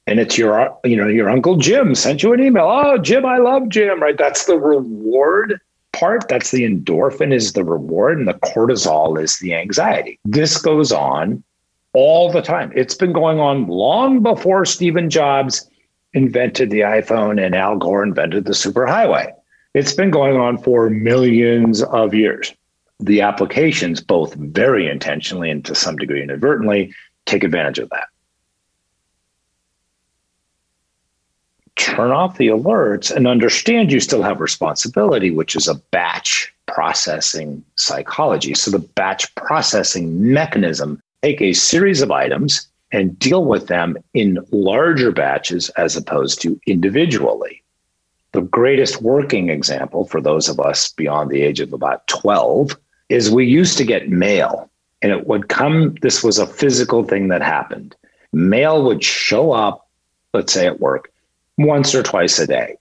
and 0.06 0.18
it's 0.20 0.38
your 0.38 0.76
you 0.84 0.96
know 0.96 1.08
your 1.08 1.28
uncle 1.28 1.56
Jim 1.56 1.94
sent 1.94 2.22
you 2.22 2.32
an 2.32 2.40
email. 2.40 2.64
Oh, 2.64 2.98
Jim, 2.98 3.26
I 3.26 3.38
love 3.38 3.68
Jim, 3.68 4.00
right? 4.00 4.16
That's 4.16 4.44
the 4.44 4.58
reward 4.58 5.60
part. 6.00 6.28
That's 6.28 6.50
the 6.50 6.64
endorphin 6.64 7.32
is 7.32 7.52
the 7.52 7.62
reward 7.62 8.18
and 8.18 8.26
the 8.26 8.34
cortisol 8.34 9.22
is 9.22 9.38
the 9.38 9.54
anxiety. 9.54 10.18
This 10.24 10.56
goes 10.60 10.90
on 10.90 11.44
all 11.92 12.32
the 12.32 12.42
time. 12.42 12.72
It's 12.74 12.94
been 12.94 13.12
going 13.12 13.38
on 13.38 13.66
long 13.66 14.22
before 14.22 14.64
Stephen 14.64 15.10
Jobs 15.10 15.68
invented 16.12 16.70
the 16.70 16.80
iPhone 16.80 17.44
and 17.44 17.54
Al 17.54 17.76
Gore 17.76 18.02
invented 18.02 18.46
the 18.46 18.52
superhighway. 18.52 19.32
It's 19.74 19.92
been 19.92 20.10
going 20.10 20.36
on 20.36 20.58
for 20.58 20.90
millions 20.90 21.82
of 21.82 22.14
years. 22.14 22.52
The 22.98 23.20
applications, 23.20 24.00
both 24.00 24.34
very 24.34 24.88
intentionally 24.88 25.50
and 25.50 25.64
to 25.64 25.74
some 25.74 25.96
degree 25.96 26.22
inadvertently, 26.22 26.92
take 27.26 27.44
advantage 27.44 27.78
of 27.78 27.88
that. 27.90 28.08
Turn 31.80 32.10
off 32.10 32.36
the 32.36 32.48
alerts 32.48 33.10
and 33.10 33.26
understand 33.26 33.90
you 33.90 34.00
still 34.00 34.22
have 34.22 34.38
responsibility, 34.38 35.30
which 35.30 35.56
is 35.56 35.66
a 35.66 35.74
batch 35.74 36.52
processing 36.66 37.64
psychology. 37.76 38.52
So, 38.52 38.70
the 38.70 38.78
batch 38.78 39.34
processing 39.34 40.30
mechanism 40.30 41.00
take 41.22 41.40
a 41.40 41.54
series 41.54 42.02
of 42.02 42.10
items 42.10 42.68
and 42.92 43.18
deal 43.18 43.46
with 43.46 43.68
them 43.68 43.96
in 44.12 44.38
larger 44.50 45.10
batches 45.10 45.70
as 45.70 45.96
opposed 45.96 46.42
to 46.42 46.60
individually. 46.66 47.62
The 48.32 48.42
greatest 48.42 49.00
working 49.00 49.48
example 49.48 50.04
for 50.04 50.20
those 50.20 50.50
of 50.50 50.60
us 50.60 50.92
beyond 50.92 51.30
the 51.30 51.40
age 51.40 51.60
of 51.60 51.72
about 51.72 52.06
12 52.08 52.76
is 53.08 53.30
we 53.30 53.46
used 53.46 53.78
to 53.78 53.84
get 53.84 54.10
mail 54.10 54.70
and 55.00 55.12
it 55.12 55.26
would 55.26 55.48
come, 55.48 55.94
this 56.02 56.22
was 56.22 56.38
a 56.38 56.46
physical 56.46 57.04
thing 57.04 57.28
that 57.28 57.40
happened. 57.40 57.96
Mail 58.34 58.84
would 58.84 59.02
show 59.02 59.52
up, 59.52 59.88
let's 60.34 60.52
say 60.52 60.66
at 60.66 60.78
work, 60.78 61.10
once 61.60 61.94
or 61.94 62.02
twice 62.02 62.38
a 62.38 62.46
day, 62.46 62.76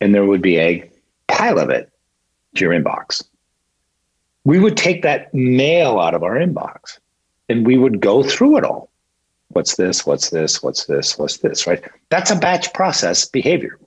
and 0.00 0.14
there 0.14 0.24
would 0.24 0.42
be 0.42 0.58
a 0.58 0.90
pile 1.28 1.58
of 1.58 1.70
it 1.70 1.90
to 2.54 2.64
your 2.64 2.72
inbox. 2.72 3.22
We 4.44 4.58
would 4.58 4.76
take 4.76 5.02
that 5.02 5.32
mail 5.34 5.98
out 5.98 6.14
of 6.14 6.22
our 6.22 6.36
inbox 6.36 6.98
and 7.48 7.66
we 7.66 7.76
would 7.76 8.00
go 8.00 8.22
through 8.22 8.58
it 8.58 8.64
all. 8.64 8.90
What's 9.48 9.76
this? 9.76 10.04
What's 10.06 10.30
this? 10.30 10.62
What's 10.62 10.86
this? 10.86 11.18
What's 11.18 11.38
this? 11.38 11.66
Right? 11.66 11.82
That's 12.10 12.30
a 12.30 12.36
batch 12.36 12.72
process 12.72 13.26
behavior. 13.26 13.78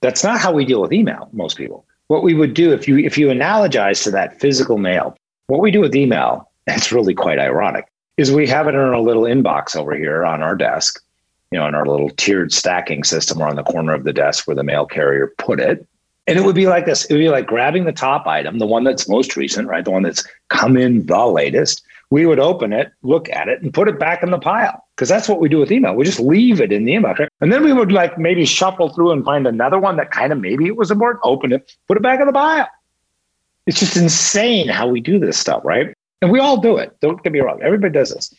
That's 0.00 0.22
not 0.22 0.38
how 0.38 0.52
we 0.52 0.64
deal 0.64 0.82
with 0.82 0.92
email, 0.92 1.28
most 1.32 1.56
people. 1.56 1.86
What 2.08 2.22
we 2.22 2.34
would 2.34 2.54
do 2.54 2.72
if 2.72 2.86
you 2.86 2.98
if 2.98 3.16
you 3.16 3.28
analogize 3.28 4.02
to 4.04 4.10
that 4.10 4.38
physical 4.40 4.78
mail, 4.78 5.16
what 5.46 5.60
we 5.60 5.70
do 5.70 5.80
with 5.80 5.94
email, 5.94 6.50
it's 6.66 6.92
really 6.92 7.14
quite 7.14 7.38
ironic, 7.38 7.86
is 8.16 8.30
we 8.30 8.46
have 8.46 8.66
it 8.66 8.74
in 8.74 8.80
our 8.80 9.00
little 9.00 9.22
inbox 9.22 9.74
over 9.74 9.96
here 9.96 10.24
on 10.24 10.42
our 10.42 10.54
desk, 10.54 11.02
you 11.50 11.58
know, 11.58 11.66
in 11.66 11.74
our 11.74 11.86
little 11.86 12.10
tiered 12.10 12.52
stacking 12.52 13.04
system 13.04 13.40
or 13.40 13.48
on 13.48 13.56
the 13.56 13.62
corner 13.62 13.94
of 13.94 14.04
the 14.04 14.12
desk 14.12 14.46
where 14.46 14.56
the 14.56 14.64
mail 14.64 14.86
carrier 14.86 15.32
put 15.38 15.60
it. 15.60 15.86
And 16.26 16.38
it 16.38 16.44
would 16.44 16.54
be 16.54 16.66
like 16.66 16.86
this. 16.86 17.04
It 17.04 17.12
would 17.12 17.20
be 17.20 17.28
like 17.28 17.46
grabbing 17.46 17.84
the 17.84 17.92
top 17.92 18.26
item, 18.26 18.58
the 18.58 18.66
one 18.66 18.84
that's 18.84 19.08
most 19.08 19.36
recent, 19.36 19.68
right? 19.68 19.84
The 19.84 19.90
one 19.90 20.02
that's 20.02 20.26
come 20.48 20.76
in 20.76 21.06
the 21.06 21.26
latest, 21.26 21.84
we 22.10 22.24
would 22.26 22.38
open 22.38 22.72
it, 22.72 22.92
look 23.02 23.28
at 23.28 23.48
it, 23.48 23.60
and 23.60 23.74
put 23.74 23.88
it 23.88 23.98
back 23.98 24.22
in 24.22 24.30
the 24.30 24.38
pile. 24.38 24.82
Because 24.96 25.08
that's 25.08 25.28
what 25.28 25.40
we 25.40 25.48
do 25.48 25.58
with 25.58 25.70
email. 25.70 25.94
We 25.94 26.04
just 26.04 26.20
leave 26.20 26.60
it 26.60 26.72
in 26.72 26.84
the 26.84 26.92
inbox. 26.94 27.18
Right? 27.18 27.28
And 27.40 27.52
then 27.52 27.62
we 27.62 27.72
would 27.72 27.92
like 27.92 28.18
maybe 28.18 28.46
shuffle 28.46 28.88
through 28.88 29.10
and 29.10 29.24
find 29.24 29.46
another 29.46 29.78
one 29.78 29.96
that 29.96 30.12
kind 30.12 30.32
of 30.32 30.40
maybe 30.40 30.66
it 30.66 30.76
was 30.76 30.90
important, 30.90 31.20
open 31.24 31.52
it, 31.52 31.70
put 31.88 31.96
it 31.96 32.02
back 32.02 32.20
in 32.20 32.26
the 32.26 32.32
pile. 32.32 32.68
It's 33.66 33.80
just 33.80 33.96
insane 33.96 34.68
how 34.68 34.86
we 34.86 35.00
do 35.00 35.18
this 35.18 35.38
stuff, 35.38 35.62
right? 35.64 35.94
And 36.22 36.30
we 36.30 36.38
all 36.38 36.56
do 36.56 36.76
it. 36.78 36.98
Don't 37.00 37.22
get 37.22 37.32
me 37.32 37.40
wrong. 37.40 37.60
Everybody 37.62 37.92
does 37.92 38.14
this. 38.14 38.32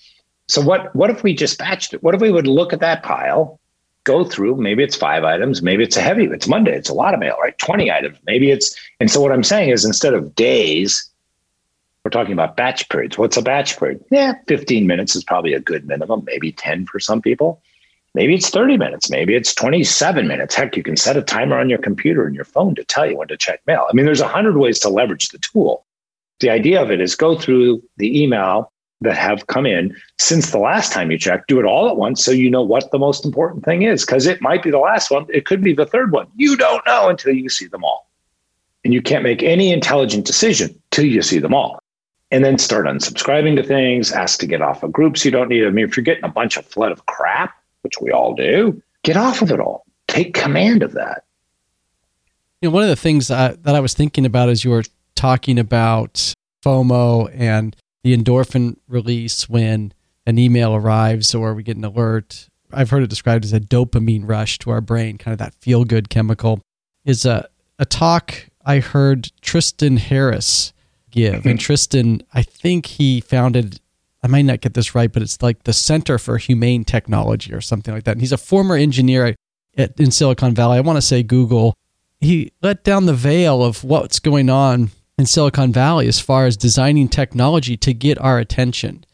So 0.48 0.62
what 0.62 0.96
what 0.96 1.10
if 1.10 1.24
we 1.24 1.34
just 1.34 1.60
batched 1.60 1.94
it? 1.94 2.04
What 2.04 2.16
if 2.16 2.22
we 2.22 2.32
would 2.32 2.48
look 2.48 2.74
at 2.74 2.80
that 2.80 3.04
pile, 3.04 3.60
go 4.04 4.24
through, 4.24 4.58
maybe 4.58 4.84
it's 4.84 4.96
five 4.96 5.24
items, 5.24 5.62
maybe 5.62 5.84
it's 5.84 5.98
a 5.98 6.02
heavy, 6.02 6.26
it's 6.26 6.48
Monday, 6.48 6.76
it's 6.76 6.90
a 6.90 6.94
lot 6.94 7.14
of 7.14 7.20
mail, 7.20 7.36
right? 7.42 7.58
20 7.58 7.92
items. 7.92 8.18
Maybe 8.26 8.52
it's 8.52 8.76
and 9.00 9.10
so 9.10 9.22
what 9.22 9.32
I'm 9.32 9.44
saying 9.44 9.70
is 9.70 9.84
instead 9.84 10.14
of 10.14 10.36
days, 10.36 11.10
we're 12.04 12.12
talking 12.12 12.34
about 12.34 12.56
batch 12.56 12.88
periods. 12.90 13.18
What's 13.18 13.38
a 13.38 13.42
batch 13.42 13.80
period? 13.80 14.04
Yeah, 14.12 14.34
15 14.48 14.86
minutes 14.86 15.16
is 15.16 15.24
probably 15.24 15.54
a 15.54 15.60
good 15.60 15.88
minimum, 15.88 16.24
maybe 16.26 16.52
10 16.52 16.86
for 16.86 17.00
some 17.00 17.22
people. 17.22 17.62
Maybe 18.14 18.36
it's 18.36 18.50
30 18.50 18.78
minutes. 18.78 19.10
Maybe 19.10 19.36
it's 19.36 19.54
27 19.54 20.26
minutes. 20.26 20.56
Heck, 20.56 20.78
you 20.78 20.84
can 20.84 20.96
set 20.96 21.18
a 21.18 21.22
timer 21.22 21.60
on 21.60 21.70
your 21.70 21.80
computer 21.80 22.26
and 22.26 22.34
your 22.34 22.46
phone 22.46 22.74
to 22.76 22.84
tell 22.86 23.06
you 23.10 23.18
when 23.18 23.28
to 23.28 23.36
check 23.36 23.60
mail. 23.68 23.88
I 23.90 23.94
mean, 23.94 24.06
there's 24.06 24.22
a 24.22 24.28
hundred 24.28 24.58
ways 24.58 24.80
to 24.82 24.90
leverage 24.90 25.30
the 25.30 25.40
tool. 25.40 25.86
The 26.40 26.50
idea 26.50 26.82
of 26.82 26.92
it 26.92 27.02
is 27.02 27.16
go 27.16 27.38
through 27.38 27.84
the 27.98 28.24
email 28.24 28.72
that 29.06 29.16
have 29.16 29.48
come 29.48 29.66
in 29.66 29.96
since 30.20 30.52
the 30.52 30.60
last 30.60 30.92
time 30.92 31.10
you 31.10 31.18
checked, 31.18 31.48
do 31.48 31.60
it 31.60 31.66
all 31.66 31.88
at 31.88 31.98
once 31.98 32.24
so 32.24 32.32
you 32.32 32.50
know 32.50 32.62
what 32.62 32.92
the 32.92 33.00
most 33.00 33.26
important 33.26 33.64
thing 33.64 33.84
is 33.84 34.06
because 34.06 34.28
it 34.28 34.42
might 34.42 34.62
be 34.62 34.72
the 34.72 34.80
last 34.80 35.10
one. 35.10 35.26
It 35.30 35.46
could 35.46 35.64
be 35.64 35.74
the 35.74 35.86
third 35.86 36.12
one. 36.12 36.28
You 36.36 36.58
don't 36.58 36.86
know 36.86 37.10
until 37.10 37.34
you 37.34 37.50
see 37.50 37.68
them 37.68 37.84
all. 37.84 38.10
And 38.84 38.94
you 38.94 39.02
can't 39.02 39.24
make 39.24 39.42
any 39.42 39.72
intelligent 39.72 40.26
decision 40.26 40.80
till 40.92 41.06
you 41.06 41.22
see 41.22 41.40
them 41.40 41.54
all 41.54 41.80
and 42.32 42.44
then 42.44 42.58
start 42.58 42.86
unsubscribing 42.86 43.56
to 43.56 43.64
things, 43.64 44.12
ask 44.12 44.40
to 44.40 44.48
get 44.48 44.62
off 44.62 44.84
of 44.84 44.92
groups 44.92 45.24
you 45.24 45.32
don't 45.32 45.50
need. 45.50 45.66
I 45.66 45.70
mean, 45.70 45.86
if 45.86 45.96
you're 45.96 46.04
getting 46.04 46.24
a 46.24 46.30
bunch 46.30 46.58
of 46.58 46.66
flood 46.66 46.92
of 46.92 47.06
crap, 47.06 47.56
which 47.82 47.94
we 48.02 48.12
all 48.12 48.34
do, 48.36 48.82
get 49.04 49.18
off 49.18 49.42
of 49.42 49.52
it 49.52 49.60
all. 49.60 49.86
Take 50.08 50.34
command 50.34 50.84
of 50.84 50.94
that. 50.94 51.24
You 52.62 52.70
know, 52.70 52.74
one 52.74 52.84
of 52.84 52.90
the 52.90 52.96
things 52.96 53.28
that 53.28 53.60
I 53.66 53.80
was 53.80 53.94
thinking 53.94 54.26
about 54.26 54.50
as 54.50 54.64
you 54.64 54.72
were 54.72 54.84
talking 55.16 55.58
about 55.60 56.34
FOMO 56.64 57.32
and 57.34 57.76
the 58.06 58.16
endorphin 58.16 58.78
release 58.88 59.50
when 59.50 59.92
an 60.28 60.38
email 60.38 60.76
arrives 60.76 61.34
or 61.34 61.56
we 61.56 61.64
get 61.64 61.76
an 61.76 61.84
alert. 61.84 62.50
I've 62.72 62.92
heard 62.92 63.02
it 63.02 63.10
described 63.10 63.44
as 63.44 63.52
a 63.52 63.60
dopamine 63.60 64.30
rush 64.30 64.60
to 64.60 64.70
our 64.70 64.80
brain, 64.80 65.18
kind 65.18 65.34
of 65.34 65.40
that 65.40 65.56
feel 65.56 65.86
good 65.86 66.08
chemical. 66.08 66.62
Is 67.04 67.26
a, 67.26 67.50
a 67.80 67.86
talk 67.86 68.46
I 68.64 68.78
heard 68.78 69.32
Tristan 69.42 69.98
Harris 69.98 70.72
give. 71.10 71.48
and 71.48 71.60
Tristan, 71.60 72.22
I 72.32 72.44
think 72.44 72.86
he 72.86 73.22
founded, 73.22 73.80
I 74.22 74.28
might 74.28 74.44
not 74.44 74.62
get 74.62 74.76
this 74.76 74.94
right, 74.94 75.12
but 75.12 75.24
it's 75.24 75.42
like 75.42 75.64
the 75.64 75.74
Center 75.74 76.20
for 76.20 76.38
Humane 76.38 76.86
Technology 76.86 77.56
or 77.56 77.62
something 77.62 77.92
like 77.92 78.04
that. 78.04 78.12
And 78.12 78.22
he's 78.22 78.32
a 78.32 78.38
former 78.38 78.76
engineer 78.76 79.36
at, 79.76 80.00
in 80.00 80.12
Silicon 80.12 80.54
Valley. 80.54 80.78
I 80.78 80.82
want 80.82 80.98
to 80.98 81.02
say 81.02 81.24
Google. 81.24 81.74
He 82.20 82.52
let 82.62 82.84
down 82.84 83.08
the 83.08 83.16
veil 83.16 83.64
of 83.64 83.84
what's 83.84 84.20
going 84.20 84.52
on 84.52 84.92
in 85.18 85.26
Silicon 85.26 85.72
Valley 85.72 86.08
as 86.08 86.20
far 86.20 86.46
as 86.46 86.58
designing 86.58 87.08
technology 87.08 87.78
to 87.78 87.94
get 87.94 88.20
our 88.20 88.38
attention. 88.38 89.06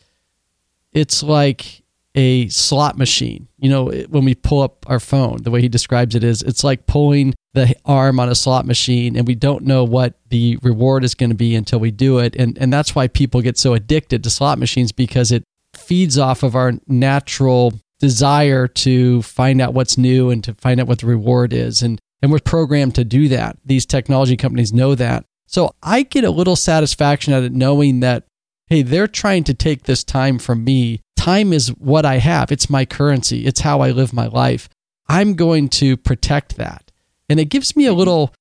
It's 0.94 1.24
like 1.24 1.84
a 2.16 2.48
slot 2.50 2.98
machine. 2.98 3.48
You 3.58 3.70
know, 3.70 3.86
when 4.10 4.26
we 4.26 4.36
pull 4.36 4.62
up 4.62 4.86
our 4.90 5.00
phone, 5.00 5.44
the 5.44 5.52
way 5.52 5.62
he 5.62 5.70
describes 5.70 6.16
it 6.16 6.24
is 6.24 6.42
it's 6.42 6.64
like 6.64 6.86
pulling 6.86 7.34
the 7.54 7.76
arm 7.86 8.20
on 8.20 8.30
a 8.30 8.36
slot 8.36 8.66
machine 8.66 9.16
and 9.16 9.28
we 9.28 9.36
don't 9.36 9.64
know 9.64 9.84
what 9.84 10.20
the 10.30 10.58
reward 10.62 11.04
is 11.04 11.16
going 11.16 11.30
to 11.30 11.36
be 11.36 11.56
until 11.56 11.80
we 11.80 11.92
do 11.92 12.20
it. 12.20 12.36
And 12.36 12.58
and 12.58 12.72
that's 12.72 12.96
why 12.96 13.08
people 13.08 13.42
get 13.42 13.58
so 13.58 13.74
addicted 13.74 14.24
to 14.24 14.30
slot 14.30 14.58
machines 14.58 14.92
because 14.92 15.32
it 15.32 15.44
feeds 15.76 16.18
off 16.18 16.44
of 16.44 16.56
our 16.56 16.74
natural 16.88 17.74
desire 18.00 18.68
to 18.68 19.22
find 19.22 19.62
out 19.62 19.74
what's 19.74 19.98
new 19.98 20.30
and 20.30 20.44
to 20.44 20.54
find 20.56 20.80
out 20.80 20.88
what 20.88 21.00
the 21.00 21.08
reward 21.08 21.54
is. 21.54 21.82
And 21.82 22.00
and 22.22 22.32
we're 22.32 22.40
programmed 22.40 22.96
to 22.96 23.06
do 23.06 23.28
that. 23.30 23.58
These 23.66 23.86
technology 23.86 24.36
companies 24.36 24.74
know 24.74 24.96
that. 24.96 25.26
So 25.52 25.76
I 25.84 26.04
get 26.04 26.24
a 26.24 26.32
little 26.32 26.56
satisfaction 26.56 27.34
out 27.34 27.44
of 27.44 27.52
knowing 27.52 28.00
that 28.00 28.24
hey, 28.68 28.84
they're 28.84 29.06
trying 29.06 29.44
to 29.44 29.54
take 29.54 29.84
this 29.84 30.02
time 30.02 30.40
from 30.40 30.64
me. 30.64 31.02
Time 31.18 31.52
is 31.52 31.68
what 31.76 32.06
I 32.06 32.20
have. 32.20 32.54
It's 32.54 32.70
my 32.70 32.86
currency. 32.86 33.46
It's 33.46 33.60
how 33.60 33.82
I 33.82 33.92
live 33.92 34.14
my 34.14 34.28
life. 34.28 34.70
I'm 35.10 35.34
going 35.34 35.68
to 35.70 35.98
protect 35.98 36.56
that. 36.56 36.90
And 37.28 37.38
it 37.38 37.50
gives 37.50 37.76
me 37.76 37.86
a 37.86 37.94
little, 37.94 38.34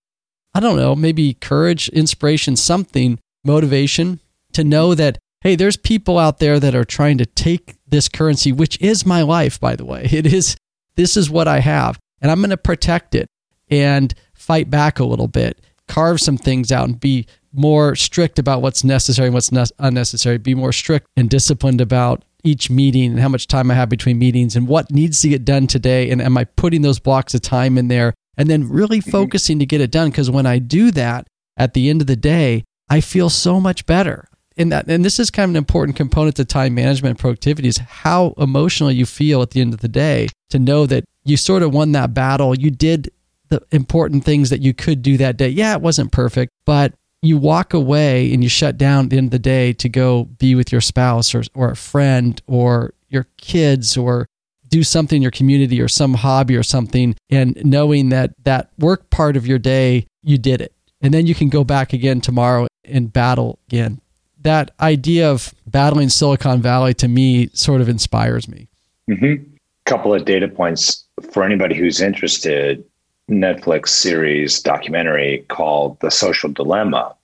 I 0.55 0.61
don't 0.61 0.77
know, 0.77 0.95
maybe 0.95 1.35
courage, 1.35 1.89
inspiration, 1.89 2.55
something, 2.55 3.19
motivation 3.45 4.21
to 4.53 4.63
know 4.63 4.95
that, 4.95 5.19
hey, 5.41 5.57
there's 5.57 5.77
people 5.77 6.17
out 6.17 6.39
there 6.39 6.61
that 6.61 6.77
are 6.77 6.85
trying 6.85 7.19
to 7.19 7.27
take 7.27 7.75
this 7.89 8.09
currency, 8.09 8.53
which 8.53 8.81
is 8.81 9.05
my 9.05 9.23
life, 9.23 9.59
by 9.59 9.75
the 9.75 9.85
way. 9.85 10.09
It 10.13 10.33
is, 10.33 10.57
this 10.95 11.17
is 11.17 11.29
what 11.29 11.49
I 11.49 11.59
have. 11.59 11.99
And 12.23 12.31
I'm 12.31 12.39
going 12.39 12.51
to 12.51 12.57
protect 12.57 13.17
it 13.17 13.27
and 13.69 14.15
fight 14.33 14.71
back 14.71 15.01
a 15.01 15.05
little 15.05 15.27
bit, 15.27 15.61
carve 15.91 16.20
some 16.20 16.38
things 16.38 16.70
out 16.70 16.88
and 16.88 17.01
be 17.01 17.26
more 17.53 17.97
strict 17.97 18.38
about 18.38 18.62
what's 18.62 18.84
necessary 18.84 19.26
and 19.26 19.34
what's 19.34 19.51
ne- 19.51 19.64
unnecessary, 19.80 20.38
be 20.38 20.55
more 20.55 20.72
strict 20.72 21.07
and 21.16 21.28
disciplined 21.28 21.80
about 21.80 22.24
each 22.45 22.70
meeting 22.70 23.11
and 23.11 23.20
how 23.20 23.28
much 23.28 23.49
time 23.49 23.70
I 23.70 23.74
have 23.74 23.88
between 23.88 24.18
meetings 24.18 24.57
and 24.57 24.68
what 24.68 24.91
needs 24.91 25.20
to 25.22 25.28
get 25.28 25.45
done 25.45 25.66
today. 25.66 26.11
And 26.11 26.22
am 26.22 26.38
I 26.38 26.45
putting 26.45 26.82
those 26.82 26.99
blocks 26.99 27.34
of 27.34 27.43
time 27.43 27.76
in 27.76 27.88
there 27.88 28.14
and 28.36 28.49
then 28.49 28.70
really 28.70 29.01
mm-hmm. 29.01 29.11
focusing 29.11 29.59
to 29.59 29.66
get 29.66 29.82
it 29.82 29.91
done. 29.91 30.09
Because 30.11 30.30
when 30.30 30.47
I 30.47 30.59
do 30.59 30.91
that 30.93 31.26
at 31.59 31.74
the 31.74 31.91
end 31.91 32.01
of 32.01 32.07
the 32.07 32.16
day, 32.16 32.64
I 32.88 33.03
feel 33.03 33.28
so 33.28 33.61
much 33.61 33.84
better. 33.84 34.28
and 34.57 34.72
that 34.72 34.88
and 34.88 35.05
this 35.05 35.18
is 35.20 35.30
kind 35.30 35.45
of 35.45 35.51
an 35.51 35.57
important 35.57 35.97
component 35.97 36.36
to 36.36 36.45
time 36.45 36.74
management 36.74 37.11
and 37.11 37.18
productivity 37.18 37.68
is 37.68 37.78
how 37.78 38.34
emotional 38.38 38.91
you 38.91 39.05
feel 39.07 39.43
at 39.43 39.51
the 39.51 39.61
end 39.61 39.74
of 39.74 39.80
the 39.80 39.88
day 39.88 40.28
to 40.49 40.59
know 40.59 40.86
that 40.86 41.05
you 41.24 41.36
sort 41.36 41.62
of 41.62 41.74
won 41.74 41.93
that 41.93 42.14
battle. 42.14 42.55
You 42.55 42.70
did 42.70 43.11
the 43.51 43.63
important 43.71 44.25
things 44.25 44.51
that 44.51 44.63
you 44.63 44.73
could 44.73 45.03
do 45.03 45.17
that 45.19 45.37
day. 45.37 45.49
Yeah, 45.49 45.75
it 45.75 45.83
wasn't 45.83 46.13
perfect, 46.13 46.53
but 46.65 46.95
you 47.23 47.37
walk 47.37 47.75
away 47.75 48.33
and 48.33 48.43
you 48.43 48.49
shut 48.49 48.79
down 48.79 49.05
at 49.05 49.11
the 49.11 49.19
end 49.19 49.27
of 49.27 49.33
the 49.33 49.39
day 49.39 49.73
to 49.75 49.89
go 49.89 50.25
be 50.25 50.55
with 50.55 50.73
your 50.73 50.81
spouse 50.81 51.35
or, 51.35 51.43
or 51.55 51.71
a 51.71 51.77
friend 51.77 52.41
or 52.47 52.95
your 53.09 53.27
kids 53.37 53.97
or 53.97 54.27
do 54.69 54.83
something 54.83 55.17
in 55.17 55.23
your 55.23 55.31
community 55.31 55.81
or 55.81 55.89
some 55.89 56.15
hobby 56.15 56.57
or 56.57 56.63
something. 56.63 57.15
And 57.29 57.61
knowing 57.65 58.09
that 58.09 58.33
that 58.45 58.71
work 58.79 59.11
part 59.11 59.37
of 59.37 59.47
your 59.47 59.59
day 59.59 60.07
you 60.23 60.39
did 60.39 60.61
it. 60.61 60.73
And 61.01 61.13
then 61.15 61.27
you 61.27 61.35
can 61.35 61.49
go 61.49 61.65
back 61.65 61.93
again 61.93 62.21
tomorrow 62.21 62.67
and 62.85 63.13
battle 63.13 63.59
again. 63.69 64.01
That 64.43 64.71
idea 64.81 65.31
of 65.31 65.55
battling 65.67 66.09
silicon 66.09 66.63
valley 66.63 66.95
to 66.95 67.09
me 67.09 67.49
sort 67.53 67.81
of 67.81 67.89
inspires 67.89 68.49
me. 68.49 68.69
Mm-hmm. 69.11 69.45
couple 69.87 70.15
of 70.15 70.25
data 70.25 70.47
points 70.47 71.05
for 71.33 71.43
anybody 71.43 71.75
who's 71.75 72.01
interested 72.01 72.85
netflix 73.31 73.89
series 73.89 74.61
documentary 74.61 75.45
called 75.49 75.99
the 76.01 76.11
social 76.11 76.51
dilemma 76.51 77.14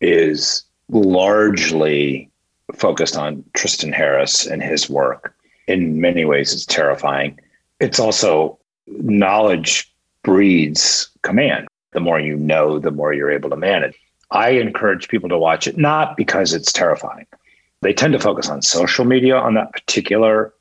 is 0.00 0.62
largely 0.88 2.30
focused 2.74 3.16
on 3.16 3.44
tristan 3.54 3.92
harris 3.92 4.46
and 4.46 4.62
his 4.62 4.88
work 4.88 5.36
in 5.66 6.00
many 6.00 6.24
ways 6.24 6.52
it's 6.52 6.66
terrifying. 6.66 7.38
It's 7.80 7.98
also 7.98 8.58
knowledge 8.86 9.92
breeds 10.22 11.10
command. 11.22 11.68
The 11.92 12.00
more 12.00 12.20
you 12.20 12.36
know, 12.36 12.78
the 12.78 12.90
more 12.90 13.12
you're 13.12 13.30
able 13.30 13.50
to 13.50 13.56
manage. 13.56 13.94
I 14.30 14.50
encourage 14.50 15.08
people 15.08 15.28
to 15.28 15.38
watch 15.38 15.66
it, 15.66 15.78
not 15.78 16.16
because 16.16 16.52
it's 16.52 16.72
terrifying. 16.72 17.26
They 17.80 17.92
tend 17.92 18.12
to 18.14 18.18
focus 18.18 18.48
on 18.48 18.62
social 18.62 19.04
media 19.04 19.36
on 19.36 19.54
that 19.54 19.72
particular 19.72 20.52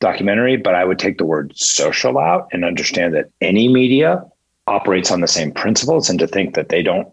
documentary, 0.00 0.56
but 0.56 0.74
I 0.74 0.84
would 0.84 0.98
take 0.98 1.18
the 1.18 1.24
word 1.24 1.56
social 1.56 2.18
out 2.18 2.48
and 2.52 2.64
understand 2.64 3.14
that 3.14 3.30
any 3.40 3.68
media 3.68 4.24
operates 4.66 5.10
on 5.10 5.20
the 5.20 5.28
same 5.28 5.52
principles 5.52 6.08
and 6.08 6.18
to 6.18 6.26
think 6.26 6.54
that 6.54 6.68
they 6.68 6.82
don't, 6.82 7.08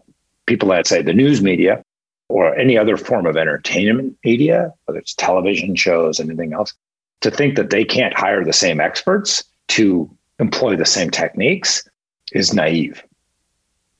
people 0.46 0.68
that 0.70 0.86
say 0.86 1.02
the 1.02 1.12
news 1.12 1.42
media 1.42 1.82
or 2.28 2.54
any 2.56 2.78
other 2.78 2.96
form 2.96 3.26
of 3.26 3.36
entertainment 3.36 4.16
media, 4.24 4.72
whether 4.84 4.98
it's 4.98 5.14
television 5.14 5.76
shows, 5.76 6.18
anything 6.18 6.52
else, 6.52 6.72
to 7.20 7.30
think 7.30 7.56
that 7.56 7.70
they 7.70 7.84
can't 7.84 8.16
hire 8.16 8.44
the 8.44 8.52
same 8.52 8.80
experts 8.80 9.44
to 9.68 10.10
employ 10.38 10.76
the 10.76 10.86
same 10.86 11.10
techniques 11.10 11.88
is 12.32 12.54
naive. 12.54 13.02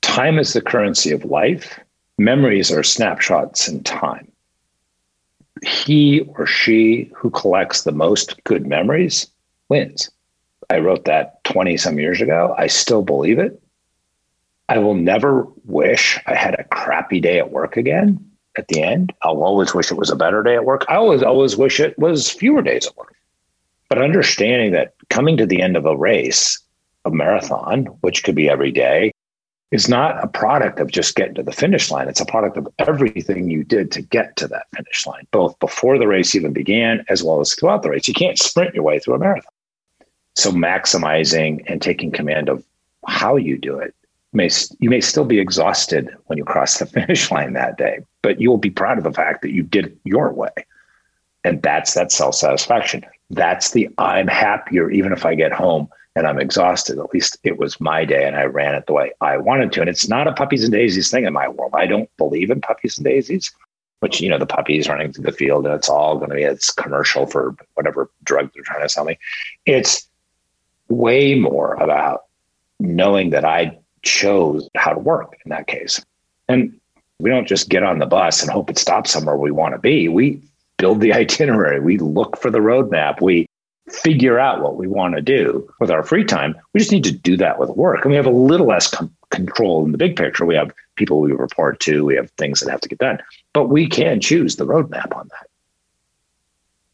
Time 0.01 0.39
is 0.39 0.53
the 0.53 0.61
currency 0.61 1.13
of 1.13 1.25
life. 1.25 1.79
Memories 2.19 2.73
are 2.73 2.83
snapshots 2.83 3.69
in 3.69 3.83
time. 3.85 4.31
He 5.63 6.21
or 6.37 6.47
she 6.47 7.11
who 7.15 7.31
collects 7.31 7.83
the 7.83 7.93
most 7.93 8.43
good 8.45 8.67
memories 8.67 9.29
wins. 9.69 10.11
I 10.73 10.79
wrote 10.79 11.05
that 11.05 11.45
20 11.45 11.77
some 11.77 11.99
years 11.99 12.23
ago. 12.23 12.55
I 12.57 12.67
still 12.67 13.03
believe 13.03 13.39
it. 13.39 13.63
I 14.69 14.79
will 14.79 14.95
never 14.95 15.47
wish 15.65 16.19
I 16.27 16.35
had 16.35 16.59
a 16.59 16.65
crappy 16.65 17.21
day 17.21 17.39
at 17.39 17.53
work 17.53 17.77
again 17.77 18.25
at 18.57 18.69
the 18.69 18.83
end. 18.83 19.13
I'll 19.21 19.43
always 19.43 19.75
wish 19.75 19.91
it 19.91 19.99
was 19.99 20.09
a 20.09 20.17
better 20.17 20.43
day 20.43 20.55
at 20.55 20.65
work. 20.65 20.87
I 20.89 20.95
always 20.95 21.23
always 21.23 21.59
wish 21.59 21.79
it 21.79 21.99
was 21.99 22.31
fewer 22.31 22.63
days 22.63 22.87
at 22.87 22.97
work. 22.97 23.15
But 23.91 24.01
understanding 24.01 24.73
that 24.73 24.95
coming 25.11 25.37
to 25.37 25.45
the 25.45 25.61
end 25.61 25.77
of 25.77 25.85
a 25.85 25.95
race, 25.95 26.59
a 27.05 27.11
marathon, 27.11 27.85
which 28.01 28.25
could 28.25 28.35
be 28.35 28.49
every 28.49 28.71
day, 28.71 29.13
is 29.73 29.91
not 29.91 30.25
a 30.25 30.29
product 30.29 30.81
of 30.81 30.91
just 30.91 31.17
getting 31.17 31.35
to 31.35 31.43
the 31.43 31.53
finish 31.53 31.91
line. 31.91 32.09
It's 32.09 32.21
a 32.21 32.27
product 32.27 32.57
of 32.57 32.67
everything 32.79 33.51
you 33.51 33.63
did 33.63 33.93
to 33.93 34.01
get 34.01 34.37
to 34.37 34.49
that 34.49 34.69
finish 34.75 35.07
line, 35.07 35.27
both 35.33 35.59
before 35.59 35.99
the 35.99 36.09
race 36.09 36.35
even 36.35 36.55
began 36.55 37.05
as 37.11 37.23
well 37.23 37.41
as 37.41 37.55
throughout 37.55 37.83
the 37.83 37.91
race. 37.91 38.09
You 38.09 38.15
can't 38.15 38.39
sprint 38.39 38.75
your 38.75 38.85
way 38.85 38.99
through 38.99 39.15
a 39.15 39.19
marathon. 39.19 39.52
So 40.35 40.51
maximizing 40.51 41.63
and 41.67 41.81
taking 41.83 42.11
command 42.11 42.49
of 42.49 42.65
how 43.07 43.37
you 43.37 43.59
do 43.59 43.79
it 43.79 43.95
may 44.33 44.49
you 44.81 44.91
may 44.91 45.01
still 45.01 45.25
be 45.25 45.39
exhausted 45.39 46.09
when 46.27 46.39
you 46.39 46.45
cross 46.45 46.79
the 46.79 46.87
finish 47.01 47.31
line 47.31 47.53
that 47.53 47.79
day, 47.79 48.01
but 48.23 48.41
you 48.41 48.51
will 48.51 48.59
be 48.59 48.71
proud 48.71 48.99
of 48.99 49.05
the 49.05 49.13
fact 49.13 49.43
that 49.43 49.53
you 49.53 49.63
did 49.63 49.87
it 49.87 49.97
your 50.05 50.33
way. 50.33 50.51
And 51.45 51.61
that's 51.63 51.95
that 51.95 52.13
self 52.13 52.35
satisfaction. 52.35 53.05
That's 53.31 53.71
the 53.71 53.89
I'm 53.99 54.29
happier 54.29 54.91
even 54.91 55.13
if 55.13 55.27
I 55.27 55.35
get 55.35 55.53
home 55.53 55.89
and 56.15 56.27
I'm 56.27 56.39
exhausted. 56.39 56.99
At 56.99 57.13
least 57.13 57.39
it 57.43 57.59
was 57.59 57.81
my 57.81 58.05
day 58.05 58.27
and 58.27 58.37
I 58.37 58.45
ran 58.45 58.75
it 58.75 58.87
the 58.87 58.93
way 58.93 59.13
I 59.21 59.37
wanted 59.39 59.73
to. 59.73 59.81
And 59.81 59.91
it's 59.91 60.09
not 60.09 60.29
a 60.29 60.33
puppies 60.33 60.63
and 60.65 60.73
daisies 60.73 61.11
thing 61.11 61.25
in 61.25 61.33
my 61.33 61.49
world. 61.49 61.73
I 61.75 61.87
don't 61.87 62.15
believe 62.17 62.51
in 62.51 62.61
puppies 62.61 62.99
and 62.99 63.05
daisies, 63.05 63.51
which, 64.01 64.21
you 64.21 64.29
know, 64.29 64.39
the 64.39 64.47
puppies 64.47 64.89
running 64.89 65.13
through 65.13 65.25
the 65.25 65.33
field 65.33 65.67
and 65.67 65.75
it's 65.75 65.89
all 65.89 66.19
going 66.19 66.31
to 66.31 66.37
be, 66.37 66.43
it's 66.43 66.71
commercial 66.71 67.27
for 67.27 67.57
whatever 67.75 68.11
drug 68.23 68.53
they're 68.53 68.63
trying 68.63 68.83
to 68.83 68.89
sell 68.89 69.05
me. 69.05 69.19
It's 69.67 70.07
way 70.93 71.35
more 71.35 71.75
about 71.75 72.25
knowing 72.79 73.31
that 73.31 73.45
I 73.45 73.79
chose 74.03 74.69
how 74.77 74.93
to 74.93 74.99
work 74.99 75.37
in 75.45 75.51
that 75.51 75.67
case. 75.67 76.05
And 76.49 76.79
we 77.19 77.31
don't 77.31 77.49
just 77.49 77.69
get 77.69 77.83
on 77.83 77.99
the 77.99 78.07
bus 78.07 78.43
and 78.43 78.51
hope 78.51 78.69
it 78.69 78.79
stops 78.79 79.11
somewhere 79.11 79.37
we 79.37 79.51
want 79.51 79.75
to 79.75 79.79
be. 79.79 80.09
We 80.09 80.43
build 80.77 81.01
the 81.01 81.13
itinerary, 81.23 81.81
we 81.81 81.99
look 81.99 82.37
for 82.37 82.51
the 82.51 82.59
roadmap, 82.59 83.21
we 83.21 83.47
figure 83.89 84.39
out 84.39 84.63
what 84.63 84.77
we 84.77 84.87
want 84.87 85.15
to 85.15 85.23
do 85.23 85.69
with 85.81 85.91
our 85.91 86.03
free 86.03 86.25
time. 86.25 86.55
We 86.73 86.81
just 86.81 86.93
need 86.93 87.05
to 87.05 87.13
do 87.13 87.37
that 87.37 87.59
with 87.59 87.71
work. 87.71 88.05
And 88.05 88.11
we 88.11 88.17
have 88.17 88.27
a 88.27 88.31
little 88.31 88.67
less 88.67 88.89
com- 88.89 89.15
control 89.31 89.85
in 89.85 89.93
the 89.93 89.99
big 89.99 90.17
picture. 90.17 90.45
We 90.45 90.55
have 90.55 90.73
people 90.97 91.21
we 91.21 91.33
report 91.33 91.81
to, 91.81 92.05
we 92.05 92.17
have 92.17 92.31
things 92.33 92.61
that 92.61 92.71
have 92.71 92.81
to 92.83 92.89
get 92.89 92.99
done, 92.99 93.19
but 93.53 93.69
we 93.69 93.89
can 93.89 94.21
choose 94.21 94.57
the 94.57 94.67
roadmap 94.67 95.17
on 95.17 95.29
that. 95.31 95.49